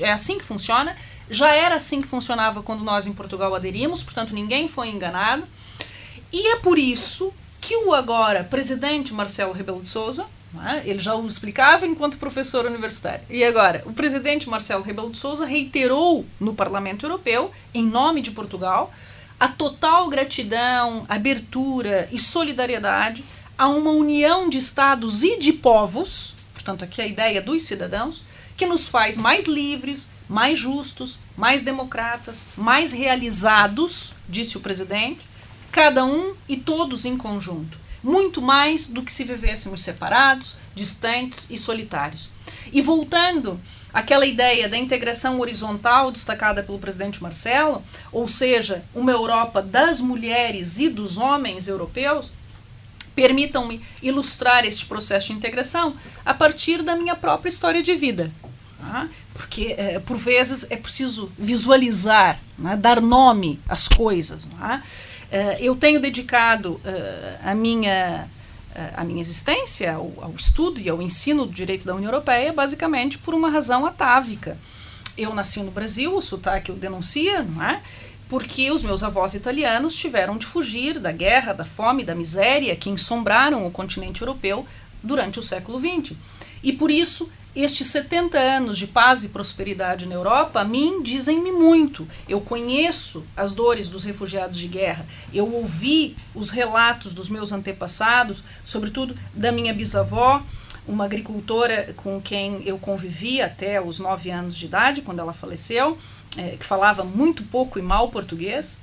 é 0.00 0.12
assim 0.12 0.38
que 0.38 0.44
funciona 0.44 0.96
já 1.30 1.54
era 1.54 1.76
assim 1.76 2.00
que 2.02 2.08
funcionava 2.08 2.62
quando 2.62 2.84
nós 2.84 3.06
em 3.06 3.12
Portugal 3.12 3.54
aderimos, 3.54 4.02
portanto 4.02 4.34
ninguém 4.34 4.68
foi 4.68 4.88
enganado. 4.88 5.44
E 6.32 6.48
é 6.48 6.56
por 6.56 6.78
isso 6.78 7.32
que 7.60 7.76
o 7.86 7.94
agora 7.94 8.44
presidente 8.44 9.14
Marcelo 9.14 9.52
Rebelo 9.52 9.80
de 9.80 9.88
Souza, 9.88 10.26
é? 10.66 10.88
ele 10.88 10.98
já 10.98 11.14
o 11.14 11.26
explicava 11.26 11.86
enquanto 11.86 12.18
professor 12.18 12.66
universitário, 12.66 13.24
e 13.30 13.42
agora 13.42 13.82
o 13.86 13.92
presidente 13.92 14.48
Marcelo 14.48 14.82
Rebelo 14.82 15.10
de 15.10 15.18
Souza 15.18 15.46
reiterou 15.46 16.24
no 16.38 16.54
Parlamento 16.54 17.06
Europeu, 17.06 17.50
em 17.72 17.84
nome 17.84 18.20
de 18.20 18.30
Portugal, 18.30 18.92
a 19.38 19.48
total 19.48 20.08
gratidão, 20.08 21.04
abertura 21.08 22.08
e 22.12 22.18
solidariedade 22.18 23.24
a 23.56 23.68
uma 23.68 23.90
união 23.90 24.48
de 24.48 24.58
estados 24.58 25.22
e 25.22 25.38
de 25.38 25.52
povos, 25.52 26.34
portanto 26.52 26.84
aqui 26.84 27.00
a 27.00 27.06
ideia 27.06 27.40
dos 27.40 27.62
cidadãos, 27.62 28.22
que 28.56 28.66
nos 28.66 28.86
faz 28.86 29.16
mais 29.16 29.46
livres, 29.46 30.08
mais 30.28 30.58
justos, 30.58 31.18
mais 31.36 31.62
democratas, 31.62 32.46
mais 32.56 32.92
realizados, 32.92 34.12
disse 34.28 34.56
o 34.56 34.60
presidente, 34.60 35.20
cada 35.70 36.04
um 36.04 36.34
e 36.48 36.56
todos 36.56 37.04
em 37.04 37.16
conjunto. 37.16 37.78
Muito 38.02 38.40
mais 38.40 38.84
do 38.84 39.02
que 39.02 39.12
se 39.12 39.24
vivêssemos 39.24 39.82
separados, 39.82 40.56
distantes 40.74 41.46
e 41.50 41.56
solitários. 41.56 42.28
E 42.72 42.80
voltando 42.80 43.60
àquela 43.92 44.26
ideia 44.26 44.68
da 44.68 44.76
integração 44.76 45.40
horizontal 45.40 46.10
destacada 46.10 46.62
pelo 46.62 46.78
presidente 46.78 47.22
Marcelo, 47.22 47.82
ou 48.12 48.26
seja, 48.26 48.84
uma 48.94 49.12
Europa 49.12 49.62
das 49.62 50.00
mulheres 50.00 50.78
e 50.78 50.88
dos 50.88 51.16
homens 51.16 51.68
europeus, 51.68 52.30
permitam-me 53.14 53.80
ilustrar 54.02 54.64
este 54.64 54.84
processo 54.86 55.28
de 55.28 55.34
integração 55.34 55.94
a 56.24 56.34
partir 56.34 56.82
da 56.82 56.96
minha 56.96 57.14
própria 57.14 57.48
história 57.48 57.82
de 57.82 57.94
vida. 57.94 58.30
Porque 59.34 59.74
é, 59.76 59.98
por 59.98 60.16
vezes 60.16 60.66
é 60.70 60.76
preciso 60.76 61.30
visualizar, 61.36 62.40
né, 62.56 62.76
dar 62.76 63.00
nome 63.00 63.60
às 63.68 63.88
coisas. 63.88 64.46
É? 64.62 64.80
eu 65.58 65.74
tenho 65.74 66.00
dedicado 66.00 66.80
é, 66.84 67.38
a 67.42 67.54
minha 67.54 68.28
a 68.96 69.04
minha 69.04 69.20
existência 69.20 69.94
ao, 69.94 70.12
ao, 70.20 70.32
estudo 70.32 70.80
e 70.80 70.88
ao 70.88 71.00
ensino 71.00 71.46
do 71.46 71.52
direito 71.52 71.86
da 71.86 71.94
União 71.94 72.10
Europeia 72.10 72.52
basicamente 72.52 73.18
por 73.18 73.32
uma 73.32 73.48
razão 73.48 73.86
atávica. 73.86 74.58
Eu 75.16 75.32
nasci 75.32 75.60
no 75.60 75.70
Brasil, 75.70 76.16
o 76.16 76.20
sotaque 76.20 76.72
o 76.72 76.74
denuncia, 76.74 77.42
não 77.42 77.62
é? 77.62 77.80
Porque 78.28 78.70
os 78.72 78.82
meus 78.82 79.02
avós 79.02 79.34
italianos 79.34 79.94
tiveram 79.94 80.36
de 80.36 80.44
fugir 80.44 80.98
da 80.98 81.12
guerra, 81.12 81.52
da 81.52 81.64
fome, 81.64 82.02
da 82.02 82.14
miséria 82.14 82.74
que 82.74 82.90
ensombraram 82.90 83.64
o 83.64 83.70
continente 83.70 84.22
europeu 84.22 84.66
durante 85.02 85.38
o 85.38 85.42
século 85.42 85.78
XX. 85.78 86.16
E 86.62 86.72
por 86.72 86.90
isso 86.90 87.30
estes 87.54 87.86
70 87.86 88.36
anos 88.36 88.76
de 88.76 88.86
paz 88.86 89.22
e 89.22 89.28
prosperidade 89.28 90.06
na 90.06 90.14
Europa, 90.14 90.60
a 90.60 90.64
mim, 90.64 91.02
dizem-me 91.02 91.52
muito. 91.52 92.06
Eu 92.28 92.40
conheço 92.40 93.24
as 93.36 93.52
dores 93.52 93.88
dos 93.88 94.02
refugiados 94.02 94.58
de 94.58 94.66
guerra. 94.66 95.06
Eu 95.32 95.50
ouvi 95.52 96.16
os 96.34 96.50
relatos 96.50 97.12
dos 97.12 97.30
meus 97.30 97.52
antepassados, 97.52 98.42
sobretudo 98.64 99.14
da 99.32 99.52
minha 99.52 99.72
bisavó, 99.72 100.42
uma 100.86 101.04
agricultora 101.04 101.94
com 101.96 102.20
quem 102.20 102.62
eu 102.66 102.76
convivi 102.78 103.40
até 103.40 103.80
os 103.80 103.98
nove 103.98 104.30
anos 104.30 104.56
de 104.56 104.66
idade, 104.66 105.02
quando 105.02 105.20
ela 105.20 105.32
faleceu, 105.32 105.96
é, 106.36 106.56
que 106.58 106.64
falava 106.64 107.04
muito 107.04 107.42
pouco 107.44 107.78
e 107.78 107.82
mal 107.82 108.08
português. 108.08 108.78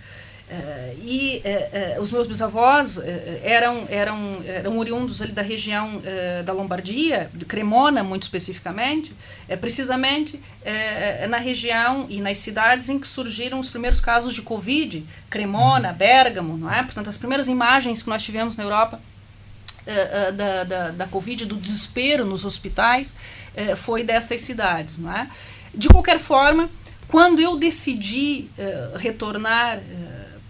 Uh, 0.51 0.99
e 1.05 1.41
uh, 1.45 1.99
uh, 1.99 2.03
os 2.03 2.11
meus 2.11 2.27
bisavós 2.27 2.99
eram, 3.41 3.86
eram, 3.88 4.41
eram 4.45 4.78
oriundos 4.78 5.21
ali 5.21 5.32
da 5.32 5.41
região 5.41 6.01
da 6.43 6.51
Lombardia, 6.51 7.30
de 7.34 7.45
Cremona 7.45 8.03
muito 8.03 8.23
especificamente, 8.23 9.13
precisamente 9.61 10.39
na 11.30 11.38
região 11.38 12.05
e 12.09 12.19
nas 12.19 12.38
cidades 12.38 12.89
em 12.89 12.99
que 12.99 13.07
surgiram 13.07 13.59
os 13.59 13.69
primeiros 13.69 14.01
casos 14.01 14.34
de 14.34 14.41
Covid, 14.41 15.05
Cremona, 15.30 15.93
Bergamo, 15.93 16.57
não 16.57 16.71
é? 16.71 16.84
Portanto, 16.84 17.09
as 17.09 17.17
primeiras 17.17 17.47
imagens 17.47 18.03
que 18.03 18.09
nós 18.09 18.23
tivemos 18.23 18.57
na 18.57 18.63
Europa 18.63 18.99
da, 20.36 20.63
da, 20.63 20.89
da 20.89 21.07
Covid, 21.07 21.45
do 21.45 21.55
desespero 21.55 22.26
nos 22.26 22.43
hospitais, 22.45 23.13
foi 23.78 24.03
dessas 24.03 24.41
cidades, 24.41 24.97
não 24.97 25.11
é? 25.11 25.28
De 25.73 25.88
qualquer 25.88 26.19
forma, 26.19 26.69
quando 27.07 27.39
eu 27.39 27.57
decidi 27.57 28.49
retornar 28.97 29.80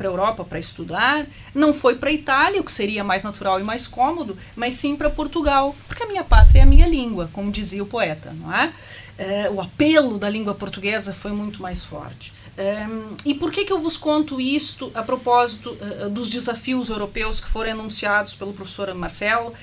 para 0.02 0.10
a 0.10 0.12
Europa 0.12 0.44
para 0.44 0.58
estudar, 0.58 1.28
não 1.54 1.72
foi 1.72 1.96
para 1.96 2.10
a 2.10 2.14
Itália, 2.14 2.60
o 2.60 2.64
que 2.64 2.72
seria 2.72 3.04
mais 3.04 3.22
natural 3.22 3.60
e 3.60 3.64
mais 3.64 3.86
cômodo, 3.86 4.36
mas 4.56 4.74
sim 4.74 4.96
para 4.96 5.12
Portugal, 5.12 5.76
porque 5.88 6.02
a 6.02 6.08
minha 6.08 6.24
pátria 6.24 6.62
é 6.62 6.64
a 6.64 6.66
minha 6.66 6.88
língua, 6.88 7.30
como 7.32 7.52
dizia 7.52 7.84
o 7.84 7.86
poeta, 7.86 8.36
não 8.42 8.52
é? 8.52 8.74
é 9.20 9.50
o 9.52 9.62
apelo 9.62 10.18
da 10.18 10.28
língua 10.28 10.56
portuguesa 10.56 11.14
foi 11.14 11.32
muito 11.32 11.62
mais 11.62 11.84
forte. 11.84 12.34
Um, 12.58 13.16
e 13.26 13.34
por 13.34 13.52
que, 13.52 13.64
que 13.64 13.72
eu 13.72 13.80
vos 13.80 13.96
conto 13.96 14.42
isto 14.42 14.92
a 14.94 15.02
propósito 15.04 15.70
uh, 15.70 16.10
dos 16.10 16.30
desafios 16.30 16.90
europeus 16.90 17.40
que 17.40 17.48
foram 17.48 17.70
enunciados 17.70 18.36
pelo 18.36 18.54
professor 18.54 18.94
Marcelo 18.94 19.54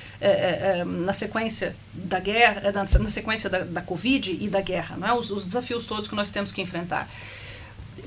na 0.87 1.13
sequência 1.13 1.77
da 1.93 2.19
guerra, 2.19 2.73
na 2.73 3.11
sequência 3.11 3.51
da, 3.51 3.59
da 3.61 3.83
Covid 3.83 4.39
e 4.41 4.49
da 4.49 4.61
guerra, 4.61 4.97
não 4.97 5.07
é? 5.07 5.13
os, 5.13 5.31
os 5.31 5.45
desafios 5.45 5.87
todos 5.87 6.09
que 6.09 6.15
nós 6.15 6.31
temos 6.31 6.51
que 6.51 6.63
enfrentar? 6.63 7.09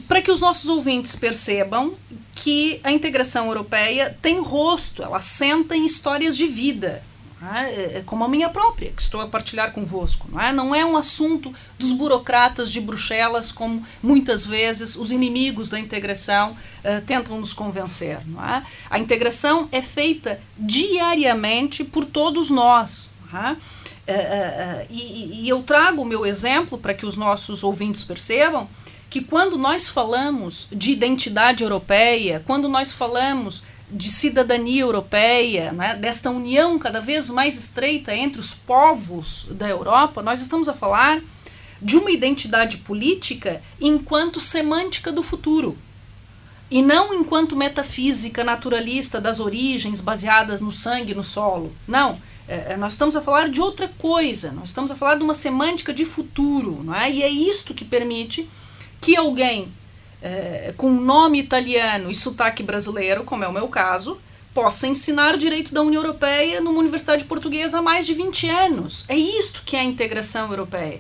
Para 0.08 0.22
que 0.22 0.32
os 0.32 0.42
nossos 0.42 0.70
ouvintes 0.70 1.16
percebam 1.16 1.96
que 2.34 2.80
a 2.84 2.92
integração 2.92 3.48
europeia 3.48 4.18
tem 4.22 4.42
rosto, 4.42 5.04
ela 5.04 5.20
senta 5.20 5.76
em 5.76 5.86
histórias 5.86 6.36
de 6.36 6.48
vida, 6.48 7.04
é? 7.42 7.98
é? 7.98 8.04
como 8.06 8.24
a 8.24 8.28
minha 8.28 8.50
própria, 8.50 8.92
que 8.92 9.02
estou 9.02 9.20
a 9.20 9.28
partilhar 9.28 9.72
convosco. 9.72 10.28
Não 10.32 10.40
é? 10.40 10.54
não 10.54 10.76
é 10.76 10.86
um 10.86 10.96
assunto 10.96 11.54
dos 11.78 11.92
burocratas 11.92 12.72
de 12.72 12.80
Bruxelas, 12.80 13.52
como 13.52 13.86
muitas 14.02 14.46
vezes 14.46 14.96
os 14.96 15.12
inimigos 15.12 15.70
da 15.70 15.80
integração 15.80 16.52
uh, 16.52 17.02
tentam 17.06 17.40
nos 17.40 17.54
convencer. 17.54 18.20
Não 18.28 18.44
é? 18.44 18.64
A 18.90 19.00
integração 19.00 19.68
é 19.72 19.82
feita 19.82 20.40
diariamente 20.58 21.84
por 21.84 22.06
todos 22.06 22.50
nós. 22.50 23.10
É? 23.34 23.52
Uh, 23.52 24.14
uh, 24.14 24.88
e, 24.90 25.44
e 25.44 25.50
eu 25.50 25.64
trago 25.64 26.02
o 26.02 26.06
meu 26.06 26.26
exemplo 26.26 26.78
para 26.78 26.94
que 26.94 27.06
os 27.06 27.16
nossos 27.16 27.64
ouvintes 27.64 28.04
percebam 28.04 28.68
que 29.12 29.22
quando 29.22 29.58
nós 29.58 29.90
falamos 29.90 30.70
de 30.72 30.94
identidade 30.94 31.64
europeia, 31.64 32.42
quando 32.48 32.70
nós 32.70 32.94
falamos 32.94 33.64
de 33.92 34.10
cidadania 34.10 34.84
europeia, 34.84 35.74
né, 35.74 35.96
desta 35.96 36.30
união 36.30 36.80
cada 36.80 37.02
vez 37.02 37.30
mais 37.30 37.58
estreita 37.58 38.16
entre 38.16 38.40
os 38.40 38.54
povos 38.54 39.48
da 39.52 39.68
Europa, 39.68 40.22
nós 40.22 40.42
estamos 40.42 40.70
a 40.70 40.74
falar 40.74 41.22
de 41.82 41.98
uma 41.98 42.10
identidade 42.10 42.78
política 42.78 43.62
enquanto 43.82 44.40
semântica 44.40 45.12
do 45.12 45.22
futuro. 45.22 45.78
E 46.70 46.82
não 46.82 47.14
enquanto 47.14 47.54
metafísica 47.54 48.46
naturalista 48.46 49.20
das 49.20 49.42
origens 49.42 50.00
baseadas 50.00 50.62
no 50.62 50.72
sangue, 50.72 51.14
no 51.14 51.24
solo. 51.24 51.76
Não. 51.86 52.18
É, 52.48 52.74
é 52.74 52.78
nós 52.78 52.94
estamos 52.94 53.18
a 53.18 53.22
falar 53.22 53.50
de 53.50 53.60
outra 53.60 53.90
coisa. 53.98 54.54
Nós 54.54 54.70
estamos 54.70 54.90
a 54.90 54.96
falar 54.96 55.16
de 55.16 55.24
uma 55.24 55.34
semântica 55.34 55.94
de 55.94 56.06
futuro. 56.06 56.82
Não 56.82 56.96
é? 56.96 57.12
E 57.12 57.24
é 57.24 57.30
isto 57.30 57.74
que 57.74 57.84
permite 57.84 58.48
que 59.02 59.18
alguém 59.18 59.68
é, 60.22 60.74
com 60.78 60.92
nome 60.92 61.40
italiano 61.40 62.12
e 62.12 62.16
sotaque 62.16 62.62
brasileiro, 62.62 63.24
como 63.24 63.44
é 63.44 63.48
o 63.48 63.54
meu 63.54 63.68
caso, 63.68 64.18
possa 64.54 64.86
ensinar 64.88 65.38
direito 65.38 65.74
da 65.74 65.82
União 65.82 66.02
Europeia 66.02 66.62
numa 66.62 66.80
universidade 66.80 67.24
portuguesa 67.26 67.80
há 67.80 67.82
mais 67.82 68.06
de 68.06 68.14
20 68.14 68.50
anos. 68.50 69.06
É 69.08 69.16
isto 69.16 69.64
que 69.66 69.76
é 69.76 69.80
a 69.80 69.84
integração 69.84 70.50
europeia. 70.50 71.00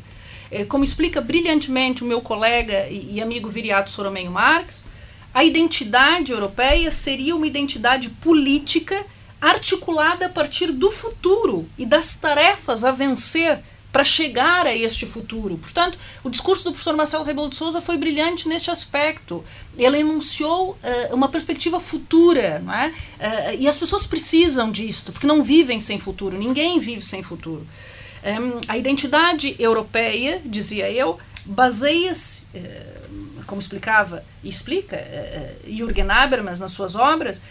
É, 0.50 0.66
como 0.66 0.84
explica 0.84 1.22
brilhantemente 1.22 2.04
o 2.04 2.08
meu 2.08 2.22
colega 2.22 2.88
e, 2.90 3.16
e 3.16 3.22
amigo 3.22 3.50
Viriato 3.50 3.92
Soromenho 3.92 4.32
Marx, 4.32 4.84
a 5.34 5.44
identidade 5.44 6.32
europeia 6.32 6.92
seria 6.92 7.36
uma 7.36 7.48
identidade 7.48 8.10
política 8.10 9.06
articulada 9.40 10.26
a 10.26 10.30
partir 10.30 10.72
do 10.72 10.92
futuro 10.92 11.68
e 11.78 11.86
das 11.86 12.14
tarefas 12.14 12.84
a 12.84 12.92
vencer 12.92 13.60
para 13.92 14.04
chegar 14.04 14.66
a 14.66 14.76
este 14.76 15.06
futuro. 15.06 15.58
Portanto, 15.58 15.98
o 16.24 16.30
discurso 16.30 16.64
do 16.64 16.72
professor 16.72 16.96
Marcelo 16.96 17.24
Rebelo 17.24 17.50
de 17.50 17.58
Souza 17.58 17.82
foi 17.82 17.98
brilhante 17.98 18.48
neste 18.48 18.72
aspecto. 18.72 19.44
Ele 19.78 20.00
enunciou 20.00 20.72
uh, 20.72 21.16
uma 21.16 21.28
perspectiva 21.28 21.80
futura, 21.80 22.60
não 22.60 22.74
é? 22.74 22.88
Uh, 22.88 22.94
e 23.60 23.68
as 23.68 23.78
pessoas 23.78 24.06
precisam 24.06 24.72
disto, 24.72 25.12
porque 25.12 25.28
não 25.28 25.44
vivem 25.44 25.80
sem 25.80 26.00
futuro, 26.00 26.38
ninguém 26.38 26.80
vive 26.80 27.04
sem 27.04 27.22
futuro. 27.22 27.68
Um, 28.24 28.62
a 28.68 28.78
identidade 28.78 29.56
europeia, 29.60 30.42
dizia 30.46 30.90
eu, 30.90 31.20
baseia-se, 31.46 32.44
uh, 32.56 33.44
como 33.46 33.60
explicava 33.60 34.24
e 34.42 34.48
explica 34.48 34.98
Jürgen 35.68 36.10
Habermas 36.10 36.62
nas 36.62 36.72
suas 36.72 36.96
obras, 36.96 37.42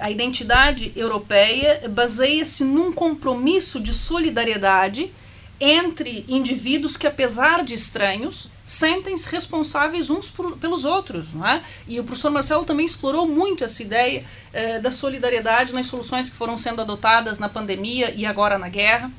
a 0.00 0.10
identidade 0.10 0.92
europeia 0.96 1.88
baseia-se 1.88 2.64
num 2.64 2.92
compromisso 2.92 3.80
de 3.80 3.94
solidariedade 3.94 5.12
entre 5.60 6.24
indivíduos 6.28 6.96
que, 6.96 7.06
apesar 7.06 7.64
de 7.64 7.74
estranhos, 7.74 8.48
sentem-se 8.66 9.28
responsáveis 9.28 10.10
uns 10.10 10.28
por, 10.28 10.58
pelos 10.58 10.84
outros. 10.84 11.32
Não 11.32 11.46
é? 11.46 11.62
E 11.86 12.00
o 12.00 12.04
professor 12.04 12.30
Marcelo 12.30 12.64
também 12.64 12.84
explorou 12.84 13.28
muito 13.28 13.62
essa 13.62 13.82
ideia 13.82 14.24
eh, 14.52 14.80
da 14.80 14.90
solidariedade 14.90 15.72
nas 15.72 15.86
soluções 15.86 16.28
que 16.28 16.36
foram 16.36 16.58
sendo 16.58 16.80
adotadas 16.82 17.38
na 17.38 17.48
pandemia 17.48 18.12
e 18.16 18.26
agora 18.26 18.58
na 18.58 18.68
guerra 18.68 19.10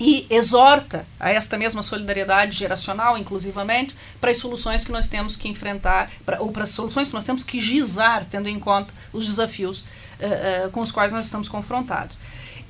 e 0.00 0.26
exorta 0.30 1.06
a 1.18 1.30
esta 1.30 1.58
mesma 1.58 1.82
solidariedade 1.82 2.56
geracional, 2.56 3.16
inclusivamente, 3.18 3.94
para 4.20 4.30
as 4.30 4.38
soluções 4.38 4.84
que 4.84 4.92
nós 4.92 5.06
temos 5.06 5.36
que 5.36 5.48
enfrentar, 5.48 6.10
pra, 6.24 6.40
ou 6.40 6.50
para 6.50 6.64
as 6.64 6.70
soluções 6.70 7.08
que 7.08 7.14
nós 7.14 7.24
temos 7.24 7.44
que 7.44 7.60
gizar, 7.60 8.26
tendo 8.30 8.48
em 8.48 8.58
conta 8.58 8.92
os 9.12 9.26
desafios 9.26 9.80
uh, 9.80 10.66
uh, 10.66 10.70
com 10.70 10.80
os 10.80 10.92
quais 10.92 11.12
nós 11.12 11.24
estamos 11.24 11.48
confrontados. 11.48 12.18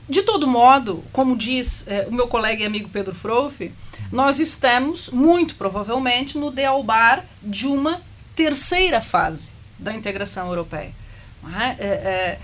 De 0.08 0.22
todo 0.22 0.46
modo, 0.48 1.02
como 1.12 1.36
diz 1.36 1.86
uh, 1.86 2.08
o 2.08 2.12
meu 2.12 2.26
colega 2.28 2.62
e 2.62 2.66
amigo 2.66 2.88
Pedro 2.88 3.14
Frouf, 3.14 3.72
nós 4.10 4.38
estamos, 4.38 5.10
muito 5.10 5.54
provavelmente, 5.54 6.36
no 6.36 6.50
dealbar 6.50 7.24
de 7.42 7.66
uma 7.66 8.00
terceira 8.34 9.00
fase 9.00 9.50
da 9.78 9.94
integração 9.94 10.48
europeia. 10.48 10.92
É? 11.58 12.38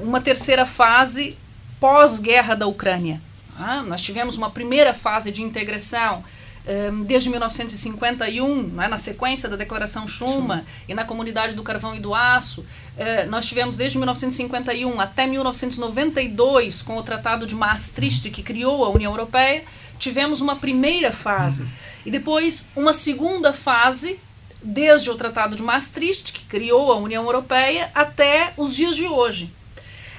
uma 0.00 0.20
terceira 0.20 0.66
fase 0.66 1.38
pós-guerra 1.78 2.56
da 2.56 2.66
Ucrânia 2.66 3.22
ah, 3.58 3.82
nós 3.82 4.00
tivemos 4.00 4.36
uma 4.36 4.50
primeira 4.50 4.94
fase 4.94 5.30
de 5.30 5.42
integração 5.42 6.24
um, 6.68 7.02
desde 7.02 7.30
1951, 7.30 8.62
né, 8.68 8.88
na 8.88 8.98
sequência 8.98 9.48
da 9.48 9.56
Declaração 9.56 10.06
Schuman 10.06 10.64
e 10.86 10.94
na 10.94 11.04
Comunidade 11.04 11.54
do 11.54 11.62
Carvão 11.62 11.94
e 11.94 12.00
do 12.00 12.14
Aço. 12.14 12.60
Uh, 12.60 13.30
nós 13.30 13.46
tivemos 13.46 13.76
desde 13.76 13.96
1951 13.96 15.00
até 15.00 15.26
1992, 15.26 16.82
com 16.82 16.98
o 16.98 17.02
Tratado 17.02 17.46
de 17.46 17.54
Maastricht, 17.54 18.30
que 18.30 18.42
criou 18.42 18.84
a 18.84 18.90
União 18.90 19.12
Europeia, 19.12 19.64
tivemos 19.98 20.40
uma 20.40 20.56
primeira 20.56 21.10
fase. 21.10 21.62
Uhum. 21.62 21.68
E 22.06 22.10
depois 22.10 22.68
uma 22.76 22.92
segunda 22.92 23.52
fase, 23.52 24.20
desde 24.62 25.10
o 25.10 25.14
Tratado 25.14 25.56
de 25.56 25.62
Maastricht, 25.62 26.32
que 26.32 26.44
criou 26.44 26.92
a 26.92 26.96
União 26.96 27.24
Europeia, 27.24 27.90
até 27.94 28.52
os 28.56 28.76
dias 28.76 28.94
de 28.94 29.06
hoje. 29.06 29.50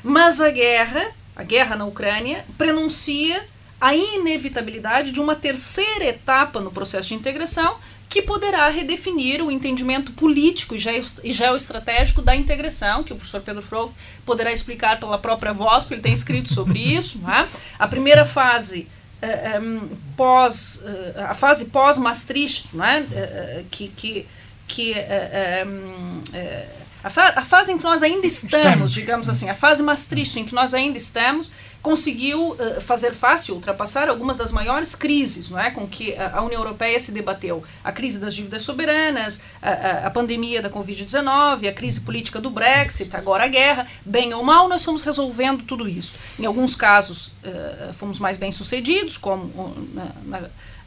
Mas 0.04 0.42
a 0.42 0.50
guerra 0.50 1.19
a 1.40 1.44
guerra 1.44 1.78
na 1.78 1.86
Ucrânia, 1.86 2.44
prenuncia 2.58 3.46
a 3.80 3.96
inevitabilidade 3.96 5.12
de 5.12 5.22
uma 5.22 5.36
terceira 5.36 6.04
etapa 6.04 6.60
no 6.60 6.70
processo 6.70 7.08
de 7.08 7.16
integração 7.16 7.78
que 8.10 8.22
poderá 8.22 8.68
redefinir 8.70 9.42
o 9.42 9.50
entendimento 9.50 10.12
político 10.12 10.76
e 10.76 11.32
geoestratégico 11.32 12.22
da 12.22 12.36
integração, 12.36 13.04
que 13.06 13.14
o 13.14 13.16
professor 13.16 13.40
Pedro 13.40 13.62
Frouf 13.62 13.94
poderá 14.26 14.52
explicar 14.52 15.00
pela 15.00 15.18
própria 15.18 15.54
voz, 15.54 15.86
porque 15.86 15.94
ele 15.94 16.02
tem 16.02 16.14
escrito 16.14 16.54
sobre 16.54 16.80
isso. 16.94 17.22
É? 17.26 17.48
A 17.78 17.88
primeira 17.88 18.26
fase 18.26 18.82
uh, 18.82 19.26
eh, 19.26 19.60
um, 19.62 19.78
eh, 19.78 19.82
pós 20.18 20.82
uh, 20.84 21.22
a 21.30 21.34
fase 21.36 21.66
pós 21.66 21.98
Maastricht, 21.98 22.68
é? 22.76 23.00
Uh, 23.00 23.66
que 23.72 23.88
que, 23.90 24.26
que 24.68 24.96
um, 25.66 26.24
a, 27.04 27.10
fa 27.10 27.34
a, 27.36 27.42
fase 27.44 27.72
em 27.72 27.78
que 27.78 27.84
nós 27.84 28.04
ainda 28.04 28.28
estamos, 28.28 28.66
estamos, 28.66 28.92
digamos 28.92 29.30
assim, 29.30 29.50
a 29.50 29.56
fase 29.56 29.82
Maastricht 29.82 30.40
em 30.40 30.46
que 30.46 30.54
nós 30.54 30.74
ainda 30.74 30.98
estamos, 30.98 31.50
conseguiu 31.82 32.52
uh, 32.52 32.82
fazer 32.82 33.14
fácil 33.14 33.56
ultrapassar 33.56 34.10
algumas 34.10 34.36
das 34.36 34.52
maiores 34.52 34.96
crises 34.96 35.50
não 35.50 35.58
é, 35.58 35.72
com 35.72 35.88
que 35.88 36.14
a, 36.16 36.38
a 36.38 36.42
União 36.42 36.62
Europeia 36.62 37.00
se 37.00 37.12
debateu. 37.12 37.64
A 37.84 37.92
crise 37.92 38.20
das 38.20 38.36
dívidas 38.36 38.64
soberanas, 38.64 39.40
a, 39.62 40.08
a, 40.08 40.12
pandemia 40.12 40.62
da 40.62 40.70
Covid-19, 40.70 41.70
a 41.70 41.72
crise 41.72 42.02
política 42.02 42.42
do 42.42 42.50
Brexit, 42.50 43.16
agora 43.16 43.46
a 43.46 43.48
guerra. 43.48 43.88
Bem 44.06 44.34
ou 44.34 44.44
mal, 44.44 44.68
nós 44.68 44.84
fomos 44.84 45.02
resolvendo 45.02 45.64
tudo 45.64 45.88
isso. 45.88 46.16
Em 46.38 46.46
alguns 46.46 46.76
casos, 46.76 47.28
uh, 47.46 47.94
fomos 47.94 48.20
mais 48.20 48.36
bem-sucedidos, 48.36 49.18
como 49.18 49.44
uh, 49.44 49.88
na, 50.26 50.42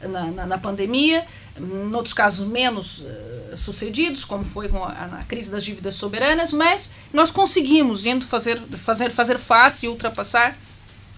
na, 0.07 0.25
na, 0.25 0.45
na 0.45 0.57
pandemia, 0.57 1.25
em 1.59 1.95
outros 1.95 2.13
casos 2.13 2.47
menos 2.47 2.99
uh, 2.99 3.57
sucedidos, 3.57 4.25
como 4.25 4.43
foi 4.43 4.69
com 4.69 4.83
a, 4.83 4.89
a, 5.19 5.23
crise 5.23 5.51
das 5.51 5.63
dívidas 5.63 5.95
soberanas, 5.95 6.51
mas 6.51 6.91
nós 7.11 7.31
conseguimos 7.31 8.05
indo 8.05 8.25
fazer 8.25 8.59
fazer 8.77 9.09
fazer 9.11 9.37
face 9.37 9.85
e 9.85 9.89
ultrapassar 9.89 10.57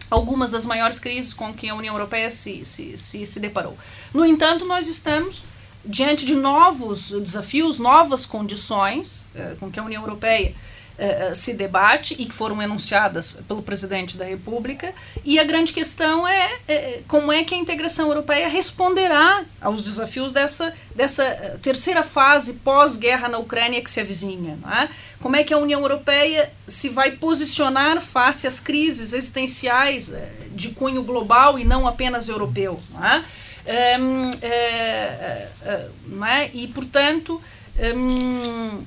algumas 0.10 0.52
das 0.52 0.66
maiores 0.66 1.00
crises 1.00 1.34
com 1.34 1.54
que 1.54 1.70
a 1.70 1.76
União 1.76 1.96
Europeia 1.96 2.30
se, 2.30 2.64
se, 2.64 2.98
se, 2.98 3.26
se 3.26 3.40
deparou. 3.40 3.78
No 4.14 4.26
entanto, 4.26 4.66
nós 4.66 4.88
estamos 4.88 5.44
diante 5.84 6.26
de 6.26 6.36
novos 6.36 7.12
desafios, 7.12 7.80
novas 7.80 8.26
condições 8.26 9.24
uh, 9.36 9.56
com 9.60 9.72
que 9.72 9.80
a 9.80 9.84
União 9.84 10.02
Europeia 10.02 10.54
uh, 10.98 11.36
se 11.36 11.54
debate 11.54 12.16
e 12.18 12.26
que 12.26 12.34
foram 12.34 12.62
enunciadas 12.62 13.38
pelo 13.48 13.62
presidente 13.62 14.18
da 14.18 14.26
República. 14.26 14.94
E 15.24 15.40
a 15.40 15.44
grande 15.44 15.74
questão 15.74 16.28
é, 16.28 16.60
é 16.68 17.02
como 17.08 17.32
é 17.32 17.44
que 17.44 17.54
a 17.54 17.58
integração 17.58 18.08
europeia 18.08 18.48
responderá 18.48 19.44
aos 19.62 19.82
desafios 19.82 20.32
dessa, 20.32 20.74
dessa 20.96 21.60
terceira 21.62 22.04
fase 22.04 22.54
pós-guerra 22.54 23.28
na 23.28 23.38
Ucrânia 23.38 23.82
que 23.82 23.90
se 23.90 24.00
avizinha. 24.00 24.58
É? 24.82 24.90
Como 25.22 25.36
é 25.36 25.44
que 25.44 25.54
a 25.54 25.58
União 25.58 25.82
Europeia 25.82 26.52
se 26.68 26.90
vai 26.90 27.12
posicionar 27.12 28.02
face 28.02 28.48
às 28.48 28.60
crises 28.60 29.14
existenciais 29.14 30.14
de 30.52 30.70
cunho 30.70 31.04
global 31.04 31.58
e 31.58 31.64
não 31.64 31.88
apenas 31.88 32.30
europeu? 32.30 32.80
Não 32.92 33.06
é? 33.06 33.24
É, 33.66 33.98
é, 34.44 35.50
é, 35.66 36.52
e, 36.54 36.68
portanto, 36.68 37.42
um, 37.78 38.84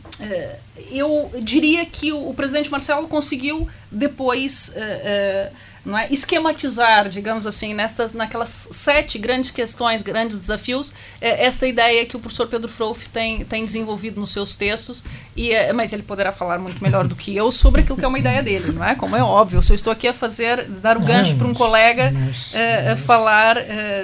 eu 0.90 1.30
diria 1.42 1.84
que 1.84 2.10
o, 2.10 2.30
o, 2.30 2.34
presidente 2.34 2.70
Marcelo 2.70 3.06
conseguiu 3.06 3.68
depois 3.90 4.68
uh, 4.68 4.72
uh, 4.72 5.56
não 5.84 5.96
é? 5.96 6.08
esquematizar, 6.10 7.06
digamos 7.08 7.46
assim, 7.46 7.74
nestas, 7.74 8.14
naquelas 8.14 8.68
sete 8.72 9.18
grandes 9.18 9.50
questões, 9.50 10.00
grandes 10.00 10.38
desafios, 10.38 10.90
é, 11.20 11.44
esta 11.44 11.66
ideia 11.66 12.04
que 12.06 12.16
o 12.16 12.20
professor 12.20 12.46
Pedro 12.46 12.68
Frouf 12.68 13.08
tem, 13.10 13.44
tem 13.44 13.64
desenvolvido 13.64 14.18
nos 14.20 14.30
seus 14.30 14.56
textos, 14.56 15.04
e, 15.36 15.50
mas 15.74 15.92
ele 15.92 16.02
poderá 16.02 16.32
falar 16.32 16.58
muito 16.58 16.82
melhor 16.82 17.06
do 17.06 17.14
que 17.14 17.36
eu 17.36 17.52
sobre 17.52 17.82
aquilo 17.82 17.96
que 17.96 18.04
é 18.04 18.08
uma 18.08 18.18
ideia 18.18 18.42
dele, 18.42 18.72
não 18.72 18.84
é? 18.84 18.94
Como 18.94 19.16
é 19.16 19.22
óbvio, 19.22 19.62
se 19.62 19.72
eu 19.72 19.74
estou 19.74 19.92
aqui 19.92 20.08
a 20.08 20.14
fazer, 20.14 20.64
dar 20.64 20.96
o 20.96 21.00
gancho 21.00 21.36
para 21.36 21.46
um 21.46 21.54
colega 21.54 22.10
mas, 22.10 22.92
a 22.92 22.96
falar 22.96 23.56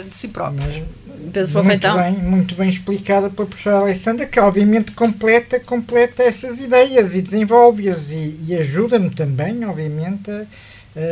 de 0.09 0.15
si 0.15 0.29
próprio. 0.29 0.63
Mas, 0.63 1.04
Pedro 1.33 1.51
Frouf, 1.51 1.67
muito. 1.67 1.95
Bem, 1.95 2.13
muito 2.19 2.55
bem 2.55 2.69
explicada 2.69 3.31
pela 3.31 3.47
professora 3.47 3.79
Alessandra, 3.79 4.27
que 4.27 4.39
obviamente 4.41 4.93
completa, 4.93 5.59
completa 5.61 6.23
essas 6.23 6.61
ideias 6.61 7.15
e 7.15 7.23
desenvolve-as 7.23 8.11
e, 8.11 8.39
e 8.47 8.57
ajuda-me 8.57 9.11
também, 9.11 9.65
obviamente, 9.65 10.31
a 10.31 10.47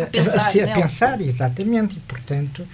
a 0.02 0.06
pensar, 0.06 0.38
a, 0.38 0.64
a, 0.64 0.70
a 0.70 0.74
pensar 0.74 1.20
exatamente, 1.20 1.96
e 1.96 2.00
portanto 2.00 2.66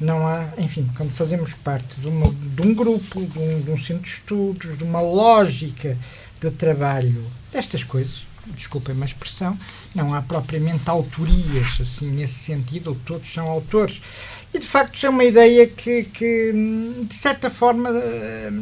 não 0.00 0.26
há, 0.26 0.48
enfim, 0.58 0.88
como 0.96 1.10
fazemos 1.10 1.52
parte 1.54 2.00
de, 2.00 2.08
uma, 2.08 2.32
de 2.32 2.66
um 2.66 2.74
grupo, 2.74 3.20
de 3.20 3.38
um, 3.38 3.60
de 3.60 3.70
um 3.70 3.78
centro 3.78 4.02
de 4.02 4.08
estudos, 4.08 4.78
de 4.78 4.84
uma 4.84 5.00
lógica 5.00 5.96
de 6.40 6.50
trabalho 6.50 7.24
destas 7.52 7.84
coisas, 7.84 8.22
desculpem 8.56 8.94
a 9.00 9.04
expressão, 9.04 9.56
não 9.94 10.12
há 10.14 10.20
propriamente 10.20 10.88
autorias 10.88 11.78
assim 11.80 12.10
nesse 12.10 12.34
sentido, 12.34 12.90
ou 12.90 12.96
todos 12.96 13.32
são 13.32 13.46
autores. 13.46 14.02
E 14.54 14.58
de 14.60 14.66
facto 14.68 15.04
é 15.04 15.10
uma 15.10 15.24
ideia 15.24 15.66
que, 15.66 16.04
que 16.04 16.52
de 17.08 17.14
certa 17.14 17.50
forma 17.50 17.90
eh, 17.90 18.52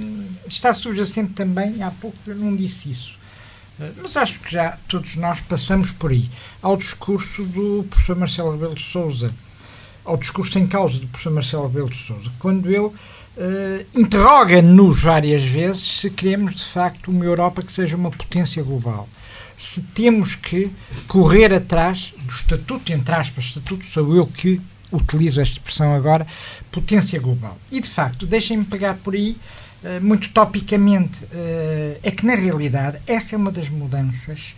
está 0.47 0.73
subjacente 0.73 1.35
também, 1.35 1.83
há 1.83 1.91
pouco 1.91 2.17
eu 2.27 2.35
não 2.35 2.57
disse 2.57 2.89
isso, 2.91 3.15
eh, 3.79 3.91
mas 4.01 4.17
acho 4.17 4.41
que 4.41 4.51
já 4.51 4.79
todos 4.89 5.17
nós 5.17 5.43
passamos 5.43 5.91
por 5.91 6.11
aí. 6.11 6.31
Ao 6.63 6.79
discurso 6.79 7.45
do 7.45 7.87
professor 7.91 8.17
Marcelo 8.17 8.53
Rebelo 8.53 8.75
de 8.75 8.83
Souza, 8.83 9.31
ao 10.03 10.17
discurso 10.17 10.59
em 10.59 10.67
causa 10.67 10.99
do 10.99 11.07
professor 11.09 11.31
Marcelo 11.35 11.67
Rebelo 11.67 11.91
de 11.91 11.99
Souza, 11.99 12.31
quando 12.39 12.71
ele 12.71 12.79
uh, 12.87 12.95
interroga-nos 13.95 14.99
várias 14.99 15.43
vezes 15.43 16.01
se 16.01 16.09
queremos 16.09 16.55
de 16.55 16.65
facto 16.65 17.11
uma 17.11 17.27
Europa 17.27 17.63
que 17.63 17.71
seja 17.71 17.97
uma 17.99 18.11
potência 18.11 18.63
global. 18.63 19.07
Se 19.59 19.83
temos 19.83 20.37
que 20.37 20.71
correr 21.07 21.53
atrás 21.53 22.15
do 22.17 22.33
estatuto, 22.33 22.91
entre 22.91 23.15
aspas, 23.15 23.45
estatuto 23.45 23.85
sou 23.85 24.17
eu 24.17 24.27
que 24.27 24.59
utilizo 24.93 25.41
esta 25.41 25.55
expressão 25.55 25.95
agora, 25.95 26.27
potência 26.71 27.19
global. 27.19 27.59
E 27.71 27.81
de 27.81 27.89
facto, 27.89 28.27
deixem-me 28.27 28.65
pegar 28.65 28.95
por 28.95 29.15
aí 29.15 29.37
eh, 29.85 29.99
muito 29.99 30.29
topicamente, 30.29 31.25
uh, 31.25 31.99
é 32.03 32.11
que 32.11 32.25
na 32.25 32.37
realidade 32.37 32.99
essa 33.05 33.35
é 33.35 33.37
uma 33.37 33.51
das 33.51 33.69
mudanças 33.69 34.55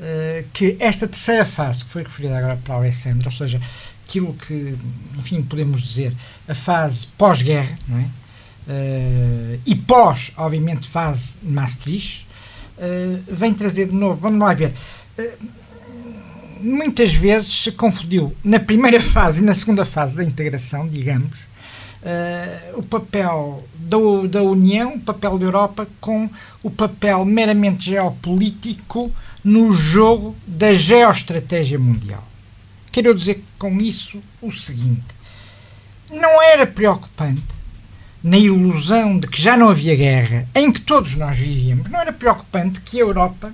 uh, 0.00 0.44
que 0.52 0.76
esta 0.80 1.06
terceira 1.06 1.44
fase, 1.44 1.84
que 1.84 1.90
foi 1.90 2.02
referida 2.02 2.38
agora 2.38 2.56
para 2.56 2.76
Alessandro, 2.76 3.28
ou 3.28 3.32
seja, 3.32 3.60
aquilo 4.08 4.32
que, 4.32 4.74
enfim, 5.18 5.42
podemos 5.42 5.82
dizer, 5.82 6.14
a 6.48 6.54
fase 6.54 7.06
pós-guerra, 7.18 7.78
não 7.86 7.98
é? 7.98 8.08
e 9.66 9.74
pós, 9.74 10.30
obviamente, 10.36 10.88
fase 10.88 11.34
Maastricht, 11.42 12.28
vem 13.26 13.52
trazer 13.52 13.88
de 13.88 13.94
novo, 13.94 14.20
vamos 14.20 14.38
lá 14.38 14.54
ver, 14.54 14.72
muitas 16.62 17.12
vezes 17.12 17.62
se 17.62 17.72
confundiu 17.72 18.34
na 18.42 18.60
primeira 18.60 19.00
fase 19.00 19.40
e 19.40 19.44
na 19.44 19.54
segunda 19.54 19.84
fase 19.84 20.16
da 20.16 20.24
integração, 20.24 20.88
digamos, 20.88 21.38
uh, 22.02 22.78
o 22.78 22.82
papel 22.82 23.66
da, 23.74 23.96
da 24.28 24.42
União, 24.42 24.94
o 24.94 25.00
papel 25.00 25.38
da 25.38 25.44
Europa, 25.44 25.88
com 26.00 26.30
o 26.62 26.70
papel 26.70 27.24
meramente 27.24 27.90
geopolítico 27.90 29.12
no 29.42 29.72
jogo 29.72 30.36
da 30.46 30.72
geoestratégia 30.72 31.78
mundial. 31.78 32.26
Quero 32.90 33.14
dizer 33.14 33.42
com 33.58 33.78
isso 33.78 34.22
o 34.40 34.52
seguinte: 34.52 35.02
não 36.10 36.42
era 36.42 36.66
preocupante, 36.66 37.42
na 38.22 38.38
ilusão 38.38 39.18
de 39.18 39.26
que 39.26 39.42
já 39.42 39.56
não 39.56 39.68
havia 39.68 39.96
guerra, 39.96 40.46
em 40.54 40.70
que 40.70 40.80
todos 40.80 41.16
nós 41.16 41.36
vivíamos, 41.36 41.90
não 41.90 42.00
era 42.00 42.12
preocupante 42.12 42.80
que 42.80 42.98
a 42.98 43.04
Europa 43.04 43.52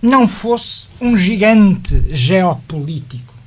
não 0.00 0.28
fosse 0.28 0.86
um 1.00 1.16
gigante 1.16 2.02
geopolítico 2.14 3.38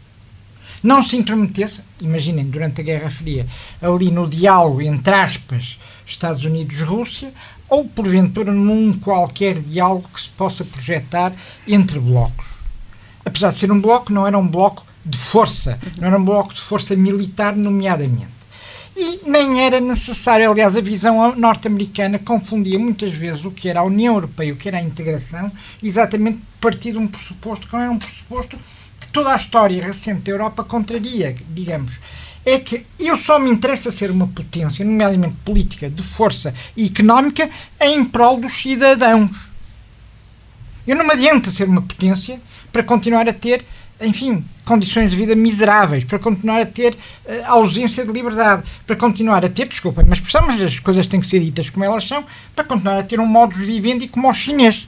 não 0.83 1.03
se 1.03 1.15
intrometesse, 1.15 1.81
imaginem, 1.99 2.45
durante 2.45 2.81
a 2.81 2.83
Guerra 2.83 3.09
Fria, 3.09 3.45
ali 3.81 4.09
no 4.09 4.27
diálogo 4.27 4.81
entre 4.81 5.13
aspas 5.13 5.77
Estados 6.05 6.43
Unidos-Rússia, 6.43 7.31
ou 7.69 7.85
porventura 7.85 8.51
num 8.51 8.91
qualquer 8.93 9.59
diálogo 9.59 10.09
que 10.13 10.21
se 10.21 10.29
possa 10.29 10.65
projetar 10.65 11.31
entre 11.67 11.99
blocos. 11.99 12.47
Apesar 13.23 13.49
de 13.49 13.55
ser 13.55 13.71
um 13.71 13.79
bloco, 13.79 14.11
não 14.11 14.25
era 14.25 14.37
um 14.37 14.47
bloco 14.47 14.85
de 15.05 15.17
força, 15.17 15.79
não 15.97 16.07
era 16.07 16.17
um 16.17 16.25
bloco 16.25 16.53
de 16.53 16.61
força 16.61 16.95
militar, 16.95 17.55
nomeadamente. 17.55 18.40
E 18.95 19.21
nem 19.25 19.61
era 19.61 19.79
necessário, 19.79 20.51
aliás, 20.51 20.75
a 20.75 20.81
visão 20.81 21.35
norte-americana 21.35 22.19
confundia 22.19 22.77
muitas 22.77 23.11
vezes 23.11 23.45
o 23.45 23.51
que 23.51 23.69
era 23.69 23.79
a 23.79 23.83
União 23.83 24.15
Europeia 24.15 24.49
e 24.49 24.51
o 24.51 24.57
que 24.57 24.67
era 24.67 24.77
a 24.77 24.81
integração, 24.81 25.51
exatamente 25.81 26.39
partir 26.59 26.91
de 26.91 26.97
um 26.97 27.07
pressuposto 27.07 27.67
que 27.67 27.73
não 27.73 27.81
era 27.81 27.91
um 27.91 27.97
pressuposto 27.97 28.59
toda 29.11 29.33
a 29.33 29.35
história 29.35 29.83
recente 29.83 30.21
da 30.21 30.31
Europa 30.31 30.63
contraria, 30.63 31.35
digamos. 31.49 31.99
É 32.45 32.57
que 32.57 32.85
eu 32.99 33.15
só 33.15 33.37
me 33.39 33.51
interessa 33.51 33.91
ser 33.91 34.09
uma 34.09 34.27
potência, 34.27 34.83
nomeadamente 34.83 35.35
política, 35.45 35.89
de 35.89 36.01
força 36.01 36.53
e 36.75 36.85
económica, 36.85 37.49
em 37.79 38.03
prol 38.03 38.39
dos 38.39 38.53
cidadãos. 38.53 39.51
Eu 40.87 40.95
não 40.95 41.05
me 41.05 41.13
adianta 41.13 41.51
ser 41.51 41.67
uma 41.67 41.81
potência 41.81 42.41
para 42.71 42.83
continuar 42.83 43.27
a 43.29 43.33
ter, 43.33 43.63
enfim, 44.01 44.43
condições 44.65 45.11
de 45.11 45.17
vida 45.17 45.35
miseráveis, 45.35 46.03
para 46.03 46.19
continuar 46.19 46.61
a 46.61 46.65
ter 46.65 46.93
uh, 46.93 46.97
ausência 47.45 48.05
de 48.05 48.11
liberdade, 48.11 48.63
para 48.85 48.95
continuar 48.95 49.43
a 49.45 49.49
ter, 49.49 49.67
desculpem, 49.67 50.05
mas 50.07 50.19
precisamos 50.19 50.61
as 50.61 50.79
coisas 50.79 51.07
têm 51.07 51.19
que 51.19 51.25
ser 51.25 51.39
ditas 51.39 51.69
como 51.69 51.85
elas 51.85 52.07
são, 52.07 52.23
para 52.55 52.63
continuar 52.65 52.97
a 52.97 53.03
ter 53.03 53.19
um 53.19 53.25
modo 53.25 53.55
de 53.55 53.63
vivendi 53.63 54.07
como 54.07 54.29
os 54.29 54.37
chineses 54.37 54.87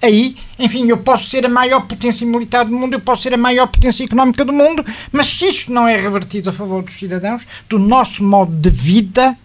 aí, 0.00 0.36
enfim, 0.58 0.88
eu 0.88 0.98
posso 0.98 1.28
ser 1.28 1.44
a 1.44 1.48
maior 1.48 1.86
potência 1.86 2.26
militar 2.26 2.64
do 2.64 2.72
mundo, 2.72 2.94
eu 2.94 3.00
posso 3.00 3.22
ser 3.22 3.34
a 3.34 3.36
maior 3.36 3.66
potência 3.66 4.04
económica 4.04 4.44
do 4.44 4.52
mundo, 4.52 4.84
mas 5.12 5.26
se 5.26 5.46
isto 5.46 5.72
não 5.72 5.86
é 5.86 5.96
revertido 5.96 6.50
a 6.50 6.52
favor 6.52 6.82
dos 6.82 6.98
cidadãos, 6.98 7.42
do 7.68 7.78
nosso 7.78 8.22
modo 8.22 8.52
de 8.52 8.70
vida, 8.70 9.36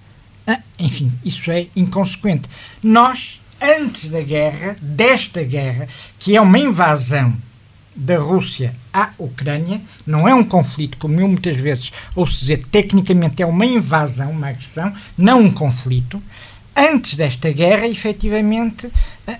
ah, 0.45 0.59
enfim, 0.79 1.11
isso 1.23 1.49
é 1.51 1.67
inconsequente. 1.75 2.49
Nós, 2.81 3.41
antes 3.61 4.11
da 4.11 4.21
guerra, 4.21 4.75
desta 4.81 5.43
guerra, 5.43 5.87
que 6.19 6.35
é 6.35 6.41
uma 6.41 6.59
invasão 6.59 7.33
da 7.95 8.17
Rússia 8.17 8.73
à 8.91 9.11
Ucrânia, 9.17 9.81
não 10.05 10.27
é 10.27 10.33
um 10.33 10.43
conflito, 10.43 10.97
como 10.97 11.19
eu 11.19 11.27
muitas 11.27 11.55
vezes 11.55 11.91
ouço 12.15 12.39
dizer, 12.39 12.65
tecnicamente 12.71 13.41
é 13.41 13.45
uma 13.45 13.65
invasão, 13.65 14.31
uma 14.31 14.49
agressão, 14.49 14.93
não 15.17 15.41
um 15.41 15.51
conflito. 15.51 16.21
Antes 16.75 17.15
desta 17.15 17.51
guerra, 17.51 17.87
efetivamente, 17.87 18.89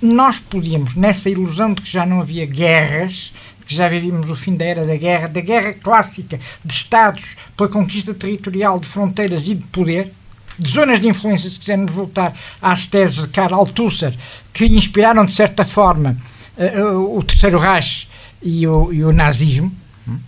nós 0.02 0.38
podíamos, 0.38 0.96
nessa 0.96 1.30
ilusão 1.30 1.74
de 1.74 1.82
que 1.82 1.92
já 1.92 2.06
não 2.06 2.22
havia 2.22 2.46
guerras, 2.46 3.34
de 3.60 3.66
que 3.66 3.76
já 3.76 3.88
vivíamos 3.88 4.30
o 4.30 4.36
fim 4.36 4.56
da 4.56 4.66
era 4.66 4.86
da 4.86 4.96
guerra, 4.96 5.28
da 5.28 5.42
guerra 5.42 5.74
clássica 5.74 6.40
de 6.64 6.74
Estados 6.74 7.36
pela 7.58 7.70
conquista 7.70 8.14
territorial 8.14 8.80
de 8.80 8.86
fronteiras 8.86 9.42
e 9.42 9.56
de 9.56 9.64
poder, 9.66 10.14
de 10.60 10.70
zonas 10.70 11.00
de 11.00 11.08
influência, 11.08 11.50
se 11.50 11.58
quisermos 11.58 11.92
voltar 11.92 12.38
às 12.62 12.86
teses 12.86 13.16
de 13.16 13.28
Karl 13.30 13.56
Althusser, 13.56 14.14
que 14.54 14.66
inspiraram, 14.66 15.26
de 15.26 15.34
certa 15.34 15.66
forma, 15.66 16.16
uh, 16.56 17.18
o 17.18 17.24
Terceiro 17.24 17.58
Reich 17.58 18.08
e 18.44 18.68
o, 18.68 18.92
e 18.92 19.04
o 19.04 19.12
nazismo, 19.12 19.72
hum, 20.08 20.20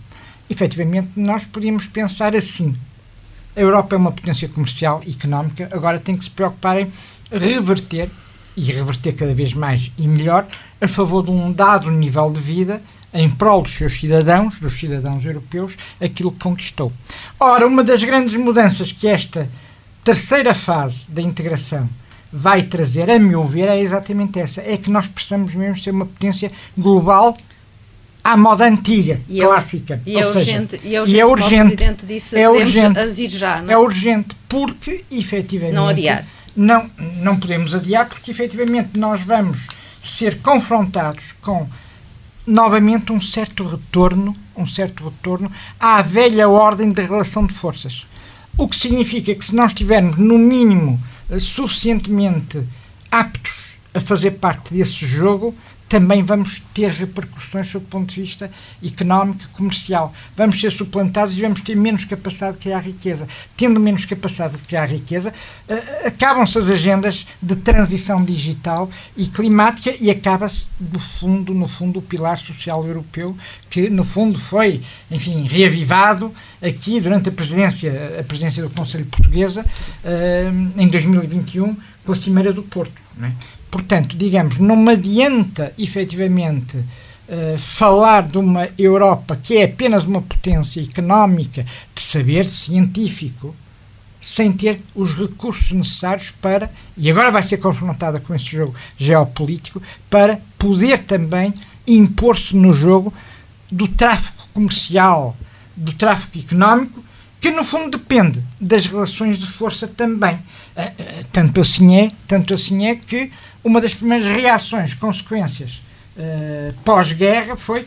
efetivamente 0.48 1.10
nós 1.16 1.44
podíamos 1.44 1.86
pensar 1.86 2.34
assim 2.34 2.74
a 3.56 3.60
Europa 3.60 3.96
é 3.96 3.98
uma 3.98 4.12
potência 4.12 4.46
comercial 4.50 5.00
e 5.06 5.12
económica, 5.12 5.66
agora 5.72 5.98
tem 5.98 6.14
que 6.14 6.24
se 6.24 6.30
preocupar 6.30 6.78
em 6.78 6.92
reverter, 7.32 8.10
e 8.54 8.70
reverter 8.70 9.12
cada 9.14 9.32
vez 9.32 9.54
mais 9.54 9.90
e 9.96 10.06
melhor, 10.06 10.46
a 10.78 10.86
favor 10.86 11.24
de 11.24 11.30
um 11.30 11.50
dado 11.50 11.90
nível 11.90 12.30
de 12.30 12.38
vida, 12.38 12.82
em 13.14 13.30
prol 13.30 13.62
dos 13.62 13.72
seus 13.72 13.98
cidadãos, 13.98 14.60
dos 14.60 14.78
cidadãos 14.78 15.24
europeus, 15.24 15.74
aquilo 15.98 16.30
que 16.30 16.40
conquistou. 16.40 16.92
Ora, 17.40 17.66
uma 17.66 17.82
das 17.82 18.04
grandes 18.04 18.36
mudanças 18.36 18.92
que 18.92 19.08
esta 19.08 19.48
terceira 20.04 20.52
fase 20.52 21.10
da 21.10 21.22
integração 21.22 21.88
vai 22.30 22.62
trazer, 22.62 23.10
a 23.10 23.18
meu 23.18 23.42
ver, 23.42 23.68
é 23.68 23.80
exatamente 23.80 24.38
essa: 24.38 24.60
é 24.60 24.76
que 24.76 24.90
nós 24.90 25.08
precisamos 25.08 25.54
mesmo 25.54 25.78
ser 25.78 25.92
uma 25.92 26.04
potência 26.04 26.52
global 26.76 27.34
à 28.32 28.36
moda 28.36 28.66
antiga, 28.66 29.20
E 29.28 29.40
é- 29.40 29.44
clássica. 29.46 30.02
E 30.04 30.16
é, 30.16 30.24
seja, 30.24 30.38
urgente, 30.38 30.80
e 30.84 30.94
é 30.96 31.00
urgente. 31.00 31.16
e 31.16 31.20
é 31.20 31.26
urgente. 31.26 31.54
O 31.72 31.76
Presidente 31.76 32.06
disse, 32.06 32.36
É 32.38 32.48
urgente. 32.48 32.98
agir 32.98 33.30
já, 33.30 33.62
não 33.62 33.72
É 33.72 33.78
urgente, 33.78 34.34
porque 34.48 35.04
efetivamente. 35.10 35.74
Não 35.76 35.86
adiar. 35.88 36.24
Não, 36.56 36.90
não 37.18 37.36
podemos 37.38 37.74
adiar, 37.74 38.06
porque 38.08 38.30
efetivamente 38.30 38.98
nós 38.98 39.20
vamos 39.20 39.66
ser 40.02 40.40
confrontados 40.40 41.34
com 41.40 41.68
novamente 42.46 43.12
um 43.12 43.20
certo 43.20 43.64
retorno, 43.64 44.34
um 44.56 44.66
certo 44.66 45.04
retorno 45.04 45.50
à 45.78 46.00
velha 46.02 46.48
ordem 46.48 46.88
de 46.88 47.02
relação 47.02 47.44
de 47.46 47.52
forças. 47.52 48.06
O 48.58 48.66
que 48.66 48.76
significa 48.76 49.34
que 49.34 49.44
se 49.44 49.54
nós 49.54 49.72
estivermos, 49.72 50.16
no 50.16 50.38
mínimo, 50.38 50.98
suficientemente 51.38 52.62
aptos 53.10 53.76
a 53.92 54.00
fazer 54.00 54.32
parte 54.32 54.72
desse 54.72 55.06
jogo, 55.06 55.54
também 55.88 56.22
vamos 56.22 56.62
ter 56.74 56.90
repercussões 56.90 57.68
sob 57.68 57.84
o 57.84 57.88
ponto 57.88 58.12
de 58.12 58.20
vista 58.20 58.50
económico 58.84 59.44
e 59.44 59.48
comercial. 59.48 60.12
Vamos 60.36 60.60
ser 60.60 60.72
suplantados 60.72 61.36
e 61.36 61.40
vamos 61.40 61.60
ter 61.60 61.76
menos 61.76 62.04
capacidade 62.04 62.56
de 62.56 62.62
criar 62.62 62.80
riqueza. 62.80 63.28
Tendo 63.56 63.78
menos 63.78 64.04
capacidade 64.04 64.56
de 64.56 64.62
criar 64.64 64.86
riqueza, 64.86 65.32
eh, 65.68 66.06
acabam-se 66.06 66.58
as 66.58 66.68
agendas 66.68 67.26
de 67.40 67.56
transição 67.56 68.24
digital 68.24 68.90
e 69.16 69.26
climática 69.26 69.94
e 70.00 70.10
acaba-se, 70.10 70.66
no 70.80 70.98
fundo, 70.98 71.54
no 71.54 71.66
fundo, 71.66 72.00
o 72.00 72.02
pilar 72.02 72.38
social 72.38 72.84
europeu, 72.86 73.36
que, 73.70 73.88
no 73.88 74.04
fundo, 74.04 74.38
foi, 74.38 74.82
enfim, 75.10 75.46
reavivado 75.46 76.34
aqui 76.60 77.00
durante 77.00 77.28
a 77.28 77.32
presidência, 77.32 78.18
a 78.20 78.24
presidência 78.24 78.62
do 78.62 78.70
Conselho 78.70 79.06
Portuguesa, 79.06 79.64
eh, 80.04 80.50
em 80.76 80.88
2021, 80.88 81.76
com 82.04 82.12
a 82.12 82.14
Cimeira 82.16 82.52
do 82.52 82.62
Porto. 82.62 82.92
não 83.16 83.28
é? 83.28 83.32
Portanto, 83.76 84.16
digamos, 84.16 84.56
não 84.56 84.74
me 84.74 84.92
adianta 84.92 85.70
efetivamente 85.76 86.82
eh, 87.28 87.56
falar 87.58 88.22
de 88.22 88.38
uma 88.38 88.70
Europa 88.78 89.36
que 89.36 89.58
é 89.58 89.64
apenas 89.64 90.06
uma 90.06 90.22
potência 90.22 90.80
económica 90.80 91.62
de 91.94 92.00
saber 92.00 92.46
científico 92.46 93.54
sem 94.18 94.50
ter 94.50 94.80
os 94.94 95.12
recursos 95.14 95.72
necessários 95.72 96.30
para, 96.40 96.72
e 96.96 97.10
agora 97.10 97.30
vai 97.30 97.42
ser 97.42 97.58
confrontada 97.58 98.18
com 98.18 98.34
esse 98.34 98.46
jogo 98.46 98.74
geopolítico, 98.96 99.82
para 100.08 100.40
poder 100.56 101.00
também 101.00 101.52
impor-se 101.86 102.56
no 102.56 102.72
jogo 102.72 103.12
do 103.70 103.86
tráfico 103.86 104.48
comercial, 104.54 105.36
do 105.76 105.92
tráfico 105.92 106.38
económico, 106.38 107.04
que 107.38 107.50
no 107.50 107.62
fundo 107.62 107.98
depende 107.98 108.42
das 108.58 108.86
relações 108.86 109.38
de 109.38 109.46
força 109.46 109.86
também. 109.86 110.38
Eh, 110.74 110.92
eh, 110.98 111.24
Tanto 111.30 111.60
assim 111.60 111.94
é, 111.94 112.08
tanto 112.26 112.54
assim 112.54 112.86
é 112.86 112.94
que 112.96 113.30
uma 113.62 113.80
das 113.80 113.94
primeiras 113.94 114.26
reações, 114.26 114.94
consequências 114.94 115.80
eh, 116.16 116.72
pós-guerra 116.84 117.56
foi 117.56 117.86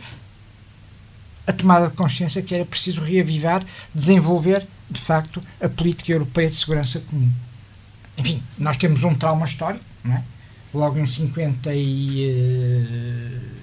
a 1.47 1.53
tomada 1.53 1.87
de 1.87 1.95
consciência 1.95 2.41
que 2.41 2.53
era 2.53 2.63
preciso 2.63 3.01
reavivar, 3.01 3.65
desenvolver, 3.93 4.67
de 4.89 4.99
facto, 4.99 5.41
a 5.59 5.67
política 5.67 6.11
europeia 6.11 6.49
de 6.49 6.55
segurança 6.55 6.99
comum. 6.99 7.31
Enfim, 8.17 8.43
nós 8.57 8.77
temos 8.77 9.03
um 9.03 9.15
trauma 9.15 9.45
histórico, 9.45 9.83
não 10.03 10.15
é? 10.15 10.23
Logo 10.73 10.99
em 10.99 11.05
50 11.05 11.73
e... 11.73 12.29
eh, 12.29 13.59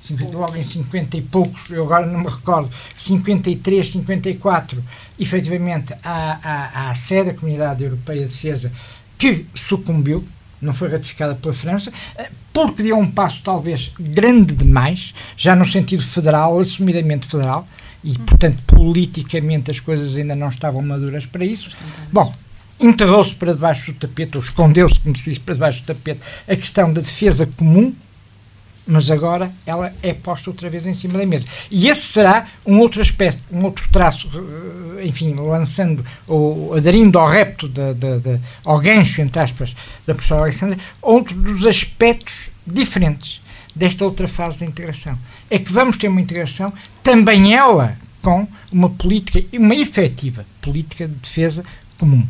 50, 0.00 0.36
logo 0.38 0.56
em 0.56 0.62
50 0.62 1.16
e 1.16 1.22
poucos, 1.22 1.70
eu 1.70 1.84
agora 1.84 2.06
não 2.06 2.20
me 2.20 2.28
recordo, 2.28 2.70
53, 2.96 3.92
54, 3.92 4.82
efetivamente 5.18 5.92
há, 6.04 6.38
há, 6.42 6.70
há 6.80 6.90
a 6.90 6.94
sede 6.94 7.32
da 7.32 7.38
Comunidade 7.38 7.84
Europeia 7.84 8.24
de 8.24 8.32
Defesa 8.32 8.72
que 9.18 9.44
sucumbiu, 9.54 10.26
não 10.60 10.72
foi 10.72 10.88
ratificada 10.88 11.34
pela 11.34 11.54
França, 11.54 11.92
eh, 12.16 12.30
porque 12.52 12.82
deu 12.82 12.98
um 12.98 13.10
passo 13.10 13.40
talvez 13.42 13.90
grande 13.98 14.54
demais, 14.54 15.14
já 15.36 15.54
no 15.54 15.66
sentido 15.66 16.02
federal, 16.02 16.58
assumidamente 16.58 17.26
federal, 17.26 17.66
e 18.02 18.16
portanto 18.18 18.62
politicamente 18.66 19.70
as 19.70 19.80
coisas 19.80 20.16
ainda 20.16 20.34
não 20.34 20.48
estavam 20.48 20.82
maduras 20.82 21.26
para 21.26 21.44
isso. 21.44 21.70
Bom, 22.12 22.34
enterrou-se 22.80 23.34
para 23.34 23.52
debaixo 23.52 23.92
do 23.92 23.98
tapete, 23.98 24.36
ou 24.36 24.42
escondeu-se, 24.42 24.98
como 25.00 25.16
se 25.16 25.30
diz, 25.30 25.38
para 25.38 25.54
debaixo 25.54 25.82
do 25.82 25.86
tapete, 25.86 26.20
a 26.48 26.56
questão 26.56 26.92
da 26.92 27.00
defesa 27.00 27.46
comum, 27.56 27.94
mas 28.90 29.10
agora 29.10 29.52
ela 29.66 29.92
é 30.02 30.14
posta 30.14 30.48
outra 30.48 30.70
vez 30.70 30.86
em 30.86 30.94
cima 30.94 31.18
da 31.18 31.26
mesa. 31.26 31.46
E 31.70 31.88
esse 31.88 32.00
será 32.00 32.46
um 32.66 32.78
outro 32.78 33.02
aspecto, 33.02 33.40
um 33.52 33.62
outro 33.64 33.86
traço, 33.92 34.28
eh, 34.98 35.06
enfim, 35.06 35.34
lançando 35.34 36.04
ou 36.26 36.74
aderindo 36.74 37.18
ao 37.18 37.28
repto, 37.28 37.68
da, 37.68 37.92
da, 37.92 38.16
da- 38.16 38.40
ao 38.64 38.80
gancho, 38.80 39.20
entre 39.20 39.38
aspas, 39.40 39.76
da 40.06 40.14
professora 40.14 40.40
Alexandra, 40.40 40.78
outro 41.02 41.34
dos 41.36 41.66
aspectos 41.66 42.50
diferentes 42.66 43.40
desta 43.76 44.04
outra 44.04 44.26
fase 44.26 44.60
da 44.60 44.66
integração. 44.66 45.16
É 45.50 45.58
que 45.58 45.70
vamos 45.72 45.96
ter 45.98 46.08
uma 46.08 46.20
integração, 46.20 46.72
também 47.02 47.54
ela, 47.54 47.96
com 48.22 48.48
uma 48.72 48.88
política, 48.90 49.44
uma 49.56 49.74
efetiva 49.74 50.44
política 50.60 51.06
de 51.06 51.14
defesa 51.14 51.62
comum. 51.98 52.26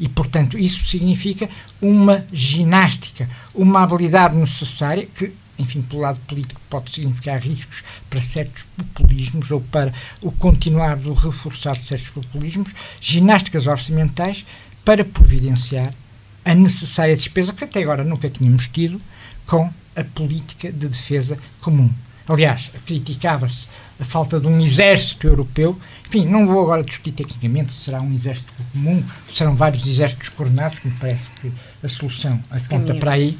E, 0.00 0.08
portanto, 0.08 0.58
isso 0.58 0.86
significa 0.88 1.46
uma 1.80 2.24
ginástica, 2.32 3.28
uma 3.54 3.82
habilidade 3.82 4.34
necessária 4.34 5.06
que, 5.14 5.30
enfim, 5.60 5.82
pelo 5.82 6.02
lado 6.02 6.18
político 6.20 6.60
pode 6.68 6.90
significar 6.90 7.38
riscos 7.38 7.82
para 8.08 8.20
certos 8.20 8.64
populismos 8.76 9.50
ou 9.50 9.60
para 9.60 9.92
o 10.22 10.32
continuar 10.32 10.96
do 10.96 11.12
reforçar 11.12 11.76
certos 11.76 12.08
populismos, 12.08 12.70
ginásticas 13.00 13.66
orçamentais 13.66 14.44
para 14.84 15.04
providenciar 15.04 15.92
a 16.44 16.54
necessária 16.54 17.14
despesa 17.14 17.52
que 17.52 17.64
até 17.64 17.82
agora 17.82 18.02
nunca 18.02 18.28
tínhamos 18.30 18.66
tido 18.68 19.00
com 19.46 19.70
a 19.94 20.04
política 20.04 20.72
de 20.72 20.88
defesa 20.88 21.38
comum. 21.60 21.90
Aliás, 22.28 22.70
criticava-se 22.86 23.68
a 23.98 24.04
falta 24.04 24.40
de 24.40 24.46
um 24.46 24.60
exército 24.60 25.26
europeu. 25.26 25.78
Enfim, 26.06 26.26
não 26.26 26.46
vou 26.46 26.62
agora 26.62 26.82
discutir 26.82 27.12
tecnicamente 27.12 27.72
se 27.72 27.84
será 27.84 28.00
um 28.00 28.12
exército 28.12 28.52
comum, 28.72 29.04
se 29.28 29.36
serão 29.36 29.54
vários 29.54 29.86
exércitos 29.86 30.28
coordenados, 30.30 30.78
que 30.78 30.88
me 30.88 30.94
parece 30.94 31.30
que 31.40 31.52
a 31.82 31.88
solução 31.88 32.40
aponta 32.50 32.94
para 32.94 33.12
aí. 33.12 33.36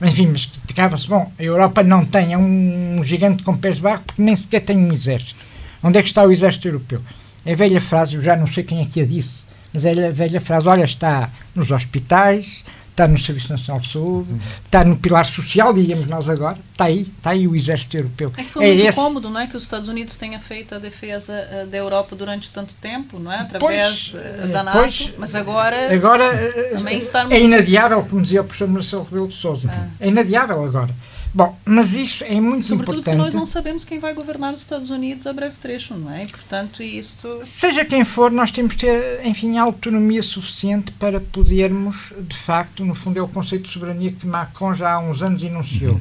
Mas, 0.00 0.14
enfim, 0.14 0.28
mas 0.28 0.46
criticava-se, 0.46 1.08
bom, 1.08 1.32
a 1.38 1.42
Europa 1.42 1.82
não 1.82 2.04
tem, 2.04 2.32
é 2.32 2.38
um 2.38 3.02
gigante 3.04 3.42
com 3.42 3.56
pés 3.56 3.76
de 3.76 3.82
barro 3.82 4.02
porque 4.04 4.20
nem 4.20 4.36
sequer 4.36 4.60
tem 4.60 4.76
um 4.76 4.92
exército. 4.92 5.40
Onde 5.82 5.98
é 5.98 6.02
que 6.02 6.08
está 6.08 6.24
o 6.24 6.32
exército 6.32 6.68
europeu? 6.68 7.00
É 7.44 7.52
a 7.52 7.56
velha 7.56 7.80
frase, 7.80 8.14
eu 8.14 8.22
já 8.22 8.36
não 8.36 8.46
sei 8.46 8.64
quem 8.64 8.80
é 8.80 8.84
que 8.86 9.00
a 9.00 9.06
disse, 9.06 9.44
mas 9.72 9.84
é 9.84 10.08
a 10.08 10.10
velha 10.10 10.40
frase, 10.40 10.68
olha, 10.68 10.84
está 10.84 11.30
nos 11.54 11.70
hospitais, 11.70 12.64
está 12.94 13.08
no 13.08 13.18
Serviço 13.18 13.50
Nacional 13.50 13.80
de 13.80 13.88
Saúde, 13.90 14.28
está 14.64 14.84
no 14.84 14.96
pilar 14.96 15.26
social, 15.26 15.74
diríamos 15.74 16.06
nós 16.06 16.28
agora, 16.28 16.56
está 16.70 16.84
aí, 16.84 17.00
está 17.00 17.30
aí 17.30 17.48
o 17.48 17.56
exército 17.56 17.96
europeu. 17.96 18.32
É 18.36 18.44
que 18.44 18.50
foi 18.50 18.64
muito 18.64 18.86
esse. 18.86 18.96
cômodo, 18.96 19.28
não 19.28 19.40
é, 19.40 19.48
que 19.48 19.56
os 19.56 19.64
Estados 19.64 19.88
Unidos 19.88 20.16
tenha 20.16 20.38
feito 20.38 20.76
a 20.76 20.78
defesa 20.78 21.32
eh, 21.32 21.66
da 21.66 21.76
Europa 21.76 22.14
durante 22.14 22.50
tanto 22.50 22.72
tempo, 22.80 23.18
não 23.18 23.32
é, 23.32 23.40
através 23.40 24.10
Pois, 24.12 24.14
eh, 24.24 24.40
eh, 24.44 24.46
da 24.46 24.62
NATO, 24.62 24.78
pois, 24.78 25.10
mas 25.18 25.34
agora, 25.34 25.92
Agora 25.92 26.24
eh, 26.24 26.70
Também 26.76 26.98
estarmos- 26.98 27.32
é 27.34 27.40
inadiável, 27.40 28.04
como 28.04 28.22
dizia 28.22 28.42
o 28.42 28.44
professor 28.44 28.68
Marcelo 28.68 29.02
Rebelo 29.04 29.26
de 29.28 29.34
Sousa. 29.34 29.90
É 29.98 30.06
inadiável 30.08 30.64
agora. 30.64 30.94
Bom, 31.34 31.58
mas 31.64 31.94
isso 31.94 32.22
é 32.22 32.40
muito 32.40 32.64
sobretudo 32.64 32.94
porque 32.94 33.10
importante. 33.10 33.34
nós 33.34 33.34
não 33.34 33.44
sabemos 33.44 33.84
quem 33.84 33.98
vai 33.98 34.14
governar 34.14 34.52
os 34.54 34.60
Estados 34.60 34.90
Unidos 34.90 35.26
a 35.26 35.32
breve 35.32 35.56
trecho, 35.60 35.94
não 35.94 36.12
é? 36.12 36.22
E, 36.22 36.28
portanto, 36.28 36.80
isto 36.80 37.40
Seja 37.42 37.84
quem 37.84 38.04
for, 38.04 38.30
nós 38.30 38.52
temos 38.52 38.76
que 38.76 38.86
ter, 38.86 39.26
enfim, 39.26 39.58
autonomia 39.58 40.22
suficiente 40.22 40.92
para 40.92 41.20
podermos, 41.20 42.12
de 42.20 42.36
facto, 42.36 42.84
no 42.84 42.94
fundo 42.94 43.18
é 43.18 43.22
o 43.22 43.26
conceito 43.26 43.64
de 43.64 43.72
soberania 43.72 44.12
que 44.12 44.24
Macron 44.24 44.74
já 44.74 44.92
há 44.92 45.00
uns 45.00 45.22
anos 45.22 45.42
enunciou, 45.42 46.00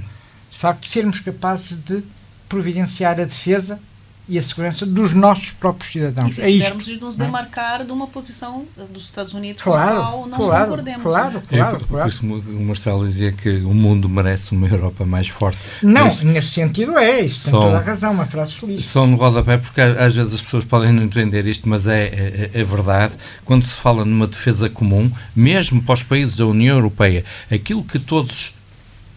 de 0.52 0.58
facto, 0.58 0.86
sermos 0.88 1.20
capazes 1.20 1.78
de 1.84 2.04
providenciar 2.48 3.20
a 3.20 3.24
defesa 3.24 3.80
e 4.28 4.38
a 4.38 4.42
segurança 4.42 4.86
dos 4.86 5.14
nossos 5.14 5.52
próprios 5.52 5.92
cidadãos. 5.92 6.30
e 6.30 6.32
se 6.32 6.42
é 6.42 6.46
isto. 6.50 6.58
tivermos 6.64 6.86
de 6.86 6.98
nos 7.00 7.20
é? 7.20 7.26
demarcar 7.26 7.84
de 7.84 7.92
uma 7.92 8.08
posição 8.08 8.66
eh, 8.78 8.84
dos 8.92 9.04
Estados 9.04 9.34
Unidos 9.34 9.62
com 9.62 9.74
a 9.74 9.84
Claro, 9.84 9.98
qual 10.00 10.28
não 10.28 10.38
claro, 10.38 10.64
concordemos. 10.70 11.04
claro, 11.04 11.34
não 11.34 11.40
é? 11.40 11.44
claro, 11.62 11.76
É, 11.76 11.80
por 11.80 11.88
claro. 11.88 12.10
isso 12.10 12.26
o 12.26 12.64
Marcelo 12.66 13.06
dizia 13.06 13.32
que 13.34 13.50
o 13.50 13.74
mundo 13.74 14.08
merece 14.08 14.54
uma 14.54 14.68
Europa 14.68 15.06
mais 15.06 15.28
forte. 15.28 15.58
Não, 15.82 16.06
Mas 16.06 16.24
nesse 16.24 16.50
sentido 16.52 16.98
é, 16.98 17.20
isso 17.22 17.44
tem 17.46 17.52
Só- 17.52 17.62
toda 17.62 17.78
a 17.78 17.82
razão, 17.82 18.12
uma 18.14 18.26
frase 18.26 18.54
feliz. 18.54 18.86
Só 18.86 19.06
no 19.06 19.18
rodapé, 19.18 19.58
porque 19.58 19.82
às 19.82 20.16
vezes 20.16 20.34
as 20.36 20.42
pessoas 20.42 20.64
podem 20.64 20.94
não 20.94 21.04
entender 21.04 21.46
isto, 21.46 21.68
mas 21.68 21.86
é, 21.88 22.04
é, 22.06 22.50
é 22.54 22.64
verdade. 22.64 23.16
Quando 23.44 23.64
se 23.64 23.74
fala 23.76 24.06
numa 24.06 24.26
defesa 24.28 24.70
comum, 24.70 25.12
mesmo 25.36 25.82
para 25.84 25.94
os 25.96 26.04
países 26.04 26.38
da 26.38 26.46
União 26.46 26.78
Europeia, 26.78 27.26
aquilo 27.52 27.84
que 27.84 28.00
todos 28.00 28.54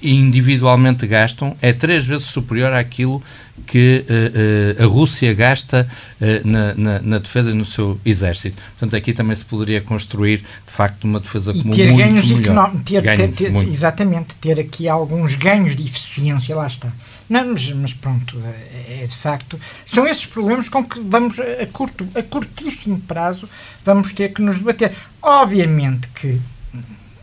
individualmente 0.02 1.06
gastam 1.06 1.56
é 1.60 1.72
três 1.72 2.04
vezes 2.04 2.26
superior 2.26 2.72
àquilo 2.72 3.22
que 3.66 4.04
eh, 4.08 4.74
eh, 4.78 4.82
a 4.82 4.86
Rússia 4.86 5.32
gasta 5.34 5.88
eh, 6.20 6.42
na, 6.44 6.74
na, 6.74 7.00
na 7.00 7.18
defesa 7.18 7.50
e 7.50 7.54
no 7.54 7.64
seu 7.64 7.98
exército. 8.04 8.62
Portanto, 8.78 8.94
aqui 8.94 9.12
também 9.12 9.34
se 9.34 9.44
poderia 9.44 9.80
construir, 9.80 10.38
de 10.38 10.72
facto, 10.72 11.04
uma 11.04 11.18
defesa 11.18 11.52
comum 11.52 11.70
ter 11.70 11.90
muito 11.90 11.98
ganhos 11.98 12.30
melhor. 12.30 12.72
ter, 12.84 13.02
Ganhos, 13.02 13.36
ter- 13.36 13.50
muito. 13.50 13.70
exatamente, 13.70 14.34
ter 14.36 14.60
aqui 14.60 14.86
alguns 14.88 15.34
ganhos 15.34 15.74
de 15.74 15.84
eficiência, 15.84 16.54
lá 16.54 16.66
está. 16.66 16.92
Não, 17.28 17.54
mas, 17.54 17.72
mas 17.72 17.92
pronto, 17.94 18.40
é, 18.88 19.02
é 19.02 19.06
de 19.06 19.16
facto. 19.16 19.58
São 19.84 20.06
esses 20.06 20.26
problemas 20.26 20.68
com 20.68 20.84
que 20.84 21.00
vamos, 21.00 21.40
a 21.40 21.66
curto, 21.72 22.06
a 22.14 22.22
curtíssimo 22.22 23.00
prazo, 23.00 23.48
vamos 23.84 24.12
ter 24.12 24.28
que 24.28 24.42
nos 24.42 24.58
debater. 24.58 24.92
Obviamente 25.20 26.08
que 26.14 26.38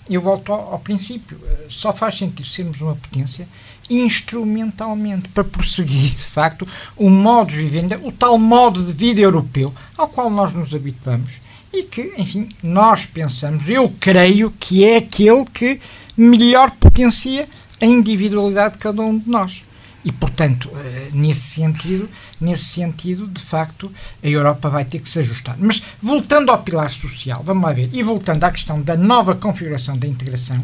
eu 0.10 0.22
volto 0.22 0.52
ao, 0.52 0.74
ao 0.74 0.80
princípio. 0.80 1.40
Só 1.70 1.94
faz 1.94 2.18
sentido 2.18 2.48
sermos 2.48 2.82
uma 2.82 2.96
potência 2.96 3.48
instrumentalmente 3.90 5.28
para 5.30 5.44
prosseguir, 5.44 6.12
de 6.12 6.26
facto, 6.26 6.68
o 6.96 7.10
modo 7.10 7.52
de 7.52 7.66
vida, 7.66 8.00
o 8.04 8.12
tal 8.12 8.38
modo 8.38 8.84
de 8.84 8.94
vida 8.94 9.22
europeu 9.22 9.74
ao 9.98 10.08
qual 10.08 10.30
nós 10.30 10.54
nos 10.54 10.74
habituamos 10.74 11.44
e 11.72 11.84
que, 11.84 12.14
enfim, 12.18 12.48
nós 12.62 13.06
pensamos, 13.06 13.68
eu 13.68 13.94
creio 14.00 14.52
que 14.60 14.86
é 14.86 14.98
aquele 14.98 15.44
que 15.46 15.80
melhor 16.16 16.70
potencia 16.72 17.50
a 17.82 17.86
individualidade 17.86 18.76
de 18.76 18.80
cada 18.80 19.02
um 19.02 19.18
de 19.18 19.28
nós. 19.28 19.64
E, 20.06 20.12
portanto, 20.12 20.70
eh, 20.76 21.10
nesse 21.14 21.42
sentido, 21.42 22.10
nesse 22.40 22.66
sentido, 22.66 23.26
de 23.28 23.42
facto, 23.42 23.92
a 24.22 24.28
Europa 24.28 24.70
vai 24.70 24.84
ter 24.84 25.00
que 25.00 25.08
se 25.08 25.20
ajustar. 25.20 25.56
Mas, 25.58 25.82
voltando 26.02 26.52
ao 26.52 26.62
pilar 26.62 26.92
social, 26.92 27.42
vamos 27.44 27.64
lá 27.64 27.72
ver, 27.72 27.90
e 27.94 28.04
voltando 28.04 28.44
à 28.44 28.52
questão 28.52 28.82
da 28.82 28.98
nova 28.98 29.34
configuração 29.34 29.98
da 29.98 30.06
integração, 30.06 30.62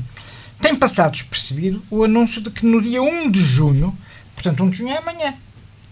tem 0.60 0.76
passado 0.76 1.14
despercebido 1.14 1.82
o 1.90 2.04
anúncio 2.04 2.42
de 2.42 2.50
que 2.50 2.66
no 2.66 2.82
dia 2.82 3.02
1 3.02 3.32
de 3.32 3.42
junho, 3.42 3.98
portanto, 4.36 4.64
1 4.64 4.70
de 4.70 4.78
junho 4.78 4.92
é 4.92 4.98
amanhã, 4.98 5.34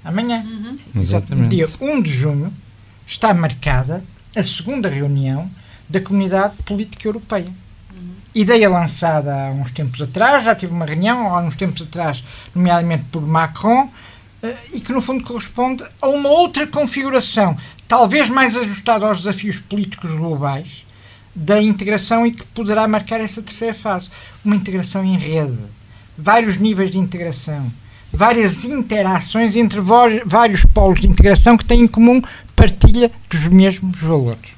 amanhã, 0.03 0.43
uhum. 0.45 1.01
exatamente. 1.01 1.43
no 1.43 1.49
dia 1.49 1.69
1 1.79 2.01
de 2.01 2.13
junho, 2.13 2.53
está 3.05 3.33
marcada 3.33 4.03
a 4.35 4.43
segunda 4.43 4.89
reunião 4.89 5.49
da 5.89 6.01
Comunidade 6.01 6.57
Política 6.63 7.07
Europeia. 7.07 7.51
Ideia 8.37 8.69
lançada 8.69 9.33
há 9.33 9.49
uns 9.49 9.71
tempos 9.71 9.99
atrás, 9.99 10.45
já 10.45 10.53
tive 10.53 10.71
uma 10.71 10.85
reunião 10.85 11.35
há 11.35 11.41
uns 11.41 11.55
tempos 11.55 11.81
atrás, 11.81 12.23
nomeadamente 12.53 13.05
por 13.11 13.25
Macron, 13.25 13.89
eh, 14.43 14.55
e 14.73 14.79
que 14.79 14.93
no 14.93 15.01
fundo 15.01 15.23
corresponde 15.23 15.83
a 15.99 16.07
uma 16.07 16.29
outra 16.29 16.67
configuração, 16.67 17.57
talvez 17.87 18.29
mais 18.29 18.55
ajustada 18.55 19.07
aos 19.07 19.17
desafios 19.17 19.57
políticos 19.57 20.11
globais, 20.11 20.85
da 21.33 21.59
integração 21.59 22.27
e 22.27 22.31
que 22.31 22.45
poderá 22.45 22.87
marcar 22.87 23.19
essa 23.19 23.41
terceira 23.41 23.73
fase. 23.73 24.11
Uma 24.45 24.55
integração 24.55 25.03
em 25.03 25.17
rede, 25.17 25.57
vários 26.15 26.57
níveis 26.57 26.91
de 26.91 26.99
integração, 26.99 27.71
várias 28.13 28.63
interações 28.63 29.55
entre 29.55 29.81
vários 29.81 30.63
polos 30.63 31.01
de 31.01 31.07
integração 31.07 31.57
que 31.57 31.65
têm 31.65 31.81
em 31.81 31.87
comum 31.87 32.21
partilha 32.55 33.09
dos 33.31 33.47
mesmos 33.47 33.99
valores. 33.99 34.56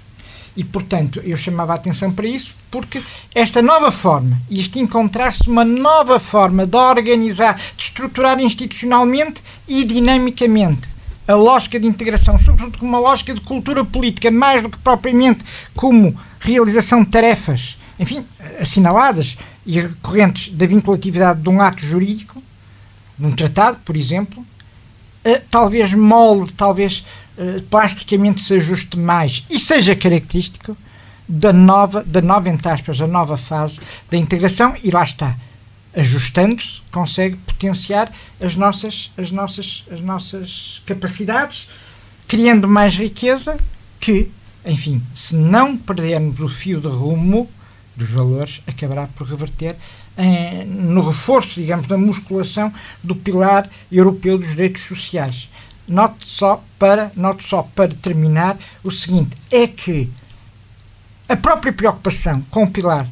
E, 0.56 0.64
portanto, 0.64 1.22
eu 1.24 1.38
chamava 1.38 1.74
a 1.74 1.76
atenção 1.76 2.12
para 2.12 2.28
isso 2.28 2.56
porque 2.72 3.02
esta 3.34 3.62
nova 3.62 3.92
forma, 3.92 4.40
e 4.50 4.62
este 4.62 4.80
encontrar-se 4.80 5.50
uma 5.50 5.66
nova 5.66 6.20
forma 6.20 6.66
de 6.66 6.78
organizar, 6.78 7.56
de 7.76 7.84
estruturar 7.84 8.40
institucionalmente 8.40 9.42
e 9.68 9.84
dinamicamente 9.84 10.88
a 11.28 11.36
lógica 11.36 11.80
de 11.80 11.86
integração, 11.86 12.40
sobretudo 12.40 12.80
como 12.80 12.92
uma 12.92 13.00
lógica 13.00 13.34
de 13.34 13.42
cultura 13.42 13.86
política, 13.86 14.32
mais 14.32 14.64
do 14.64 14.70
que 14.70 14.78
propriamente 14.80 15.46
como 15.76 16.20
realização 16.40 17.04
de 17.04 17.10
tarefas, 17.10 17.78
enfim, 18.00 18.26
assinaladas 18.60 19.38
e 19.66 19.80
recorrentes 19.80 20.52
da 20.54 20.66
vinculatividade 20.66 21.42
de 21.42 21.50
um 21.50 21.62
ato 21.62 21.86
jurídico, 21.86 22.42
de 23.18 23.26
um 23.26 23.32
tratado, 23.32 23.78
por 23.86 23.96
exemplo, 23.96 24.44
uh, 25.24 25.42
talvez 25.52 25.94
molde, 25.94 26.52
talvez 26.54 27.06
plasticamente 27.70 28.42
se 28.42 28.54
ajuste 28.56 28.98
mais 28.98 29.44
e 29.50 29.60
seja 29.60 29.96
característico 29.96 30.76
da 31.28 31.54
nova, 31.54 32.04
da 32.04 32.22
nova, 32.22 32.50
entre 32.50 32.70
aspas, 32.70 32.98
da 32.98 33.08
nova 33.08 33.38
fase 33.38 33.80
da 34.10 34.18
integração 34.18 34.76
e 34.84 34.92
lá 34.92 35.04
está. 35.04 35.36
Ajustando-se, 35.96 36.82
consegue 36.92 37.36
potenciar 37.38 38.12
as 38.42 38.56
nossas, 38.56 39.12
as, 39.18 39.32
nossas, 39.32 39.84
as 39.92 40.02
nossas 40.02 40.82
capacidades, 40.86 41.70
criando 42.28 42.68
mais 42.68 42.96
riqueza 42.96 43.58
que 44.00 44.32
enfim, 44.66 45.02
se 45.14 45.36
não 45.36 45.78
perdermos 45.78 46.40
o 46.40 46.50
fio 46.50 46.82
de 46.82 46.88
rumo 46.88 47.50
dos 47.96 48.10
valores, 48.10 48.62
acabará 48.68 49.08
por 49.08 49.28
reverter 49.28 49.76
eh, 50.18 50.66
no 50.66 51.02
reforço, 51.02 51.60
digamos, 51.60 51.88
da 51.88 51.98
musculação 51.98 52.72
do 53.04 53.16
pilar 53.16 53.70
europeu 53.92 54.38
dos 54.38 54.50
direitos 54.50 54.82
sociais. 54.84 55.50
Note 55.90 56.28
só 56.28 56.64
para, 56.78 57.12
note 57.16 57.48
só 57.48 57.64
para 57.64 57.90
terminar 57.90 58.58
o 58.84 58.92
seguinte: 58.92 59.36
é 59.52 59.68
que 59.68 60.10
a 61.28 61.36
própria 61.36 61.74
preocupação 61.74 62.42
com 62.50 62.64
o 62.64 62.72
pilar 62.72 63.08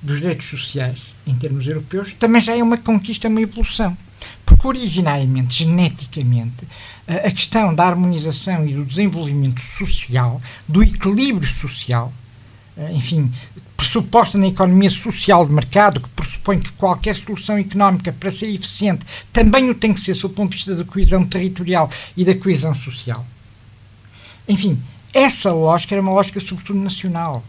dos 0.00 0.20
direitos 0.20 0.46
sociais 0.46 1.02
em 1.26 1.34
termos 1.34 1.66
europeus 1.66 2.14
também 2.14 2.40
já 2.40 2.56
é 2.56 2.62
uma 2.62 2.78
conquista, 2.78 3.28
uma 3.28 3.40
evolução. 3.42 3.96
Porque 4.44 4.66
originariamente, 4.66 5.64
geneticamente, 5.64 6.66
a 7.06 7.30
questão 7.30 7.74
da 7.74 7.84
harmonização 7.84 8.66
e 8.66 8.74
do 8.74 8.84
desenvolvimento 8.84 9.60
social, 9.60 10.40
do 10.66 10.82
equilíbrio 10.82 11.46
social, 11.46 12.12
eh, 12.76 12.92
enfim, 12.92 13.32
pressuposta 13.78 14.36
na 14.36 14.48
economia 14.48 14.90
social 14.90 15.46
de 15.46 15.52
mercado, 15.52 16.00
que 16.00 16.08
pressupõe 16.10 16.58
que 16.58 16.72
qualquer 16.72 17.14
solução 17.14 17.56
económica, 17.56 18.12
para 18.12 18.30
ser 18.30 18.52
eficiente, 18.52 19.06
também 19.32 19.70
o 19.70 19.74
tem 19.74 19.94
que 19.94 20.00
ser 20.00 20.14
sob 20.14 20.32
o 20.32 20.36
ponto 20.36 20.50
de 20.50 20.56
vista 20.56 20.74
da 20.74 20.84
coesão 20.84 21.24
territorial 21.24 21.88
e 22.16 22.24
da 22.24 22.34
coesão 22.34 22.74
social. 22.74 23.24
Enfim, 24.48 24.82
essa 25.14 25.52
lógica 25.52 25.94
era 25.94 26.02
uma 26.02 26.12
lógica 26.12 26.40
sobretudo 26.40 26.80
nacional, 26.80 27.44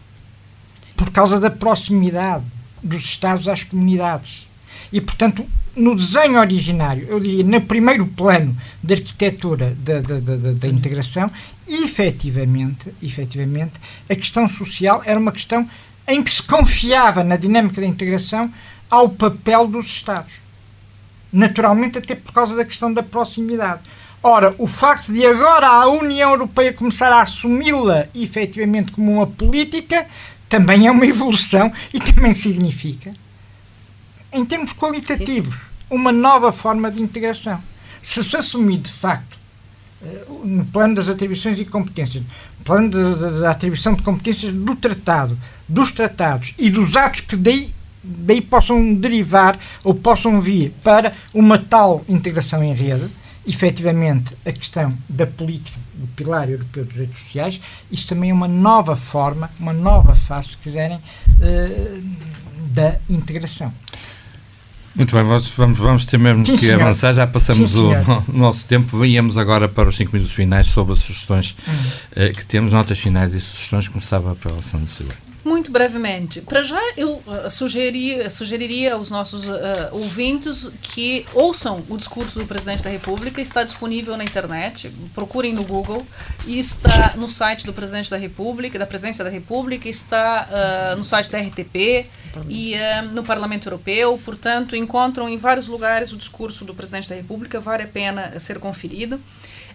por 0.96 1.10
causa 1.10 1.40
da 1.40 1.50
proximidade 1.50 2.44
dos 2.80 3.02
Estados 3.02 3.48
às 3.48 3.64
comunidades. 3.64 4.46
E, 4.92 5.00
portanto, 5.00 5.44
no 5.74 5.96
desenho 5.96 6.38
originário, 6.38 7.06
eu 7.08 7.18
diria, 7.18 7.42
no 7.42 7.60
primeiro 7.60 8.06
plano 8.06 8.56
da 8.82 8.94
arquitetura 8.94 9.76
da, 9.80 10.00
da, 10.00 10.20
da, 10.20 10.52
da 10.52 10.68
integração, 10.68 11.30
efetivamente, 11.66 12.92
efetivamente, 13.02 13.72
a 14.08 14.14
questão 14.14 14.48
social 14.48 15.02
era 15.04 15.18
uma 15.18 15.32
questão 15.32 15.68
em 16.10 16.22
que 16.22 16.30
se 16.30 16.42
confiava 16.42 17.22
na 17.22 17.36
dinâmica 17.36 17.80
da 17.80 17.86
integração 17.86 18.52
ao 18.90 19.08
papel 19.08 19.66
dos 19.68 19.86
Estados. 19.86 20.34
Naturalmente, 21.32 21.98
até 21.98 22.14
por 22.14 22.32
causa 22.32 22.56
da 22.56 22.64
questão 22.64 22.92
da 22.92 23.02
proximidade. 23.02 23.82
Ora, 24.22 24.54
o 24.58 24.66
facto 24.66 25.12
de 25.12 25.24
agora 25.24 25.68
a 25.68 25.86
União 25.86 26.30
Europeia 26.30 26.72
começar 26.72 27.12
a 27.12 27.22
assumi-la 27.22 28.08
efetivamente 28.14 28.90
como 28.90 29.12
uma 29.12 29.26
política 29.26 30.06
também 30.48 30.86
é 30.86 30.90
uma 30.90 31.06
evolução 31.06 31.72
e 31.94 32.00
também 32.00 32.34
significa 32.34 33.14
em 34.32 34.44
termos 34.44 34.72
qualitativos, 34.72 35.56
uma 35.88 36.12
nova 36.12 36.52
forma 36.52 36.90
de 36.90 37.02
integração. 37.02 37.60
Se 38.02 38.22
se 38.22 38.36
assumir, 38.36 38.78
de 38.78 38.90
facto, 38.90 39.38
eh, 40.02 40.24
no 40.44 40.64
plano 40.70 40.94
das 40.94 41.08
atribuições 41.08 41.58
e 41.58 41.64
competências, 41.64 42.22
no 42.58 42.64
plano 42.64 42.90
da 43.40 43.50
atribuição 43.50 43.94
de 43.94 44.02
competências 44.02 44.52
do 44.52 44.74
tratado, 44.76 45.36
dos 45.70 45.92
tratados 45.92 46.52
e 46.58 46.68
dos 46.68 46.96
atos 46.96 47.20
que 47.20 47.36
daí, 47.36 47.72
daí 48.02 48.40
possam 48.40 48.92
derivar 48.92 49.58
ou 49.84 49.94
possam 49.94 50.40
vir 50.40 50.74
para 50.82 51.12
uma 51.32 51.58
tal 51.58 52.04
integração 52.08 52.62
em 52.62 52.74
rede, 52.74 53.08
efetivamente 53.46 54.36
a 54.44 54.52
questão 54.52 54.92
da 55.08 55.26
política 55.26 55.78
do 55.94 56.06
pilar 56.08 56.50
europeu 56.50 56.84
dos 56.84 56.92
direitos 56.94 57.20
sociais, 57.20 57.60
isso 57.90 58.08
também 58.08 58.30
é 58.30 58.34
uma 58.34 58.48
nova 58.48 58.96
forma, 58.96 59.50
uma 59.60 59.72
nova 59.72 60.14
fase, 60.14 60.48
se 60.48 60.56
quiserem, 60.56 60.96
uh, 60.96 62.02
da 62.72 62.96
integração. 63.08 63.72
Muito 64.94 65.14
bem, 65.14 65.24
vamos, 65.24 65.78
vamos 65.78 66.04
ter 66.04 66.18
mesmo 66.18 66.44
Sim, 66.44 66.56
que 66.56 66.66
senhor. 66.66 66.80
avançar, 66.80 67.12
já 67.12 67.26
passamos 67.26 67.72
Sim, 67.72 67.78
o, 67.78 68.32
o, 68.32 68.32
nosso 68.36 68.66
tempo. 68.66 69.04
Íamos 69.04 69.38
agora 69.38 69.68
para 69.68 69.88
os 69.88 69.96
5 69.96 70.10
minutos 70.12 70.34
finais 70.34 70.66
sobre 70.66 70.94
as 70.94 70.98
sugestões 70.98 71.56
hum. 71.66 71.72
uh, 71.72 72.32
que 72.34 72.44
temos, 72.44 72.72
notas 72.72 72.98
finais 72.98 73.32
e 73.32 73.40
sugestões. 73.40 73.86
Começava 73.86 74.34
pela 74.34 74.60
Sandra 74.60 74.88
Silva. 74.88 75.29
Muito 75.42 75.70
brevemente. 75.70 76.42
Para 76.42 76.62
já, 76.62 76.80
eu 76.96 77.22
uh, 77.26 77.50
sugeriria, 77.50 78.28
sugeriria 78.28 78.94
aos 78.94 79.08
nossos 79.08 79.48
uh, 79.48 79.58
ouvintes 79.92 80.70
que 80.82 81.26
ouçam 81.32 81.82
o 81.88 81.96
discurso 81.96 82.38
do 82.38 82.46
Presidente 82.46 82.82
da 82.82 82.90
República. 82.90 83.40
Está 83.40 83.64
disponível 83.64 84.16
na 84.16 84.24
internet. 84.24 84.90
Procurem 85.14 85.52
no 85.52 85.64
Google. 85.64 86.06
E 86.46 86.58
está 86.58 87.14
no 87.16 87.28
site 87.28 87.64
do 87.64 87.72
Presidente 87.72 88.10
da 88.10 88.18
República, 88.18 88.78
da 88.78 88.86
Presidência 88.86 89.24
da 89.24 89.30
República. 89.30 89.88
Está 89.88 90.48
uh, 90.50 90.96
no 90.96 91.04
site 91.04 91.30
da 91.30 91.38
RTP 91.38 92.06
e 92.48 92.74
uh, 92.74 93.12
no 93.12 93.24
Parlamento 93.24 93.66
Europeu. 93.66 94.20
Portanto, 94.22 94.76
encontram 94.76 95.26
em 95.26 95.38
vários 95.38 95.68
lugares 95.68 96.12
o 96.12 96.18
discurso 96.18 96.66
do 96.66 96.74
Presidente 96.74 97.08
da 97.08 97.14
República. 97.14 97.58
Vale 97.60 97.84
a 97.84 97.88
pena 97.88 98.38
ser 98.38 98.58
conferido. 98.58 99.18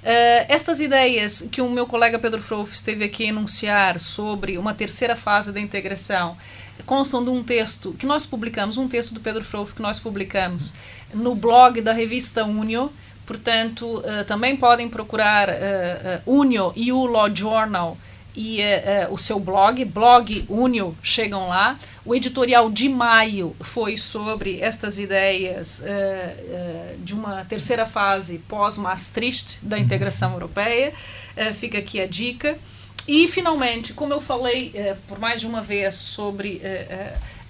Uh, 0.06 0.46
estas 0.50 0.80
ideias 0.80 1.42
que 1.52 1.64
o 1.64 1.70
meu 1.70 1.88
colega 1.88 2.20
Pedro 2.20 2.40
Frouf 2.40 2.72
esteve 2.72 3.06
aqui 3.06 3.24
a 3.24 3.30
enunciar 3.30 4.00
sobre 4.00 4.56
uma 4.56 4.72
terceira 4.72 5.16
fase 5.16 5.52
da 5.52 5.60
integração 5.60 6.38
constam 6.86 7.24
de 7.24 7.32
um 7.32 7.42
texto 7.42 7.92
que 7.94 8.06
nós 8.06 8.24
publicamos, 8.24 8.78
um 8.78 8.88
texto 8.88 9.16
do 9.16 9.20
Pedro 9.20 9.44
Frouf 9.44 9.74
que 9.74 9.82
nós 9.82 10.00
publicamos 10.00 10.74
no 11.12 11.34
blog 11.34 11.82
da 11.82 11.92
revista 11.92 12.46
Unio. 12.46 12.92
Portanto, 13.26 13.84
uh, 13.84 14.24
também 14.28 14.56
podem 14.56 14.88
procurar 14.88 15.50
uh, 15.50 16.32
Unio 16.32 16.72
e 16.76 16.92
o 16.92 17.08
Law 17.08 17.36
Journal 17.36 17.98
e 18.36 18.60
uh, 18.60 19.10
uh, 19.10 19.14
o 19.14 19.18
seu 19.18 19.40
blog, 19.40 19.84
blog 19.86 20.46
Unio, 20.50 20.96
chegam 21.02 21.48
lá. 21.48 21.80
O 22.06 22.14
editorial 22.14 22.70
de 22.70 22.90
maio 22.90 23.56
foi 23.62 23.98
sobre 23.98 24.60
estas 24.60 25.00
ideias 25.00 25.80
uh, 25.80 26.98
de 27.00 27.14
uma 27.14 27.46
terceira 27.46 27.86
fase 27.86 28.40
pós-Maastricht 28.48 29.60
da 29.62 29.80
integração 29.80 30.34
europeia. 30.34 30.94
fica 31.56 31.80
aqui 31.80 32.00
a 32.02 32.08
dica. 32.08 32.58
E, 33.08 33.28
finalmente, 33.28 33.94
como 33.94 34.14
eu 34.14 34.20
falei 34.20 34.74
por 35.08 35.20
mais 35.20 35.40
de 35.40 35.48
uma 35.48 35.62
vez 35.62 35.96
sobre 35.96 36.62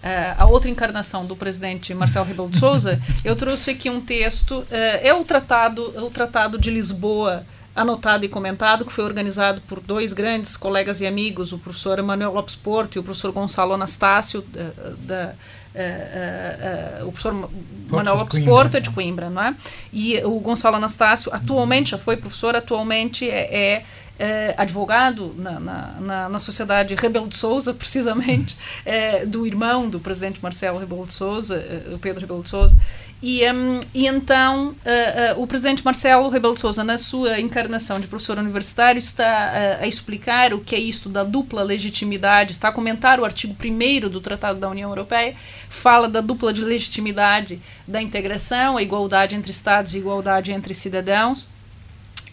Uh, 0.06 0.38
a 0.38 0.46
outra 0.46 0.70
encarnação 0.70 1.26
do 1.26 1.36
presidente 1.36 1.92
Marcelo 1.96 2.28
Rebelo 2.28 2.48
de 2.48 2.60
Souza, 2.60 3.02
eu 3.26 3.36
trouxe 3.36 3.72
aqui 3.72 3.90
um 3.90 4.00
texto, 4.00 4.60
uh, 4.60 4.68
é 5.02 5.12
o 5.16 5.24
tratado, 5.24 5.82
o 6.06 6.12
tratado 6.12 6.60
de 6.60 6.70
Lisboa 6.70 7.44
anotado 7.76 8.24
e 8.24 8.30
comentado, 8.30 8.86
que 8.86 8.94
foi 8.94 9.04
organizado 9.04 9.62
por 9.68 9.82
dois 9.82 10.14
grandes 10.14 10.56
colegas 10.56 11.02
e 11.02 11.06
amigos, 11.06 11.52
o 11.52 11.58
professor 11.58 12.00
Emanuel 12.00 12.34
Lopes 12.34 12.56
Porto 12.56 12.96
e 12.96 13.00
o 13.00 13.04
professor 13.04 13.32
Gonçalo 13.34 13.74
Anastácio, 13.74 14.42
da, 14.42 14.72
da 15.06 15.34
uh, 15.76 17.04
uh, 17.04 17.08
o 17.08 17.12
professor 17.12 17.34
Porto 17.34 17.52
Manuel 17.90 18.16
Lopes 18.16 18.44
Porto 18.44 18.78
é 18.78 18.80
de 18.80 18.90
Coimbra, 18.90 19.30
não 19.30 19.42
é? 19.42 19.54
E 19.92 20.18
o 20.24 20.40
Gonçalo 20.40 20.78
Anastácio, 20.78 21.34
atualmente, 21.34 21.92
já 21.92 21.98
foi 21.98 22.16
professor, 22.16 22.56
atualmente 22.56 23.30
é, 23.30 23.54
é 23.54 23.86
é, 24.18 24.53
advogado 24.57 25.34
na, 25.38 25.59
na, 25.59 26.30
na, 26.30 26.39
Sociedade 26.39 26.95
Rebelo 26.95 27.28
de 27.28 27.38
Souza, 27.38 27.74
precisamente, 27.74 28.55
é, 28.86 29.26
do 29.26 29.45
irmão 29.45 29.89
do 29.89 29.99
presidente 29.99 30.39
Marcelo 30.41 30.80
Rebelo 30.80 31.05
de 31.05 31.13
Souza, 31.13 31.63
o 31.93 31.99
Pedro 31.99 32.22
Rebelo 32.22 32.43
de 32.43 32.49
Souza, 32.49 32.76
e, 33.22 33.49
um, 33.51 33.80
e 33.93 34.07
então 34.07 34.68
uh, 34.68 35.38
uh, 35.38 35.41
o 35.41 35.47
presidente 35.47 35.84
Marcelo 35.84 36.30
Rebelo 36.30 36.53
de 36.53 36.61
Sousa, 36.61 36.84
na 36.84 36.97
sua 36.97 37.39
encarnação 37.39 37.99
de 37.99 38.07
professor 38.07 38.38
universitário, 38.38 38.99
está 38.99 39.24
uh, 39.24 39.84
a 39.84 39.88
explicar 39.88 40.53
o 40.53 40.59
que 40.59 40.76
é 40.76 40.80
isto 40.80 41.09
da 41.09 41.24
dupla 41.24 41.63
legitimidade, 41.63 42.51
está 42.51 42.68
a 42.68 42.72
comentar 42.72 43.20
o 43.20 43.26
artigo 43.26 43.55
1 43.59 44.09
do 44.09 44.22
Tratado 44.22 44.59
da 44.59 44.70
União 44.70 44.89
Europeia, 44.91 45.36
fala 45.70 46.07
da 46.07 46.22
dupla 46.22 46.53
de 46.53 46.61
legitimidade 46.61 47.59
da 47.88 48.01
integração, 48.01 48.78
a 48.78 48.84
igualdade 48.84 49.36
entre 49.36 49.49
Estados 49.49 49.95
e 49.95 49.97
igualdade 49.97 50.51
entre 50.51 50.74
cidadãos 50.74 51.47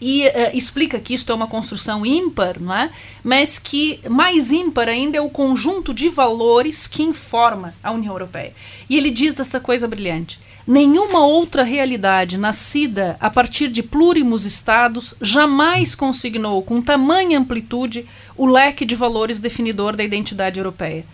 e 0.05 0.27
uh, 0.27 0.31
explica 0.53 0.99
que 0.99 1.13
isto 1.13 1.31
é 1.31 1.35
uma 1.35 1.47
construção 1.47 2.05
ímpar, 2.05 2.59
não 2.59 2.75
é? 2.75 2.89
mas 3.23 3.57
que 3.57 4.01
mais 4.09 4.51
ímpar 4.51 4.89
ainda 4.89 5.17
é 5.17 5.21
o 5.21 5.29
conjunto 5.29 5.93
de 5.93 6.09
valores 6.09 6.87
que 6.87 7.01
informa 7.01 7.73
a 7.81 7.89
União 7.89 8.13
Europeia. 8.13 8.53
E 8.89 8.97
ele 8.97 9.09
diz 9.09 9.33
desta 9.33 9.61
coisa 9.61 9.87
brilhante: 9.87 10.41
Nenhuma 10.67 11.25
outra 11.25 11.63
realidade 11.63 12.37
nascida 12.37 13.15
a 13.17 13.29
partir 13.29 13.69
de 13.69 13.81
plúrimos 13.81 14.43
estados 14.43 15.15
jamais 15.21 15.95
consignou 15.95 16.61
com 16.63 16.81
tamanha 16.81 17.39
amplitude 17.39 18.05
o 18.35 18.45
leque 18.45 18.83
de 18.83 18.95
valores 18.95 19.39
definidor 19.39 19.95
da 19.95 20.03
identidade 20.03 20.59
europeia. 20.59 21.05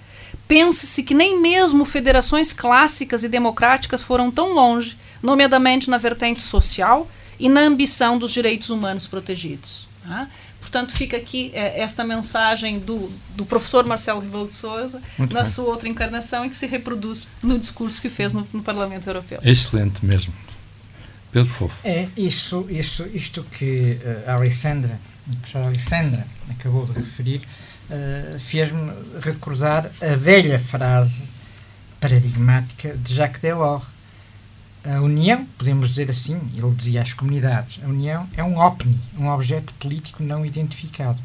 Pense-se 0.48 1.04
que 1.04 1.14
nem 1.14 1.40
mesmo 1.40 1.86
federações 1.86 2.52
clássicas 2.52 3.24
e 3.24 3.30
democráticas 3.30 4.02
foram 4.02 4.32
tão 4.32 4.56
longe, 4.56 4.98
nomeadamente 5.22 5.92
na 5.92 6.00
vertente 6.00 6.42
social 6.42 7.08
e 7.40 7.48
na 7.48 7.62
ambição 7.62 8.18
dos 8.18 8.32
direitos 8.32 8.70
humanos 8.70 9.08
protegidos. 9.08 9.88
Tá? 10.04 10.30
Portanto, 10.60 10.92
fica 10.94 11.18
aqui 11.18 11.52
é, 11.54 11.82
esta 11.82 12.04
mensagem 12.04 12.80
do, 12.80 13.12
do 13.36 13.46
professor 13.46 13.86
Marcelo 13.86 14.20
Rebelo 14.20 14.48
de 14.48 14.54
Souza 14.54 15.02
Muito 15.18 15.34
na 15.34 15.42
bem. 15.42 15.50
sua 15.50 15.66
outra 15.66 15.88
encarnação 15.88 16.46
e 16.46 16.50
que 16.50 16.56
se 16.56 16.68
reproduz 16.68 17.30
no 17.42 17.58
discurso 17.58 18.02
que 18.02 18.10
fez 18.10 18.34
no, 18.34 18.48
no 18.54 18.62
Parlamento 18.62 19.08
Europeu. 19.08 19.40
Excelente 19.44 20.06
mesmo. 20.06 20.34
Pedro 21.32 21.50
Fofo. 21.52 21.88
É, 21.88 22.08
isso, 22.18 22.66
isso, 22.70 23.08
isto 23.14 23.44
que 23.44 24.00
uh, 24.04 24.30
a 24.30 24.34
Alessandra, 24.34 25.00
a 25.28 25.36
professora 25.38 25.66
Alessandra 25.68 26.28
acabou 26.50 26.86
de 26.86 26.94
referir, 26.94 27.42
uh, 27.90 28.40
fez-me 28.40 28.92
recordar 29.22 29.90
a 30.02 30.16
velha 30.16 30.60
frase 30.60 31.30
paradigmática 32.00 32.96
de 32.96 33.14
Jacques 33.14 33.42
Delors 33.42 33.84
a 34.84 35.02
União, 35.02 35.46
podemos 35.58 35.90
dizer 35.90 36.10
assim, 36.10 36.40
ele 36.56 36.72
dizia 36.76 37.02
às 37.02 37.14
comunidades, 37.14 37.80
a 37.84 37.88
União 37.88 38.28
é 38.36 38.44
um 38.44 38.58
OPNI, 38.60 39.00
um 39.18 39.28
objeto 39.30 39.74
político 39.74 40.24
não 40.24 40.46
identificado. 40.46 41.20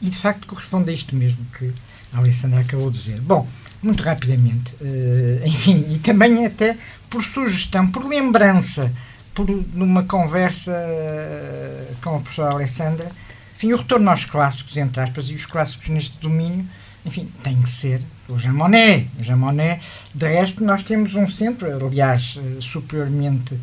E 0.00 0.08
de 0.08 0.16
facto 0.16 0.46
corresponde 0.46 0.90
a 0.90 0.92
isto 0.92 1.16
mesmo 1.16 1.44
que 1.58 1.72
a 2.12 2.18
Alessandra 2.18 2.60
acabou 2.60 2.90
de 2.90 2.98
dizer. 2.98 3.20
Bom, 3.20 3.46
muito 3.82 4.02
rapidamente, 4.02 4.74
uh, 4.74 5.46
enfim, 5.46 5.84
e 5.90 5.98
também 5.98 6.46
até 6.46 6.76
por 7.10 7.24
sugestão, 7.24 7.86
por 7.86 8.06
lembrança, 8.06 8.92
por 9.34 9.48
numa 9.74 10.04
conversa 10.04 10.72
uh, 10.72 11.96
com 12.02 12.16
a 12.16 12.20
professora 12.20 12.52
Alessandra, 12.52 13.10
enfim, 13.56 13.72
o 13.72 13.76
retorno 13.76 14.10
aos 14.10 14.24
clássicos, 14.24 14.76
entre 14.76 15.02
aspas, 15.02 15.28
e 15.28 15.34
os 15.34 15.46
clássicos 15.46 15.88
neste 15.88 16.16
domínio, 16.18 16.66
enfim, 17.04 17.28
tem 17.42 17.60
que 17.60 17.68
ser 17.68 18.00
o 18.28 18.38
Jean 18.38 18.52
Monnet. 18.52 19.08
O 19.18 19.24
Jean 19.24 19.36
Monnet, 19.36 19.80
de 20.14 20.26
resto, 20.26 20.64
nós 20.64 20.82
temos 20.82 21.14
um 21.14 21.28
centro, 21.28 21.86
aliás, 21.86 22.38
eh, 22.38 22.60
superiormente 22.60 23.58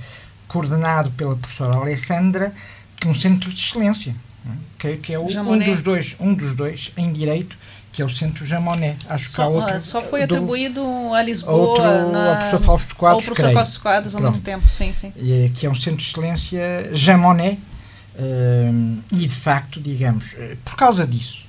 coordenado 0.47 1.09
pela 1.11 1.35
professora 1.35 1.75
Alessandra, 1.75 2.53
que 2.97 3.07
é 3.07 3.09
um 3.09 3.15
centro 3.15 3.49
de 3.49 3.59
excelência, 3.59 4.15
que, 4.77 4.97
que 4.97 5.13
é 5.13 5.19
o, 5.19 5.25
um, 5.25 5.59
dos 5.59 5.81
dois, 5.81 6.15
um 6.19 6.33
dos 6.33 6.53
dois 6.55 6.91
em 6.97 7.11
direito, 7.11 7.57
que 7.91 8.01
é 8.01 8.05
o 8.05 8.09
Centro 8.09 8.45
Jean 8.45 8.61
Monnet. 8.61 8.97
Acho 9.09 9.29
só, 9.29 9.35
que 9.35 9.41
há 9.41 9.47
outro. 9.47 9.81
Só 9.81 10.01
foi 10.01 10.23
atribuído 10.23 10.81
a 11.13 11.21
Lisboa. 11.21 11.53
Outro, 11.53 12.11
na, 12.11 12.29
ao 12.29 12.35
professor 12.37 12.63
Fausto 12.63 12.95
Quadros. 12.95 13.27
Ao 13.27 13.35
professor 13.35 13.53
Fausto 13.53 13.81
Quadros 13.81 14.15
há 14.15 14.19
muito 14.19 14.41
tempo, 14.41 14.69
sim, 14.69 14.93
sim. 14.93 15.11
E, 15.17 15.51
que 15.53 15.65
é 15.65 15.69
um 15.69 15.75
centro 15.75 15.97
de 15.97 16.03
excelência 16.03 16.89
Jean 16.93 17.17
Monnet. 17.17 17.59
Uh, 18.13 18.99
e 19.13 19.25
de 19.25 19.35
facto, 19.35 19.79
digamos, 19.79 20.33
uh, 20.33 20.57
por 20.65 20.75
causa 20.75 21.07
disso, 21.07 21.45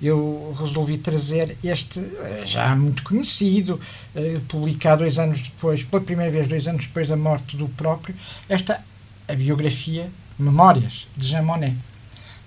eu 0.00 0.54
resolvi 0.58 0.98
trazer 0.98 1.56
este, 1.64 2.00
eh, 2.00 2.42
já 2.44 2.74
muito 2.76 3.02
conhecido, 3.02 3.80
eh, 4.14 4.40
publicado 4.48 5.02
dois 5.02 5.18
anos 5.18 5.40
depois, 5.40 5.82
pela 5.82 6.02
primeira 6.02 6.30
vez, 6.30 6.48
dois 6.48 6.66
anos 6.68 6.84
depois 6.84 7.08
da 7.08 7.16
morte 7.16 7.56
do 7.56 7.66
próprio, 7.68 8.14
esta 8.48 8.82
a 9.28 9.34
biografia 9.34 10.10
Memórias, 10.38 11.06
de 11.16 11.28
Jean 11.28 11.42
Monnet. 11.42 11.74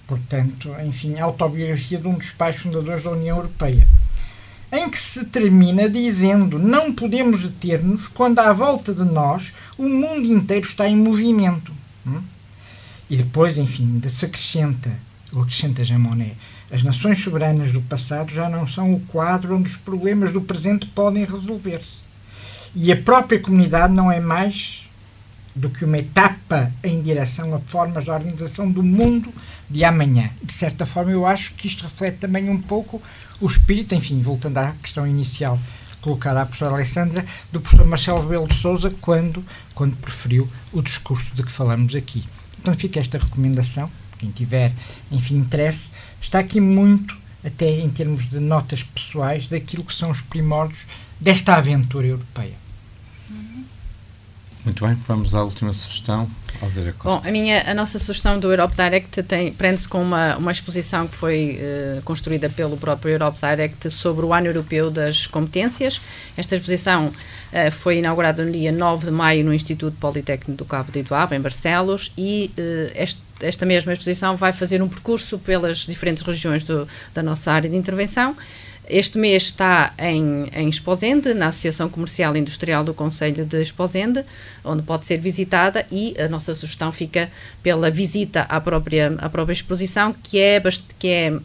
Portanto, 0.06 0.70
enfim, 0.86 1.20
autobiografia 1.20 1.98
de 1.98 2.08
um 2.08 2.14
dos 2.14 2.30
pais 2.30 2.56
fundadores 2.56 3.04
da 3.04 3.12
União 3.12 3.38
Europeia. 3.38 3.88
Em 4.72 4.88
que 4.90 5.00
se 5.00 5.26
termina 5.26 5.90
dizendo: 5.90 6.60
Não 6.60 6.94
podemos 6.94 7.42
deter-nos 7.42 8.08
quando 8.08 8.40
à 8.40 8.54
volta 8.54 8.94
de 8.94 9.04
nós 9.04 9.54
o 9.78 9.88
mundo 9.88 10.28
inteiro 10.28 10.66
está 10.66 10.88
em 10.88 10.96
movimento. 10.96 11.74
Hum? 12.06 12.22
E 13.10 13.18
depois, 13.18 13.58
enfim, 13.58 14.00
se 14.08 14.26
acrescenta, 14.26 14.92
ou 15.34 15.42
acrescenta 15.42 15.84
Jean 15.84 16.00
Monnet, 16.00 16.36
as 16.72 16.84
nações 16.84 17.20
soberanas 17.20 17.72
do 17.72 17.82
passado 17.82 18.32
já 18.32 18.50
não 18.50 18.68
são 18.68 18.94
o 18.94 19.00
quadro 19.02 19.56
onde 19.56 19.72
os 19.72 19.78
problemas 19.78 20.32
do 20.32 20.42
presente 20.42 20.86
podem 20.86 21.26
resolver-se. 21.26 22.04
E 22.76 22.92
a 22.92 22.98
própria 22.98 23.40
comunidade 23.40 23.94
não 23.94 24.12
é 24.12 24.20
mais 24.20 24.88
do 25.56 25.70
que 25.70 25.84
uma 25.84 25.98
etapa 25.98 26.72
em 26.84 27.02
direção 27.02 27.54
a 27.56 27.60
formas 27.60 28.04
de 28.04 28.12
organização 28.12 28.72
do 28.72 28.84
mundo 28.84 29.34
de 29.70 29.84
amanhã. 29.84 30.30
De 30.44 30.54
certa 30.54 30.86
forma, 30.86 31.12
eu 31.12 31.26
acho 31.26 31.54
que 31.56 31.68
isto 31.68 31.84
reflete 31.84 32.18
também 32.18 32.50
um 32.50 32.62
pouco 32.62 33.02
o 33.42 33.48
espírito, 33.48 33.96
enfim, 33.96 34.22
voltando 34.22 34.60
à 34.60 34.74
questão 34.82 35.08
inicial 35.08 35.60
colocada 36.02 36.42
à 36.42 36.46
professora 36.46 36.76
Alessandra, 36.76 37.26
do 37.52 37.60
professor 37.60 37.86
Marcelo 37.86 38.22
Rebelo 38.22 38.48
de 38.48 38.56
Souza, 38.56 38.94
quando, 39.02 39.44
quando 39.76 39.98
preferiu 39.98 40.50
o 40.72 40.82
discurso 40.82 41.36
de 41.36 41.44
que 41.44 41.52
falamos 41.52 41.96
aqui. 41.96 42.24
Então 42.58 42.74
fica 42.74 43.00
esta 43.00 43.18
recomendação, 43.18 43.92
quem 44.20 44.30
tiver, 44.30 44.72
enfim, 45.12 45.38
interesse, 45.38 45.90
está 46.22 46.40
aqui 46.40 46.60
muito, 46.60 47.18
até 47.44 47.70
em 47.70 47.90
termos 47.90 48.30
de 48.30 48.40
notas 48.40 48.84
pessoais, 48.84 49.48
daquilo 49.48 49.84
que 49.84 49.94
são 49.94 50.12
os 50.12 50.22
primórdios 50.22 50.82
desta 51.20 51.56
aventura 51.56 52.06
europeia. 52.06 52.69
Muito 54.66 54.86
bem, 54.86 54.94
vamos 55.08 55.36
à 55.36 55.44
última 55.44 55.72
sugestão. 55.74 56.30
Bom, 57.04 57.22
a, 57.24 57.32
minha, 57.32 57.64
a 57.66 57.74
nossa 57.74 57.98
sugestão 57.98 58.38
do 58.38 58.52
Europe 58.52 58.76
Direct 58.76 59.24
prende-se 59.58 59.88
com 59.88 60.02
uma, 60.02 60.36
uma 60.36 60.52
exposição 60.52 61.08
que 61.08 61.16
foi 61.16 61.58
uh, 61.62 62.02
construída 62.02 62.50
pelo 62.50 62.76
próprio 62.76 63.14
Europe 63.14 63.40
Direct 63.40 63.90
sobre 63.90 64.26
o 64.26 64.34
ano 64.34 64.48
europeu 64.48 64.92
das 64.92 65.26
competências. 65.26 66.02
Esta 66.36 66.56
exposição 66.56 67.08
uh, 67.08 67.72
foi 67.72 68.00
inaugurada 68.00 68.44
no 68.44 68.52
dia 68.52 68.72
9 68.72 69.06
de 69.06 69.12
maio 69.12 69.46
no 69.46 69.54
Instituto 69.54 69.96
Politécnico 69.98 70.58
do 70.58 70.66
Cabo 70.66 70.92
de 70.92 71.00
Idoave, 71.00 71.36
em 71.36 71.40
Barcelos, 71.40 72.12
e 72.18 72.52
uh, 72.58 72.92
este 72.96 73.30
esta 73.42 73.66
mesma 73.66 73.94
exposição 73.94 74.36
vai 74.36 74.52
fazer 74.52 74.82
um 74.82 74.90
percurso 74.90 75.40
pelas 75.40 75.80
diferentes 75.80 76.24
regiões 76.24 76.64
do, 76.64 76.88
da 77.14 77.24
nossa 77.24 77.52
área 77.52 77.70
de 77.70 77.76
intervenção. 77.78 78.36
Este 78.90 79.20
mês 79.20 79.44
está 79.44 79.94
em, 80.00 80.48
em 80.52 80.68
Esposende, 80.68 81.32
na 81.36 81.50
Associação 81.50 81.88
Comercial 81.88 82.36
e 82.36 82.40
Industrial 82.40 82.84
do 82.84 82.92
Conselho 82.92 83.46
de 83.46 83.62
Esposende, 83.62 84.26
onde 84.66 84.82
pode 84.82 85.06
ser 85.06 85.18
visitada 85.18 85.86
e 85.92 86.16
a 86.20 86.28
nossa 86.28 86.56
sugestão 86.56 86.92
fica 86.92 87.30
pela 87.62 87.92
visita 87.92 88.42
à 88.42 88.60
própria, 88.60 89.16
à 89.20 89.30
própria 89.30 89.54
exposição, 89.54 90.12
que 90.24 90.40
é, 90.40 90.60
que 90.98 91.08
é 91.08 91.40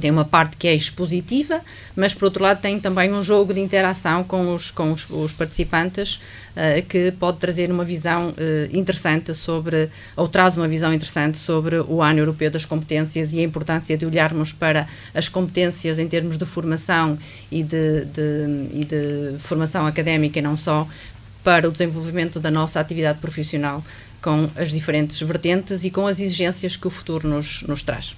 tem 0.00 0.10
uma 0.10 0.24
parte 0.24 0.56
que 0.56 0.66
é 0.66 0.74
expositiva, 0.74 1.60
mas 1.94 2.14
por 2.14 2.24
outro 2.24 2.42
lado 2.42 2.60
tem 2.60 2.80
também 2.80 3.12
um 3.12 3.22
jogo 3.22 3.54
de 3.54 3.60
interação 3.60 4.24
com 4.24 4.54
os, 4.54 4.70
com 4.70 4.92
os, 4.92 5.08
os 5.08 5.32
participantes 5.32 6.14
uh, 6.56 6.82
que 6.88 7.12
pode 7.12 7.38
trazer 7.38 7.70
uma 7.70 7.84
visão 7.84 8.30
uh, 8.30 8.76
interessante 8.76 9.32
sobre, 9.34 9.88
ou 10.16 10.26
traz 10.26 10.56
uma 10.56 10.66
visão 10.66 10.92
interessante 10.92 11.38
sobre 11.38 11.78
o 11.78 12.02
ano 12.02 12.18
europeu 12.18 12.50
das 12.50 12.64
competências 12.64 13.32
e 13.34 13.38
a 13.38 13.42
importância 13.42 13.96
de 13.96 14.04
olharmos 14.04 14.52
para 14.52 14.88
as 15.14 15.28
competências 15.28 15.98
em 15.98 16.08
termos 16.08 16.36
de 16.36 16.44
formação 16.44 17.16
e 17.50 17.62
de, 17.62 18.04
de, 18.06 18.68
e 18.72 18.84
de 18.84 19.38
formação 19.38 19.86
académica 19.86 20.38
e 20.38 20.42
não 20.42 20.56
só, 20.56 20.88
para 21.44 21.68
o 21.68 21.72
desenvolvimento 21.72 22.40
da 22.40 22.50
nossa 22.50 22.80
atividade 22.80 23.18
profissional 23.18 23.84
com 24.20 24.48
as 24.56 24.70
diferentes 24.70 25.20
vertentes 25.20 25.84
e 25.84 25.90
com 25.90 26.06
as 26.06 26.18
exigências 26.18 26.76
que 26.76 26.86
o 26.86 26.90
futuro 26.90 27.28
nos, 27.28 27.62
nos 27.62 27.82
traz. 27.82 28.16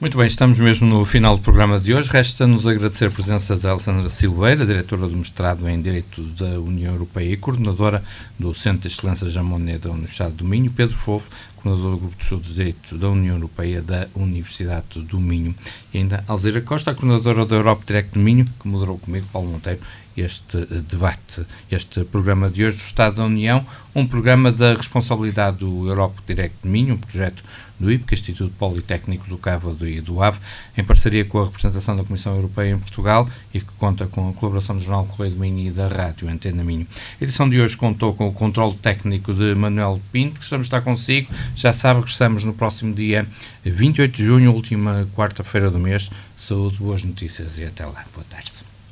Muito 0.00 0.18
bem, 0.18 0.26
estamos 0.26 0.58
mesmo 0.58 0.88
no 0.88 1.04
final 1.04 1.36
do 1.36 1.42
programa 1.42 1.78
de 1.78 1.94
hoje. 1.94 2.10
Resta-nos 2.10 2.66
agradecer 2.66 3.06
a 3.06 3.10
presença 3.12 3.56
da 3.56 3.70
Alessandra 3.70 4.10
Silveira, 4.10 4.66
diretora 4.66 5.06
do 5.06 5.16
mestrado 5.16 5.68
em 5.68 5.80
Direito 5.80 6.20
da 6.20 6.58
União 6.58 6.92
Europeia 6.92 7.32
e 7.32 7.36
coordenadora 7.36 8.02
do 8.36 8.52
Centro 8.52 8.80
de 8.80 8.88
Excelência 8.88 9.28
Jamonet 9.28 9.78
da 9.78 9.90
Universidade 9.90 10.34
do 10.34 10.44
Minho, 10.44 10.70
Pedro 10.72 10.96
Fofo, 10.96 11.30
coordenador 11.54 11.92
do 11.92 11.98
Grupo 11.98 12.16
de 12.16 12.22
Estudos 12.24 12.48
de 12.48 12.54
Direito 12.54 12.98
da 12.98 13.08
União 13.08 13.36
Europeia 13.36 13.80
da 13.80 14.08
Universidade 14.16 15.00
do 15.00 15.20
Minho. 15.20 15.54
E 15.92 15.98
ainda 15.98 16.24
Alzira 16.26 16.60
Costa, 16.60 16.92
coordenadora 16.92 17.46
da 17.46 17.54
Europe 17.54 17.86
Direct 17.86 18.14
do 18.14 18.20
Minho, 18.20 18.44
que 18.44 18.66
moderou 18.66 18.98
comigo, 18.98 19.26
Paulo 19.32 19.48
Monteiro, 19.48 19.78
este 20.16 20.58
debate, 20.88 21.44
este 21.70 22.04
programa 22.04 22.50
de 22.50 22.64
hoje 22.64 22.76
do 22.76 22.82
Estado 22.82 23.16
da 23.16 23.24
União, 23.24 23.64
um 23.94 24.06
programa 24.06 24.50
da 24.50 24.74
responsabilidade 24.74 25.58
do 25.58 25.88
Europe 25.88 26.20
Direct 26.26 26.56
de 26.62 26.68
Minho, 26.68 26.94
um 26.94 26.98
projeto 26.98 27.44
do 27.78 27.90
IPC, 27.90 28.14
Instituto 28.14 28.54
Politécnico 28.56 29.28
do 29.28 29.36
Cávado 29.36 29.86
e 29.86 30.00
do 30.00 30.22
AVE, 30.22 30.38
em 30.76 30.84
parceria 30.84 31.24
com 31.24 31.40
a 31.40 31.44
representação 31.44 31.96
da 31.96 32.04
Comissão 32.04 32.34
Europeia 32.34 32.72
em 32.72 32.78
Portugal 32.78 33.28
e 33.52 33.60
que 33.60 33.72
conta 33.78 34.06
com 34.06 34.28
a 34.28 34.32
colaboração 34.32 34.76
do 34.76 34.82
Jornal 34.82 35.06
Correio 35.06 35.34
do 35.34 35.40
Minho 35.40 35.68
e 35.68 35.70
da 35.70 35.88
Rádio 35.88 36.28
Antena 36.28 36.62
Minho. 36.62 36.86
A 37.20 37.24
edição 37.24 37.48
de 37.48 37.60
hoje 37.60 37.76
contou 37.76 38.14
com 38.14 38.28
o 38.28 38.32
controle 38.32 38.74
técnico 38.74 39.34
de 39.34 39.54
Manuel 39.54 40.00
Pinto, 40.12 40.36
gostamos 40.36 40.66
de 40.66 40.68
estar 40.68 40.82
consigo, 40.82 41.32
já 41.56 41.72
sabe 41.72 42.02
que 42.02 42.10
estamos 42.10 42.44
no 42.44 42.54
próximo 42.54 42.94
dia 42.94 43.26
28 43.64 44.16
de 44.16 44.24
junho, 44.24 44.52
última 44.52 45.08
quarta-feira 45.14 45.70
do 45.70 45.78
mês. 45.78 46.10
Saúde, 46.36 46.78
boas 46.78 47.02
notícias 47.02 47.58
e 47.58 47.64
até 47.64 47.84
lá. 47.84 48.04
Boa 48.14 48.24
tarde. 48.28 48.73